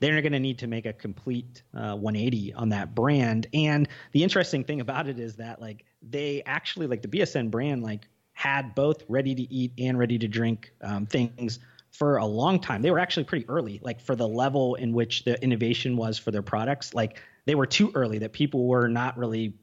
they're 0.00 0.20
going 0.20 0.32
to 0.32 0.40
need 0.40 0.58
to 0.58 0.66
make 0.66 0.86
a 0.86 0.92
complete 0.92 1.62
uh, 1.74 1.94
180 1.94 2.54
on 2.54 2.70
that 2.70 2.94
brand. 2.94 3.46
And 3.54 3.88
the 4.12 4.22
interesting 4.22 4.64
thing 4.64 4.80
about 4.80 5.08
it 5.08 5.18
is 5.18 5.36
that 5.36 5.60
like 5.60 5.84
they 6.02 6.42
actually 6.44 6.86
like 6.86 7.02
the 7.02 7.08
BSN 7.08 7.50
brand 7.50 7.82
like 7.82 8.08
had 8.32 8.74
both 8.74 9.02
ready 9.08 9.34
to 9.34 9.42
eat 9.42 9.72
and 9.78 9.98
ready 9.98 10.18
to 10.18 10.28
drink 10.28 10.72
um, 10.82 11.06
things 11.06 11.60
for 11.92 12.16
a 12.16 12.26
long 12.26 12.60
time. 12.60 12.82
They 12.82 12.90
were 12.90 12.98
actually 12.98 13.24
pretty 13.24 13.48
early, 13.48 13.80
like 13.82 14.00
for 14.00 14.16
the 14.16 14.26
level 14.26 14.74
in 14.74 14.92
which 14.92 15.24
the 15.24 15.40
innovation 15.42 15.96
was 15.96 16.18
for 16.18 16.32
their 16.32 16.42
products. 16.42 16.92
Like 16.92 17.20
they 17.46 17.54
were 17.54 17.66
too 17.66 17.92
early 17.94 18.18
that 18.18 18.32
people 18.32 18.66
were 18.66 18.88
not 18.88 19.16
really 19.16 19.54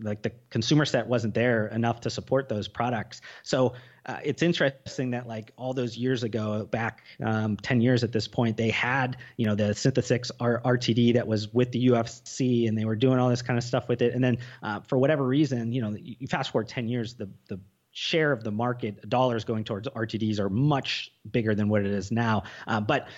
like 0.00 0.22
the 0.22 0.32
consumer 0.50 0.84
set 0.84 1.06
wasn't 1.06 1.34
there 1.34 1.68
enough 1.68 2.00
to 2.00 2.10
support 2.10 2.48
those 2.48 2.68
products. 2.68 3.20
So 3.42 3.74
uh, 4.06 4.18
it's 4.24 4.42
interesting 4.42 5.10
that 5.12 5.28
like 5.28 5.52
all 5.56 5.72
those 5.72 5.96
years 5.96 6.22
ago, 6.22 6.64
back 6.66 7.04
um, 7.24 7.56
10 7.58 7.80
years 7.80 8.02
at 8.02 8.12
this 8.12 8.26
point, 8.26 8.56
they 8.56 8.70
had, 8.70 9.16
you 9.36 9.46
know, 9.46 9.54
the 9.54 9.70
Synthetix 9.74 10.30
R- 10.40 10.60
RTD 10.64 11.14
that 11.14 11.26
was 11.26 11.52
with 11.52 11.70
the 11.72 11.86
UFC 11.88 12.68
and 12.68 12.76
they 12.76 12.84
were 12.84 12.96
doing 12.96 13.18
all 13.18 13.28
this 13.28 13.42
kind 13.42 13.58
of 13.58 13.64
stuff 13.64 13.88
with 13.88 14.02
it. 14.02 14.14
And 14.14 14.22
then 14.22 14.38
uh, 14.62 14.80
for 14.80 14.98
whatever 14.98 15.24
reason, 15.24 15.72
you 15.72 15.82
know, 15.82 15.96
you 16.00 16.26
fast 16.26 16.50
forward 16.50 16.68
10 16.68 16.88
years, 16.88 17.14
the, 17.14 17.30
the 17.48 17.60
share 17.92 18.32
of 18.32 18.42
the 18.42 18.50
market 18.50 19.08
dollars 19.08 19.44
going 19.44 19.64
towards 19.64 19.86
RTDs 19.88 20.40
are 20.40 20.48
much 20.48 21.12
bigger 21.30 21.54
than 21.54 21.68
what 21.68 21.82
it 21.82 21.92
is 21.92 22.10
now. 22.10 22.42
Uh, 22.66 22.80
but 22.80 23.08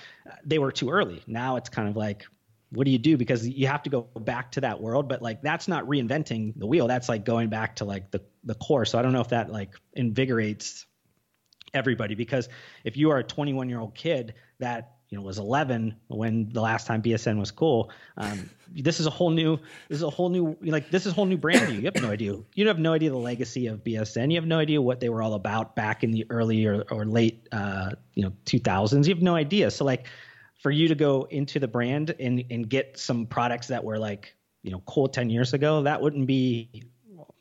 they 0.44 0.58
were 0.58 0.72
too 0.72 0.90
early. 0.90 1.22
Now 1.26 1.56
it's 1.56 1.68
kind 1.68 1.88
of 1.88 1.96
like 1.96 2.24
what 2.74 2.84
do 2.84 2.90
you 2.90 2.98
do? 2.98 3.16
Because 3.16 3.46
you 3.48 3.66
have 3.66 3.82
to 3.84 3.90
go 3.90 4.02
back 4.02 4.52
to 4.52 4.60
that 4.62 4.80
world 4.80 5.08
but 5.08 5.22
like 5.22 5.42
that's 5.42 5.68
not 5.68 5.84
reinventing 5.86 6.52
the 6.56 6.66
wheel. 6.66 6.86
That's 6.86 7.08
like 7.08 7.24
going 7.24 7.48
back 7.48 7.76
to 7.76 7.84
like 7.84 8.10
the 8.10 8.22
the 8.44 8.54
core. 8.54 8.84
So 8.84 8.98
i 8.98 9.02
don't 9.02 9.12
know 9.12 9.20
if 9.20 9.28
that 9.28 9.50
like 9.50 9.70
invigorates 9.94 10.86
everybody 11.72 12.14
because 12.14 12.48
if 12.84 12.96
you 12.96 13.10
are 13.10 13.18
a 13.18 13.24
21 13.24 13.68
year 13.68 13.80
old 13.80 13.94
kid 13.94 14.34
that 14.60 14.92
you 15.08 15.18
know 15.18 15.22
was 15.22 15.38
11 15.38 15.94
when 16.08 16.48
the 16.52 16.60
last 16.60 16.86
time 16.86 17.02
bsn 17.02 17.38
was 17.38 17.50
cool 17.50 17.90
um, 18.16 18.48
this 18.74 19.00
is 19.00 19.06
a 19.06 19.10
whole 19.10 19.30
new 19.30 19.56
this 19.88 19.96
is 19.96 20.02
a 20.02 20.10
whole 20.10 20.28
new 20.28 20.56
like 20.62 20.90
this 20.90 21.04
is 21.04 21.12
a 21.12 21.14
whole 21.14 21.26
new 21.26 21.36
brand 21.36 21.72
you. 21.72 21.80
you 21.80 21.84
have 21.84 22.00
no 22.00 22.10
idea. 22.10 22.36
You 22.54 22.68
have 22.68 22.78
no 22.78 22.92
idea 22.92 23.10
the 23.10 23.16
legacy 23.16 23.66
of 23.66 23.84
bsn 23.84 24.30
you 24.30 24.36
have 24.36 24.46
no 24.46 24.58
idea 24.58 24.80
what 24.80 25.00
they 25.00 25.08
were 25.08 25.22
all 25.22 25.34
about 25.34 25.76
back 25.76 26.04
in 26.04 26.10
the 26.10 26.26
early 26.30 26.64
or, 26.64 26.84
or 26.90 27.04
late 27.04 27.48
uh, 27.52 27.90
you 28.14 28.22
know 28.22 28.32
2000s 28.46 29.06
you 29.06 29.14
have 29.14 29.22
no 29.22 29.34
idea. 29.34 29.70
So 29.70 29.84
like 29.84 30.06
for 30.60 30.70
you 30.70 30.88
to 30.88 30.94
go 30.94 31.26
into 31.30 31.58
the 31.58 31.68
brand 31.68 32.14
and 32.18 32.44
and 32.50 32.68
get 32.68 32.98
some 32.98 33.26
products 33.26 33.68
that 33.68 33.84
were 33.84 33.98
like 33.98 34.34
you 34.62 34.70
know 34.70 34.82
cool 34.86 35.08
10 35.08 35.30
years 35.30 35.52
ago 35.52 35.82
that 35.82 36.00
wouldn't 36.00 36.26
be 36.26 36.68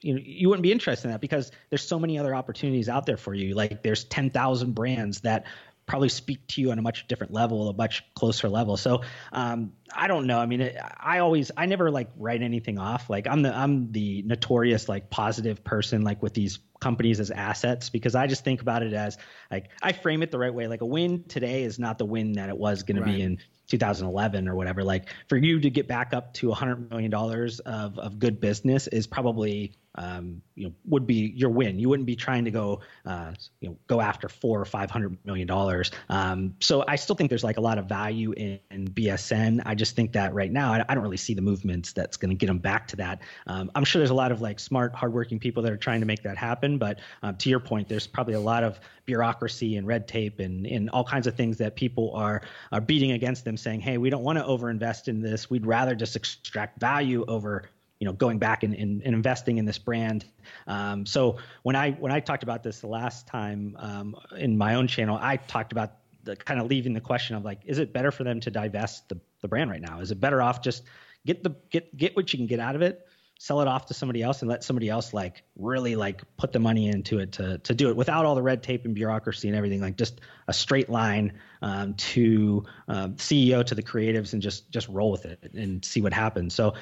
you 0.01 0.13
know 0.13 0.21
you 0.23 0.49
wouldn't 0.49 0.63
be 0.63 0.71
interested 0.71 1.07
in 1.07 1.11
that 1.11 1.21
because 1.21 1.51
there's 1.69 1.85
so 1.85 1.99
many 1.99 2.19
other 2.19 2.35
opportunities 2.35 2.89
out 2.89 3.05
there 3.05 3.17
for 3.17 3.33
you 3.33 3.55
like 3.55 3.83
there's 3.83 4.03
10,000 4.05 4.73
brands 4.73 5.21
that 5.21 5.45
probably 5.85 6.09
speak 6.09 6.45
to 6.47 6.61
you 6.61 6.71
on 6.71 6.79
a 6.79 6.81
much 6.81 7.07
different 7.07 7.33
level, 7.33 7.69
a 7.69 7.73
much 7.73 8.03
closer 8.15 8.47
level. 8.47 8.77
So 8.77 9.01
um, 9.31 9.73
I 9.93 10.07
don't 10.07 10.27
know. 10.27 10.39
I 10.39 10.45
mean, 10.45 10.61
it, 10.61 10.77
I 10.97 11.19
always, 11.19 11.51
I 11.57 11.65
never 11.65 11.91
like 11.91 12.09
write 12.17 12.41
anything 12.41 12.79
off. 12.79 13.09
Like 13.09 13.27
I'm 13.27 13.41
the, 13.41 13.55
I'm 13.55 13.91
the 13.91 14.21
notorious 14.23 14.87
like 14.87 15.09
positive 15.09 15.63
person, 15.63 16.03
like 16.03 16.21
with 16.21 16.33
these 16.33 16.59
companies 16.83 17.21
as 17.21 17.31
assets, 17.31 17.89
because 17.89 18.13
I 18.13 18.27
just 18.27 18.43
think 18.43 18.61
about 18.61 18.83
it 18.83 18.91
as 18.91 19.17
like 19.49 19.69
I 19.81 19.93
frame 19.93 20.21
it 20.21 20.31
the 20.31 20.37
right 20.37 20.53
way. 20.53 20.67
Like 20.67 20.81
a 20.81 20.85
win 20.85 21.23
today 21.29 21.63
is 21.63 21.79
not 21.79 21.97
the 21.97 22.05
win 22.05 22.33
that 22.33 22.49
it 22.49 22.57
was 22.57 22.83
going 22.83 23.01
right. 23.01 23.09
to 23.09 23.13
be 23.13 23.21
in 23.21 23.39
2011 23.69 24.49
or 24.49 24.55
whatever. 24.55 24.83
Like 24.83 25.05
for 25.29 25.37
you 25.37 25.61
to 25.61 25.69
get 25.69 25.87
back 25.87 26.13
up 26.13 26.33
to 26.35 26.49
100 26.49 26.89
million 26.91 27.09
dollars 27.09 27.59
of 27.61 27.97
of 27.97 28.19
good 28.19 28.41
business 28.41 28.87
is 28.87 29.07
probably 29.07 29.73
um, 29.95 30.41
you 30.55 30.67
know 30.67 30.73
would 30.85 31.05
be 31.05 31.33
your 31.35 31.49
win. 31.49 31.79
You 31.79 31.89
wouldn't 31.89 32.07
be 32.07 32.15
trying 32.15 32.45
to 32.45 32.51
go 32.51 32.81
uh, 33.05 33.33
you 33.59 33.69
know 33.69 33.77
go 33.87 34.01
after 34.01 34.27
four 34.29 34.59
or 34.59 34.65
five 34.65 34.89
hundred 34.89 35.17
million 35.25 35.47
dollars. 35.47 35.91
Um, 36.09 36.55
so 36.59 36.83
I 36.87 36.95
still 36.95 37.15
think 37.15 37.29
there's 37.29 37.43
like 37.43 37.57
a 37.57 37.61
lot 37.61 37.77
of 37.77 37.85
value 37.85 38.31
in, 38.33 38.59
in 38.71 38.87
BSN. 38.87 39.61
I 39.65 39.75
just 39.75 39.95
think 39.95 40.13
that 40.13 40.33
right 40.33 40.51
now 40.51 40.73
I, 40.73 40.83
I 40.87 40.95
don't 40.95 41.03
really 41.03 41.17
see 41.17 41.33
the 41.33 41.41
movements 41.41 41.93
that's 41.93 42.17
going 42.17 42.29
to 42.29 42.35
get 42.35 42.47
them 42.47 42.59
back 42.59 42.87
to 42.89 42.95
that. 42.97 43.21
Um, 43.47 43.71
I'm 43.75 43.83
sure 43.83 43.99
there's 43.99 44.09
a 44.09 44.15
lot 44.15 44.31
of 44.31 44.41
like 44.41 44.59
smart, 44.59 44.95
hardworking 44.95 45.39
people 45.39 45.63
that 45.63 45.71
are 45.71 45.77
trying 45.77 45.99
to 45.99 46.05
make 46.05 46.23
that 46.23 46.37
happen. 46.37 46.77
But 46.77 46.99
uh, 47.21 47.33
to 47.33 47.49
your 47.49 47.59
point, 47.59 47.87
there's 47.87 48.07
probably 48.07 48.33
a 48.33 48.39
lot 48.39 48.63
of 48.63 48.79
bureaucracy 49.05 49.77
and 49.77 49.85
red 49.85 50.07
tape 50.07 50.39
and, 50.39 50.65
and 50.65 50.89
all 50.89 51.03
kinds 51.03 51.27
of 51.27 51.35
things 51.35 51.57
that 51.57 51.75
people 51.75 52.11
are 52.15 52.41
are 52.71 52.81
beating 52.81 53.11
against 53.11 53.45
them, 53.45 53.57
saying, 53.57 53.81
"Hey, 53.81 53.97
we 53.97 54.09
don't 54.09 54.23
want 54.23 54.39
to 54.39 54.45
overinvest 54.45 55.07
in 55.07 55.21
this. 55.21 55.49
We'd 55.49 55.65
rather 55.65 55.95
just 55.95 56.15
extract 56.15 56.79
value 56.79 57.25
over." 57.27 57.63
You 58.03 58.09
know 58.09 58.13
going 58.13 58.37
back 58.37 58.63
and, 58.63 58.73
and, 58.73 59.01
and 59.01 59.15
investing 59.15 59.57
in 59.59 59.63
this 59.63 59.77
brand. 59.77 60.25
Um, 60.67 61.05
so 61.05 61.37
when 61.61 61.77
i 61.77 61.91
when 61.91 62.11
i 62.11 62.19
talked 62.19 62.43
about 62.43 62.63
this 62.63 62.81
the 62.81 62.87
last 62.87 63.27
time 63.27 63.77
um, 63.79 64.15
in 64.37 64.57
my 64.57 64.75
own 64.75 64.87
channel 64.87 65.17
i 65.21 65.37
talked 65.37 65.71
about 65.71 65.93
the 66.23 66.35
kind 66.35 66.59
of 66.59 66.67
leaving 66.67 66.93
the 66.93 67.01
question 67.01 67.37
of 67.37 67.45
like 67.45 67.61
is 67.65 67.79
it 67.79 67.93
better 67.93 68.11
for 68.11 68.25
them 68.25 68.41
to 68.41 68.51
divest 68.51 69.07
the, 69.07 69.19
the 69.41 69.47
brand 69.47 69.69
right 69.69 69.81
now? 69.81 69.99
Is 69.99 70.11
it 70.11 70.19
better 70.19 70.41
off 70.41 70.61
just 70.61 70.83
get 71.25 71.43
the 71.43 71.55
get 71.69 71.95
get 71.95 72.13
what 72.15 72.33
you 72.33 72.39
can 72.39 72.47
get 72.47 72.59
out 72.59 72.75
of 72.75 72.81
it 72.81 73.07
sell 73.39 73.59
it 73.59 73.67
off 73.67 73.87
to 73.87 73.93
somebody 73.93 74.21
else 74.21 74.41
and 74.41 74.49
let 74.49 74.63
somebody 74.63 74.87
else 74.87 75.13
like 75.13 75.43
really 75.57 75.97
like 75.97 76.21
put 76.37 76.53
the 76.53 76.59
money 76.59 76.87
into 76.87 77.19
it 77.19 77.33
to 77.33 77.57
to 77.57 77.73
do 77.73 77.89
it 77.89 77.95
without 77.95 78.25
all 78.25 78.35
the 78.35 78.41
red 78.41 78.63
tape 78.63 78.85
and 78.85 78.95
bureaucracy 78.95 79.49
and 79.49 79.57
everything 79.57 79.81
like 79.81 79.97
just 79.97 80.21
a 80.47 80.53
straight 80.53 80.89
line 80.89 81.33
um, 81.61 81.93
to 81.95 82.63
um, 82.87 83.15
CEO 83.15 83.65
to 83.65 83.75
the 83.75 83.83
creatives 83.83 84.31
and 84.31 84.41
just 84.41 84.71
just 84.71 84.87
roll 84.87 85.11
with 85.11 85.25
it 85.25 85.51
and 85.53 85.83
see 85.83 85.99
what 85.99 86.13
happens. 86.13 86.53
So 86.53 86.73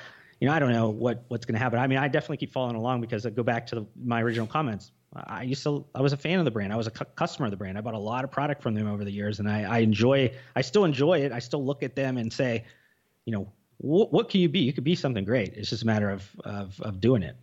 you 0.42 0.48
know, 0.48 0.54
I 0.54 0.60
don't 0.60 0.72
know 0.72 0.90
what 0.90 1.24
what's 1.28 1.46
going 1.46 1.54
to 1.54 1.60
happen. 1.60 1.80
I 1.80 1.86
mean, 1.86 2.00
I 2.00 2.08
definitely 2.08 2.38
keep 2.38 2.52
following 2.52 2.76
along 2.76 3.00
because 3.00 3.26
I 3.28 3.30
go 3.30 3.44
back 3.44 3.68
to 3.68 3.76
the, 3.76 3.86
my 4.04 4.22
original 4.22 4.48
comments. 4.48 4.92
I 5.14 5.44
used 5.44 5.62
to, 5.64 5.86
I 5.94 6.02
was 6.02 6.14
a 6.14 6.18
fan 6.18 6.40
of 6.40 6.46
the 6.46 6.52
brand. 6.52 6.74
I 6.74 6.78
was 6.78 6.88
a 6.88 6.92
cu- 6.92 7.06
customer 7.16 7.46
of 7.46 7.52
the 7.52 7.58
brand. 7.58 7.78
I 7.78 7.82
bought 7.82 7.94
a 7.94 8.00
lot 8.00 8.24
of 8.24 8.32
product 8.32 8.64
from 8.64 8.74
them 8.74 8.88
over 8.88 9.04
the 9.04 9.12
years, 9.12 9.40
and 9.40 9.50
I, 9.50 9.64
I 9.64 9.78
enjoy. 9.80 10.34
I 10.56 10.62
still 10.62 10.84
enjoy 10.84 11.20
it. 11.20 11.32
I 11.32 11.40
still 11.40 11.64
look 11.64 11.84
at 11.84 11.96
them 11.96 12.18
and 12.18 12.34
say, 12.34 12.66
you 13.26 13.34
know, 13.34 13.52
what, 13.78 14.12
what 14.12 14.30
can 14.30 14.42
you 14.42 14.50
be? 14.50 14.60
You 14.60 14.74
could 14.74 14.84
be 14.84 14.96
something 14.96 15.26
great. 15.26 15.54
It's 15.54 15.70
just 15.70 15.84
a 15.84 15.86
matter 15.86 16.10
of 16.10 16.28
of, 16.44 16.82
of 16.82 17.00
doing 17.00 17.22
it. 17.22 17.36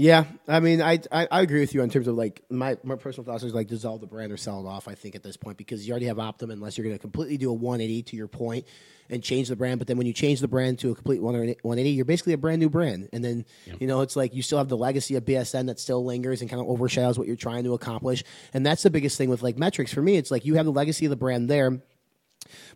Yeah, 0.00 0.26
I 0.46 0.60
mean, 0.60 0.80
I, 0.80 1.00
I, 1.10 1.26
I 1.28 1.40
agree 1.40 1.58
with 1.58 1.74
you 1.74 1.82
in 1.82 1.90
terms 1.90 2.06
of 2.06 2.14
like 2.14 2.44
my 2.48 2.78
my 2.84 2.94
personal 2.94 3.24
thoughts 3.24 3.42
is 3.42 3.52
like 3.52 3.66
dissolve 3.66 4.00
the 4.00 4.06
brand 4.06 4.30
or 4.30 4.36
sell 4.36 4.60
it 4.60 4.68
off. 4.68 4.86
I 4.86 4.94
think 4.94 5.16
at 5.16 5.24
this 5.24 5.36
point 5.36 5.58
because 5.58 5.88
you 5.88 5.92
already 5.92 6.06
have 6.06 6.18
Optum, 6.18 6.52
unless 6.52 6.78
you're 6.78 6.84
going 6.84 6.94
to 6.94 7.00
completely 7.00 7.36
do 7.36 7.50
a 7.50 7.52
180 7.52 8.04
to 8.04 8.16
your 8.16 8.28
point 8.28 8.64
and 9.10 9.24
change 9.24 9.48
the 9.48 9.56
brand. 9.56 9.80
But 9.80 9.88
then 9.88 9.98
when 9.98 10.06
you 10.06 10.12
change 10.12 10.38
the 10.38 10.46
brand 10.46 10.78
to 10.78 10.92
a 10.92 10.94
complete 10.94 11.20
180, 11.20 11.90
you're 11.90 12.04
basically 12.04 12.32
a 12.32 12.38
brand 12.38 12.60
new 12.60 12.70
brand. 12.70 13.08
And 13.12 13.24
then 13.24 13.44
you 13.80 13.88
know 13.88 14.02
it's 14.02 14.14
like 14.14 14.36
you 14.36 14.42
still 14.42 14.58
have 14.58 14.68
the 14.68 14.76
legacy 14.76 15.16
of 15.16 15.24
BSN 15.24 15.66
that 15.66 15.80
still 15.80 16.04
lingers 16.04 16.42
and 16.42 16.48
kind 16.48 16.62
of 16.62 16.68
overshadows 16.68 17.18
what 17.18 17.26
you're 17.26 17.34
trying 17.34 17.64
to 17.64 17.74
accomplish. 17.74 18.22
And 18.54 18.64
that's 18.64 18.84
the 18.84 18.90
biggest 18.90 19.18
thing 19.18 19.28
with 19.28 19.42
like 19.42 19.58
Met-Rx 19.58 19.92
for 19.92 20.02
me. 20.02 20.16
It's 20.16 20.30
like 20.30 20.44
you 20.44 20.54
have 20.54 20.64
the 20.64 20.70
legacy 20.70 21.06
of 21.06 21.10
the 21.10 21.16
brand 21.16 21.50
there. 21.50 21.82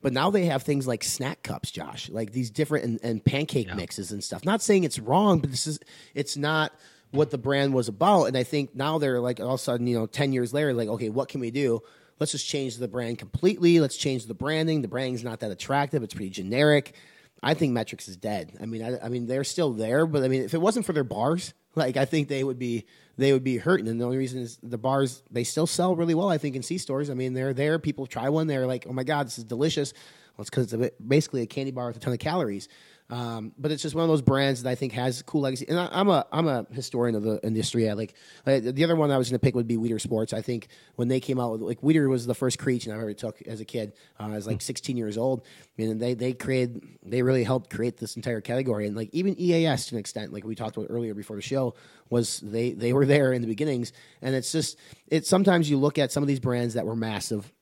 But 0.03 0.13
now 0.13 0.31
they 0.31 0.47
have 0.47 0.65
things 0.65 0.89
like 0.89 1.05
snack 1.05 1.45
cups, 1.45 1.71
Josh, 1.71 2.11
like 2.11 2.33
these 2.33 2.51
different 2.51 2.85
and, 2.85 3.01
and 3.05 3.25
pancake 3.25 3.69
yeah. 3.69 3.75
mixes 3.75 4.11
and 4.11 4.25
stuff. 4.25 4.45
Not 4.45 4.61
saying 4.61 4.83
it's 4.83 4.99
wrong, 4.99 5.39
but 5.39 5.53
this 5.53 5.69
is 5.69 5.79
it's 6.15 6.37
not 6.37 6.73
what 7.13 7.31
the 7.31 7.39
brand 7.39 7.73
was 7.73 7.89
about. 7.89 8.25
And 8.25 8.37
I 8.37 8.43
think 8.43 8.75
now 8.75 8.99
they're 8.99 9.21
like 9.21 9.39
all 9.39 9.55
of 9.55 9.55
a 9.55 9.59
sudden, 9.59 9.87
you 9.87 9.97
know, 9.97 10.07
10 10.07 10.33
years 10.33 10.53
later, 10.53 10.75
like, 10.75 10.89
okay, 10.89 11.11
what 11.11 11.29
can 11.29 11.41
we 11.41 11.51
do? 11.51 11.81
Let's 12.19 12.33
just 12.33 12.47
change 12.47 12.77
the 12.77 12.89
brand 12.89 13.19
completely. 13.19 13.81
Let's 13.81 13.97
change 13.97 14.27
the 14.27 14.35
branding. 14.35 14.83
The 14.83 14.89
branding's 14.89 15.25
not 15.25 15.41
that 15.41 15.51
attractive. 15.51 16.03
It's 16.03 16.15
pretty 16.15 16.31
generic. 16.31 16.95
I 17.43 17.55
think 17.55 17.73
Met-Rx 17.73 18.09
is 18.09 18.17
dead. 18.17 18.57
I 18.61 18.67
mean, 18.67 18.83
I, 18.83 19.07
I 19.07 19.09
mean, 19.09 19.27
they're 19.27 19.45
still 19.45 19.73
there, 19.73 20.07
but 20.07 20.23
I 20.23 20.29
mean, 20.29 20.43
if 20.43 20.55
it 20.55 20.61
wasn't 20.61 20.87
for 20.87 20.93
their 20.93 21.05
bars, 21.05 21.53
like 21.75 21.97
I 21.97 22.05
think 22.05 22.29
they 22.29 22.45
would 22.45 22.59
be 22.59 22.87
they 23.19 23.33
would 23.33 23.45
be 23.45 23.59
hurting. 23.59 23.89
And 23.89 24.01
the 24.01 24.05
only 24.05 24.17
reason 24.17 24.41
is 24.41 24.59
the 24.63 24.79
bars 24.79 25.23
they 25.31 25.45
still 25.45 25.67
sell 25.67 25.97
really 25.97 26.15
well. 26.15 26.31
I 26.31 26.39
think 26.39 26.57
in 26.57 26.63
C 26.63 26.79
stores. 26.79 27.11
I 27.11 27.15
mean, 27.15 27.35
they're 27.35 27.53
there. 27.53 27.79
People 27.79 28.07
try 28.07 28.29
one. 28.29 28.47
They're 28.47 28.67
like, 28.67 28.87
oh 28.89 28.93
my 28.93 29.05
god, 29.05 29.27
this 29.27 29.39
is 29.39 29.45
delicious. 29.45 29.93
Well, 30.37 30.43
it's 30.43 30.51
because 30.51 30.73
it's 30.73 30.97
basically 30.97 31.43
a 31.43 31.47
candy 31.47 31.73
bar 31.73 31.89
with 31.89 31.97
a 31.97 32.01
ton 32.01 32.13
of 32.13 32.19
calories. 32.19 32.69
Um, 33.13 33.53
but 33.59 33.71
it's 33.71 33.83
just 33.83 33.95
one 33.95 34.05
of 34.05 34.09
those 34.09 34.23
brands 34.23 34.63
that 34.63 34.71
I 34.71 34.75
think 34.75 34.95
has 34.95 35.21
cool 35.21 35.43
legacy. 35.43 35.67
And 35.69 35.79
I, 35.79 35.87
I'm 35.93 36.09
a 36.09 36.25
I'm 36.33 36.49
a 36.49 36.67
historian 36.73 37.15
of 37.15 37.23
the 37.23 37.39
industry. 37.47 37.91
I 37.91 37.93
like 37.93 38.15
uh, 38.47 38.59
the 38.63 38.85
other 38.85 38.97
one 38.97 39.11
I 39.11 39.19
was 39.19 39.29
going 39.29 39.39
to 39.39 39.45
pick 39.45 39.55
would 39.55 39.69
be 39.69 39.77
Weider 39.77 40.01
Sports. 40.01 40.33
I 40.33 40.41
think 40.41 40.69
when 40.97 41.09
they 41.09 41.21
came 41.21 41.39
out, 41.39 41.53
with, 41.53 41.61
like 41.61 41.83
Weider 41.83 42.09
was 42.09 42.25
the 42.25 42.35
first 42.35 42.59
creation 42.59 42.91
I 42.91 42.95
ever 42.95 43.13
took 43.13 43.43
as 43.43 43.61
a 43.61 43.67
kid. 43.67 43.93
Uh, 44.19 44.29
I 44.29 44.29
was 44.37 44.47
like 44.47 44.63
16 44.63 44.97
years 44.97 45.19
old. 45.19 45.43
I 45.45 45.83
mean, 45.83 45.99
they 45.99 46.15
they 46.15 46.33
created 46.33 46.83
they 47.03 47.21
really 47.21 47.45
helped 47.45 47.69
create 47.69 47.99
this 47.99 48.17
entire 48.17 48.41
category. 48.41 48.87
And 48.87 48.97
like 48.97 49.11
even 49.13 49.39
EAS 49.39 49.85
to 49.89 49.97
an 49.97 49.99
extent, 49.99 50.33
like 50.33 50.45
we 50.45 50.55
talked 50.55 50.79
about 50.79 50.87
earlier 50.89 51.13
before 51.13 51.37
the 51.37 51.43
show, 51.43 51.75
was 52.09 52.41
they 52.41 52.73
they 52.73 52.95
were 52.95 53.05
there 53.05 53.35
in 53.35 53.43
the 53.43 53.49
beginnings. 53.49 53.93
And 54.23 54.35
it's 54.35 54.51
just 54.51 54.79
it's 55.07 55.29
sometimes 55.29 55.69
you 55.69 55.77
look 55.77 55.99
at 55.99 56.13
some 56.13 56.23
of 56.23 56.29
these 56.29 56.41
brands 56.41 56.73
that 56.75 56.87
were 56.87 56.97
massive 56.97 57.53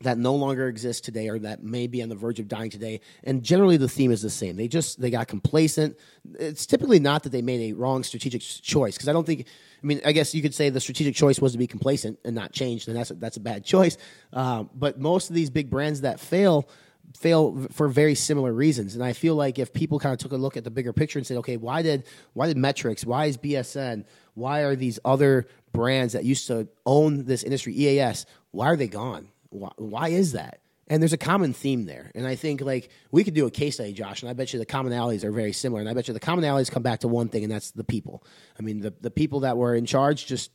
that 0.00 0.16
no 0.16 0.34
longer 0.34 0.68
exist 0.68 1.04
today 1.04 1.28
or 1.28 1.38
that 1.40 1.62
may 1.62 1.86
be 1.86 2.02
on 2.02 2.08
the 2.08 2.14
verge 2.14 2.38
of 2.38 2.46
dying 2.46 2.70
today. 2.70 3.00
And 3.24 3.42
generally 3.42 3.76
the 3.76 3.88
theme 3.88 4.12
is 4.12 4.22
the 4.22 4.30
same. 4.30 4.56
They 4.56 4.68
just 4.68 5.00
they 5.00 5.10
got 5.10 5.26
complacent. 5.26 5.96
It's 6.38 6.66
typically 6.66 7.00
not 7.00 7.24
that 7.24 7.30
they 7.30 7.42
made 7.42 7.72
a 7.72 7.76
wrong 7.76 8.04
strategic 8.04 8.42
choice 8.42 8.94
because 8.94 9.08
i 9.08 9.12
don't 9.12 9.26
think 9.26 9.46
i 9.82 9.86
mean 9.86 10.00
i 10.04 10.12
guess 10.12 10.34
you 10.34 10.42
could 10.42 10.54
say 10.54 10.68
the 10.70 10.80
strategic 10.80 11.14
choice 11.14 11.40
was 11.40 11.52
to 11.52 11.58
be 11.58 11.66
complacent 11.66 12.18
and 12.24 12.34
not 12.34 12.52
change 12.52 12.86
and 12.86 12.96
that's 12.96 13.10
a, 13.10 13.14
that's 13.14 13.36
a 13.36 13.40
bad 13.40 13.64
choice. 13.64 13.96
Um, 14.32 14.70
but 14.74 15.00
most 15.00 15.30
of 15.30 15.34
these 15.34 15.50
big 15.50 15.70
brands 15.70 16.02
that 16.02 16.20
fail 16.20 16.68
fail 17.16 17.66
for 17.72 17.88
very 17.88 18.14
similar 18.14 18.52
reasons. 18.52 18.94
And 18.94 19.02
i 19.02 19.12
feel 19.12 19.34
like 19.34 19.58
if 19.58 19.72
people 19.72 19.98
kind 19.98 20.12
of 20.12 20.18
took 20.18 20.32
a 20.32 20.36
look 20.36 20.56
at 20.56 20.64
the 20.64 20.70
bigger 20.70 20.92
picture 20.92 21.18
and 21.18 21.26
said 21.26 21.38
okay 21.38 21.56
why 21.56 21.82
did 21.82 22.04
why 22.34 22.46
did 22.46 22.56
Met-Rx 22.56 23.04
why 23.04 23.26
is 23.26 23.36
bsn 23.36 24.04
why 24.34 24.60
are 24.60 24.76
these 24.76 25.00
other 25.04 25.48
brands 25.72 26.12
that 26.12 26.24
used 26.24 26.46
to 26.46 26.68
own 26.86 27.24
this 27.24 27.42
industry 27.42 27.74
eas 27.74 28.26
why 28.52 28.66
are 28.66 28.76
they 28.76 28.88
gone 28.88 29.28
why, 29.50 29.70
why 29.76 30.08
is 30.08 30.32
that? 30.32 30.60
And 30.90 31.02
there's 31.02 31.12
a 31.12 31.18
common 31.18 31.52
theme 31.52 31.84
there. 31.84 32.10
And 32.14 32.26
I 32.26 32.34
think 32.34 32.62
like 32.62 32.90
we 33.10 33.22
could 33.22 33.34
do 33.34 33.46
a 33.46 33.50
case 33.50 33.74
study, 33.74 33.92
Josh, 33.92 34.22
and 34.22 34.30
I 34.30 34.32
bet 34.32 34.52
you 34.52 34.58
the 34.58 34.66
commonalities 34.66 35.22
are 35.22 35.30
very 35.30 35.52
similar. 35.52 35.80
And 35.80 35.88
I 35.88 35.92
bet 35.92 36.08
you 36.08 36.14
the 36.14 36.20
commonalities 36.20 36.70
come 36.70 36.82
back 36.82 37.00
to 37.00 37.08
one 37.08 37.28
thing, 37.28 37.44
and 37.44 37.52
that's 37.52 37.72
the 37.72 37.84
people. 37.84 38.24
I 38.58 38.62
mean, 38.62 38.80
the, 38.80 38.94
the 39.00 39.10
people 39.10 39.40
that 39.40 39.58
were 39.58 39.74
in 39.74 39.84
charge 39.84 40.26
just 40.26 40.50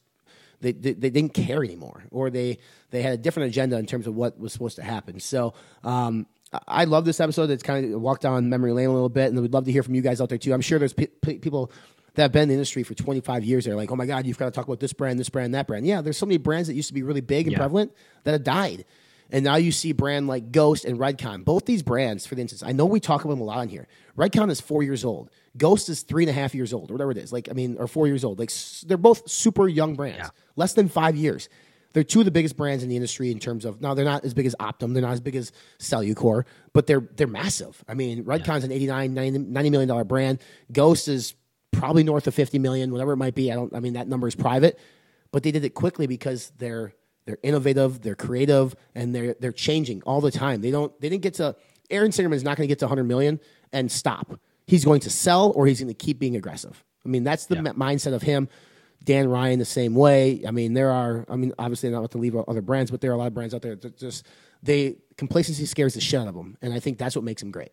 they, 0.59 0.71
they, 0.71 0.93
they, 0.93 1.09
didn't 1.09 1.33
care 1.33 1.63
anymore, 1.63 2.05
or 2.09 2.29
they 2.29 2.57
they 2.89 3.01
had 3.01 3.13
a 3.13 3.17
different 3.17 3.49
agenda 3.49 3.77
in 3.77 3.85
terms 3.85 4.07
of 4.07 4.15
what 4.15 4.39
was 4.39 4.53
supposed 4.53 4.77
to 4.77 4.83
happen. 4.83 5.19
So 5.19 5.53
um, 5.83 6.25
I 6.67 6.85
love 6.85 7.05
this 7.05 7.19
episode. 7.19 7.49
It's 7.49 7.63
kind 7.63 7.93
of 7.93 8.01
walked 8.01 8.21
down 8.21 8.49
memory 8.49 8.71
lane 8.71 8.87
a 8.87 8.93
little 8.93 9.09
bit, 9.09 9.29
and 9.29 9.39
we'd 9.41 9.53
love 9.53 9.65
to 9.65 9.71
hear 9.71 9.83
from 9.83 9.93
you 9.93 10.01
guys 10.01 10.21
out 10.21 10.29
there 10.29 10.37
too. 10.37 10.53
I'm 10.53 10.61
sure 10.61 10.79
there's 10.79 10.93
people 10.93 11.71
that 12.15 12.23
have 12.23 12.31
been 12.31 12.43
in 12.43 12.49
the 12.49 12.53
industry 12.55 12.83
for 12.83 12.93
25 12.93 13.43
years. 13.43 13.65
They're 13.65 13.75
like, 13.75 13.91
oh 13.91 13.95
my 13.95 14.05
god, 14.05 14.25
you've 14.25 14.37
got 14.37 14.45
to 14.45 14.51
talk 14.51 14.65
about 14.65 14.79
this 14.79 14.93
brand, 14.93 15.19
this 15.19 15.29
brand, 15.29 15.53
that 15.55 15.67
brand. 15.67 15.85
Yeah, 15.85 16.01
there's 16.01 16.17
so 16.17 16.25
many 16.25 16.37
brands 16.37 16.67
that 16.67 16.75
used 16.75 16.89
to 16.89 16.93
be 16.93 17.03
really 17.03 17.21
big 17.21 17.47
and 17.47 17.53
yeah. 17.53 17.59
prevalent 17.59 17.91
that 18.23 18.31
have 18.31 18.43
died. 18.43 18.85
And 19.31 19.43
now 19.43 19.55
you 19.55 19.71
see 19.71 19.93
brand 19.93 20.27
like 20.27 20.51
Ghost 20.51 20.85
and 20.85 20.99
Redcon. 20.99 21.43
Both 21.43 21.65
these 21.65 21.81
brands, 21.81 22.27
for 22.27 22.37
instance, 22.37 22.61
I 22.61 22.71
know 22.71 22.85
we 22.85 22.99
talk 22.99 23.23
about 23.23 23.33
them 23.33 23.41
a 23.41 23.45
lot 23.45 23.57
on 23.57 23.67
here. 23.67 23.87
Redcon 24.15 24.51
is 24.51 24.61
four 24.61 24.83
years 24.83 25.03
old. 25.03 25.31
Ghost 25.57 25.89
is 25.89 26.03
three 26.03 26.23
and 26.23 26.29
a 26.29 26.33
half 26.33 26.53
years 26.53 26.71
old, 26.71 26.91
or 26.91 26.93
whatever 26.93 27.11
it 27.11 27.17
is. 27.17 27.33
Like, 27.33 27.49
I 27.49 27.53
mean, 27.53 27.77
or 27.79 27.87
four 27.87 28.05
years 28.05 28.23
old. 28.23 28.37
Like, 28.37 28.51
they're 28.85 28.97
both 28.97 29.27
super 29.29 29.67
young 29.67 29.95
brands, 29.95 30.19
yeah. 30.19 30.29
less 30.55 30.73
than 30.73 30.87
five 30.87 31.15
years. 31.15 31.49
They're 31.93 32.03
two 32.03 32.19
of 32.19 32.25
the 32.25 32.31
biggest 32.31 32.57
brands 32.57 32.83
in 32.83 32.89
the 32.89 32.95
industry 32.95 33.31
in 33.31 33.39
terms 33.39 33.65
of 33.65 33.81
now 33.81 33.93
they're 33.93 34.05
not 34.05 34.25
as 34.25 34.33
big 34.33 34.47
as 34.47 34.55
Optimum, 34.59 34.93
they're 34.93 35.03
not 35.03 35.13
as 35.13 35.21
big 35.21 35.35
as 35.35 35.51
Cellucor, 35.79 36.43
but 36.73 36.87
they're 36.87 37.07
they're 37.15 37.27
massive. 37.27 37.83
I 37.87 37.93
mean, 37.93 38.23
Redcon's 38.25 38.63
yeah. 38.63 38.65
an 38.65 38.71
89 38.71 39.13
90, 39.13 39.39
90 39.39 39.69
million 39.69 39.87
dollar 39.87 40.03
brand. 40.03 40.39
Ghost 40.71 41.07
is 41.07 41.35
probably 41.73 42.03
north 42.03 42.27
of 42.27 42.33
50 42.33 42.59
million, 42.59 42.91
whatever 42.91 43.11
it 43.13 43.17
might 43.17 43.35
be. 43.35 43.51
I 43.51 43.55
don't 43.55 43.73
I 43.75 43.79
mean 43.79 43.93
that 43.93 44.07
number 44.07 44.27
is 44.27 44.35
private, 44.35 44.79
but 45.31 45.43
they 45.43 45.51
did 45.51 45.65
it 45.65 45.73
quickly 45.73 46.07
because 46.07 46.51
they're 46.57 46.93
they're 47.25 47.39
innovative, 47.43 48.01
they're 48.01 48.15
creative, 48.15 48.75
and 48.95 49.13
they're 49.13 49.35
they're 49.39 49.51
changing 49.51 50.01
all 50.03 50.21
the 50.21 50.31
time. 50.31 50.61
They 50.61 50.71
don't 50.71 50.97
they 51.01 51.09
didn't 51.09 51.23
get 51.23 51.35
to 51.35 51.55
Aaron 51.89 52.11
Singerman 52.11 52.35
is 52.35 52.43
not 52.43 52.57
going 52.57 52.67
to 52.67 52.71
get 52.71 52.79
to 52.79 52.85
100 52.85 53.03
million 53.03 53.39
and 53.71 53.91
stop. 53.91 54.39
He's 54.65 54.85
going 54.85 55.01
to 55.01 55.09
sell 55.09 55.51
or 55.51 55.67
he's 55.67 55.79
going 55.79 55.89
to 55.89 55.93
keep 55.93 56.19
being 56.19 56.35
aggressive. 56.35 56.83
I 57.05 57.09
mean, 57.09 57.23
that's 57.23 57.47
the 57.47 57.55
yeah. 57.55 57.61
mindset 57.61 58.13
of 58.13 58.21
him. 58.21 58.47
Dan 59.03 59.27
Ryan 59.27 59.59
the 59.59 59.65
same 59.65 59.95
way. 59.95 60.43
I 60.47 60.51
mean, 60.51 60.73
there 60.73 60.91
are. 60.91 61.25
I 61.29 61.35
mean, 61.35 61.53
obviously 61.59 61.89
not 61.89 62.09
to 62.11 62.17
leave 62.17 62.35
other 62.35 62.61
brands, 62.61 62.89
but 62.89 63.01
there 63.01 63.11
are 63.11 63.15
a 63.15 63.17
lot 63.17 63.27
of 63.27 63.33
brands 63.33 63.53
out 63.53 63.61
there 63.61 63.75
that 63.75 63.97
just 63.97 64.25
they 64.61 64.95
complacency 65.17 65.65
scares 65.65 65.93
the 65.93 66.01
shit 66.01 66.21
out 66.21 66.29
of 66.29 66.35
them, 66.35 66.57
and 66.61 66.73
I 66.73 66.79
think 66.79 66.97
that's 66.97 67.15
what 67.15 67.25
makes 67.25 67.41
them 67.41 67.51
great. 67.51 67.71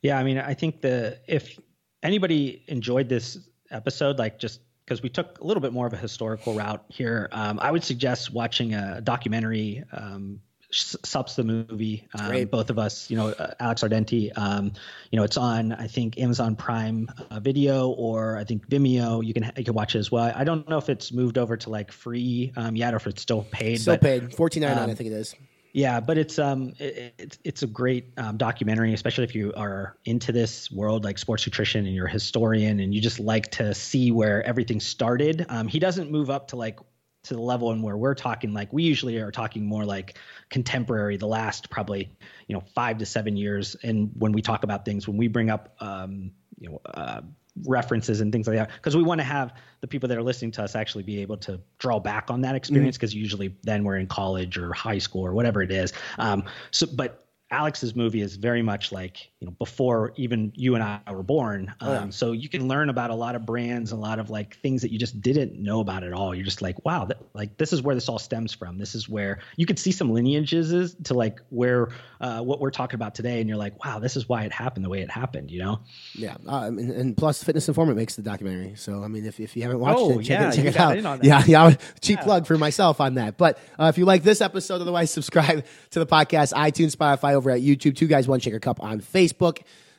Yeah, 0.00 0.16
I 0.16 0.22
mean, 0.22 0.38
I 0.38 0.54
think 0.54 0.80
the 0.80 1.18
if 1.26 1.58
anybody 2.02 2.62
enjoyed 2.66 3.08
this 3.08 3.38
episode, 3.70 4.18
like 4.18 4.38
just 4.38 4.60
because 4.84 5.02
we 5.02 5.08
took 5.08 5.40
a 5.40 5.44
little 5.44 5.60
bit 5.60 5.72
more 5.72 5.86
of 5.86 5.92
a 5.92 5.96
historical 5.96 6.54
route 6.54 6.84
here. 6.88 7.28
Um, 7.32 7.60
I 7.60 7.70
would 7.70 7.84
suggest 7.84 8.32
watching 8.32 8.74
a 8.74 9.00
documentary. 9.00 9.84
Um, 9.92 10.40
Supps 10.72 11.34
the 11.34 11.42
movie. 11.42 12.06
Um, 12.14 12.44
both 12.44 12.70
of 12.70 12.78
us, 12.78 13.10
you 13.10 13.16
know, 13.16 13.30
uh, 13.30 13.54
Alex 13.58 13.82
Ardenti. 13.82 14.30
Um, 14.38 14.72
you 15.10 15.16
know, 15.16 15.24
it's 15.24 15.36
on 15.36 15.72
I 15.72 15.88
think 15.88 16.16
Amazon 16.16 16.54
Prime 16.54 17.08
uh, 17.28 17.40
Video 17.40 17.88
or 17.88 18.36
I 18.36 18.44
think 18.44 18.68
Vimeo. 18.68 19.24
You 19.26 19.34
can 19.34 19.50
you 19.56 19.64
can 19.64 19.74
watch 19.74 19.96
it 19.96 19.98
as 19.98 20.12
well. 20.12 20.32
I 20.32 20.44
don't 20.44 20.68
know 20.68 20.78
if 20.78 20.88
it's 20.88 21.12
moved 21.12 21.38
over 21.38 21.56
to 21.56 21.70
like 21.70 21.90
free 21.90 22.52
um, 22.54 22.76
yet 22.76 22.94
or 22.94 22.98
if 22.98 23.08
it's 23.08 23.20
still 23.20 23.42
paid. 23.50 23.80
Still 23.80 23.94
but, 23.94 24.00
paid, 24.00 24.34
fourteen 24.36 24.60
ninety 24.60 24.76
nine. 24.76 24.88
I 24.90 24.92
um, 24.92 24.96
think 24.96 25.10
it 25.10 25.14
is. 25.14 25.34
Yeah, 25.72 26.00
but 26.00 26.18
it's 26.18 26.38
um 26.38 26.72
it, 26.78 27.14
it's 27.18 27.38
it's 27.44 27.62
a 27.62 27.66
great 27.66 28.12
um, 28.16 28.36
documentary, 28.36 28.92
especially 28.92 29.24
if 29.24 29.34
you 29.34 29.52
are 29.56 29.96
into 30.04 30.32
this 30.32 30.70
world 30.70 31.04
like 31.04 31.18
sports 31.18 31.46
nutrition 31.46 31.86
and 31.86 31.94
you're 31.94 32.06
a 32.06 32.10
historian 32.10 32.80
and 32.80 32.94
you 32.94 33.00
just 33.00 33.20
like 33.20 33.50
to 33.52 33.74
see 33.74 34.10
where 34.10 34.42
everything 34.44 34.80
started. 34.80 35.46
Um, 35.48 35.68
he 35.68 35.78
doesn't 35.78 36.10
move 36.10 36.28
up 36.30 36.48
to 36.48 36.56
like 36.56 36.80
to 37.24 37.34
the 37.34 37.40
level 37.40 37.70
and 37.70 37.82
where 37.82 37.96
we're 37.96 38.14
talking 38.14 38.52
like 38.54 38.72
we 38.72 38.82
usually 38.82 39.18
are 39.18 39.30
talking 39.30 39.66
more 39.66 39.84
like 39.84 40.16
contemporary 40.48 41.18
the 41.18 41.26
last 41.26 41.68
probably 41.68 42.10
you 42.46 42.54
know 42.54 42.62
five 42.74 42.96
to 42.98 43.06
seven 43.06 43.36
years 43.36 43.76
and 43.82 44.10
when 44.14 44.32
we 44.32 44.40
talk 44.40 44.64
about 44.64 44.86
things 44.86 45.06
when 45.06 45.18
we 45.18 45.28
bring 45.28 45.50
up 45.50 45.74
um, 45.80 46.32
you 46.58 46.70
know 46.70 46.80
uh, 46.86 47.20
references 47.64 48.20
and 48.20 48.32
things 48.32 48.46
like 48.46 48.56
that 48.56 48.70
because 48.76 48.96
we 48.96 49.02
want 49.02 49.20
to 49.20 49.24
have 49.24 49.54
the 49.80 49.86
people 49.86 50.08
that 50.08 50.16
are 50.16 50.22
listening 50.22 50.50
to 50.50 50.62
us 50.62 50.74
actually 50.74 51.02
be 51.02 51.20
able 51.20 51.36
to 51.36 51.60
draw 51.78 51.98
back 51.98 52.30
on 52.30 52.40
that 52.40 52.54
experience 52.54 52.96
because 52.96 53.10
mm-hmm. 53.10 53.20
usually 53.20 53.56
then 53.62 53.84
we're 53.84 53.96
in 53.96 54.06
college 54.06 54.56
or 54.56 54.72
high 54.72 54.98
school 54.98 55.24
or 55.24 55.32
whatever 55.32 55.62
it 55.62 55.70
is 55.70 55.92
um, 56.18 56.44
so 56.70 56.86
but 56.86 57.26
Alex's 57.50 57.96
movie 57.96 58.20
is 58.20 58.36
very 58.36 58.62
much 58.62 58.92
like 58.92 59.29
you 59.40 59.46
know 59.46 59.52
before 59.58 60.12
even 60.16 60.52
you 60.54 60.74
and 60.74 60.84
I 60.84 61.00
were 61.10 61.22
born. 61.22 61.72
Um, 61.80 61.88
oh, 61.88 61.92
yeah. 61.92 62.10
So 62.10 62.32
you 62.32 62.48
can 62.50 62.68
learn 62.68 62.90
about 62.90 63.08
a 63.10 63.14
lot 63.14 63.34
of 63.34 63.46
brands, 63.46 63.90
a 63.90 63.96
lot 63.96 64.18
of 64.18 64.28
like 64.28 64.56
things 64.58 64.82
that 64.82 64.92
you 64.92 64.98
just 64.98 65.20
didn't 65.20 65.54
know 65.54 65.80
about 65.80 66.04
at 66.04 66.12
all. 66.12 66.34
You're 66.34 66.44
just 66.44 66.60
like, 66.60 66.84
wow, 66.84 67.06
that, 67.06 67.18
like 67.32 67.56
this 67.56 67.72
is 67.72 67.80
where 67.80 67.94
this 67.94 68.08
all 68.08 68.18
stems 68.18 68.52
from. 68.52 68.76
This 68.76 68.94
is 68.94 69.08
where 69.08 69.40
you 69.56 69.64
could 69.64 69.78
see 69.78 69.92
some 69.92 70.12
lineages 70.12 70.94
to 71.04 71.14
like 71.14 71.40
where 71.48 71.88
uh, 72.20 72.42
what 72.42 72.60
we're 72.60 72.70
talking 72.70 72.96
about 72.96 73.14
today, 73.14 73.40
and 73.40 73.48
you're 73.48 73.56
like, 73.56 73.82
wow, 73.82 73.98
this 73.98 74.14
is 74.14 74.28
why 74.28 74.44
it 74.44 74.52
happened 74.52 74.84
the 74.84 74.90
way 74.90 75.00
it 75.00 75.10
happened. 75.10 75.50
You 75.50 75.60
know? 75.60 75.80
Yeah, 76.14 76.36
uh, 76.46 76.66
and, 76.66 76.78
and, 76.78 77.16
plus 77.16 77.42
Fitness 77.42 77.66
Informant 77.66 77.96
makes 77.96 78.16
the 78.16 78.22
documentary. 78.22 78.74
So 78.76 79.02
I 79.02 79.08
mean, 79.08 79.24
if, 79.24 79.40
if 79.40 79.56
you 79.56 79.62
haven't 79.62 79.80
watched 79.80 80.00
oh, 80.00 80.18
it, 80.18 80.24
check 80.24 80.40
yeah, 80.40 80.48
it, 80.50 80.54
check 80.54 80.64
it 80.66 80.76
out. 80.76 81.24
Yeah, 81.24 81.42
yeah, 81.46 81.74
cheap 82.02 82.18
yeah. 82.18 82.24
plug 82.24 82.46
for 82.46 82.58
myself 82.58 83.00
on 83.00 83.14
that. 83.14 83.38
But 83.38 83.58
uh, 83.78 83.86
if 83.86 83.96
you 83.96 84.04
like 84.04 84.22
this 84.22 84.42
episode, 84.42 84.82
otherwise 84.82 85.10
subscribe 85.10 85.64
to 85.90 85.98
the 85.98 86.06
podcast, 86.06 86.52
iTunes, 86.52 86.94
Spotify 86.94 87.32
over 87.32 87.50
at 87.50 87.62
YouTube. 87.62 87.96
Two 87.96 88.06
Guys, 88.06 88.28
One 88.28 88.40
Shaker 88.40 88.60
Cup 88.60 88.82
on 88.82 89.00
Facebook. 89.00 89.29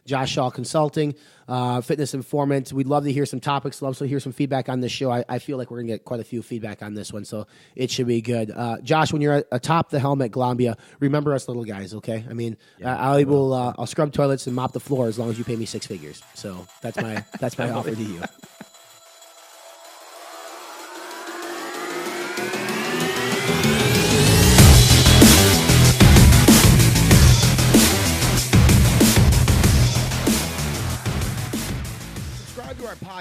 Josh 0.06 0.32
Shaw 0.32 0.50
Consulting, 0.50 1.15
uh, 1.48 1.82
Fitness 1.82 2.13
Informant. 2.13 2.74
We'd 2.74 2.88
love 2.88 3.04
to 3.04 3.12
hear 3.12 3.26
some 3.26 3.39
topics. 3.39 3.82
Love 3.82 3.98
to 4.00 4.08
hear 4.08 4.20
some 4.20 4.32
feedback 4.32 4.67
on 4.67 4.80
this 4.80 4.91
show. 4.91 5.12
I, 5.12 5.24
I 5.30 5.39
feel 5.39 5.58
like 5.58 5.70
we're 5.70 5.78
going 5.78 5.88
to 5.88 5.94
get 5.94 6.06
quite 6.06 6.20
a 6.20 6.24
few 6.24 6.41
feedback 6.41 6.82
on 6.82 6.94
this 6.94 7.13
one, 7.13 7.26
so 7.26 7.48
it 7.76 7.91
should 7.91 8.08
be 8.08 8.22
good. 8.22 8.52
Uh, 8.52 8.80
Josh, 8.82 9.13
when 9.13 9.22
you're 9.22 9.44
atop 9.52 9.89
the 9.89 10.00
helm 10.00 10.22
at 10.22 10.32
Glanbia, 10.32 10.78
remember 11.00 11.34
us 11.34 11.48
little 11.48 11.63
guys, 11.63 11.94
okay? 11.94 12.26
I 12.30 12.34
mean, 12.34 12.58
yeah, 12.80 12.96
uh, 12.96 13.15
I 13.15 13.24
will. 13.24 13.54
Uh, 13.54 13.74
I'll 13.78 13.86
scrub 13.86 14.12
toilets 14.12 14.48
and 14.48 14.56
mop 14.56 14.74
the 14.74 14.80
floor 14.80 15.08
as 15.08 15.20
long 15.20 15.30
as 15.30 15.38
you 15.38 15.44
pay 15.44 15.56
me 15.56 15.65
six 15.65 15.86
figures. 15.86 16.22
So 16.34 16.65
that's 16.82 16.98
my 16.98 17.24
that's 17.39 17.58
my 17.58 17.70
offer 17.72 17.94
to 17.94 18.04
you. 18.04 18.22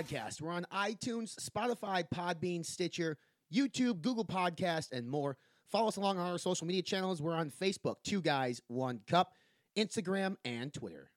Podcast. 0.01 0.41
We're 0.41 0.53
on 0.53 0.67
iTunes, 0.73 1.35
Spotify, 1.39 2.05
Podbean, 2.15 2.65
Stitcher, 2.65 3.19
YouTube, 3.53 4.01
Google 4.01 4.25
Podcast, 4.25 4.93
and 4.93 5.09
more. 5.09 5.37
Follow 5.71 5.89
us 5.89 5.97
along 5.97 6.19
on 6.19 6.31
our 6.31 6.39
social 6.39 6.67
media 6.67 6.83
channels. 6.83 7.21
We're 7.21 7.35
on 7.35 7.51
Facebook, 7.51 7.97
Two 8.05 8.21
Guys, 8.23 8.61
One 8.69 9.01
Cup, 9.07 9.33
Instagram, 9.77 10.37
and 10.45 10.73
Twitter. 10.73 11.11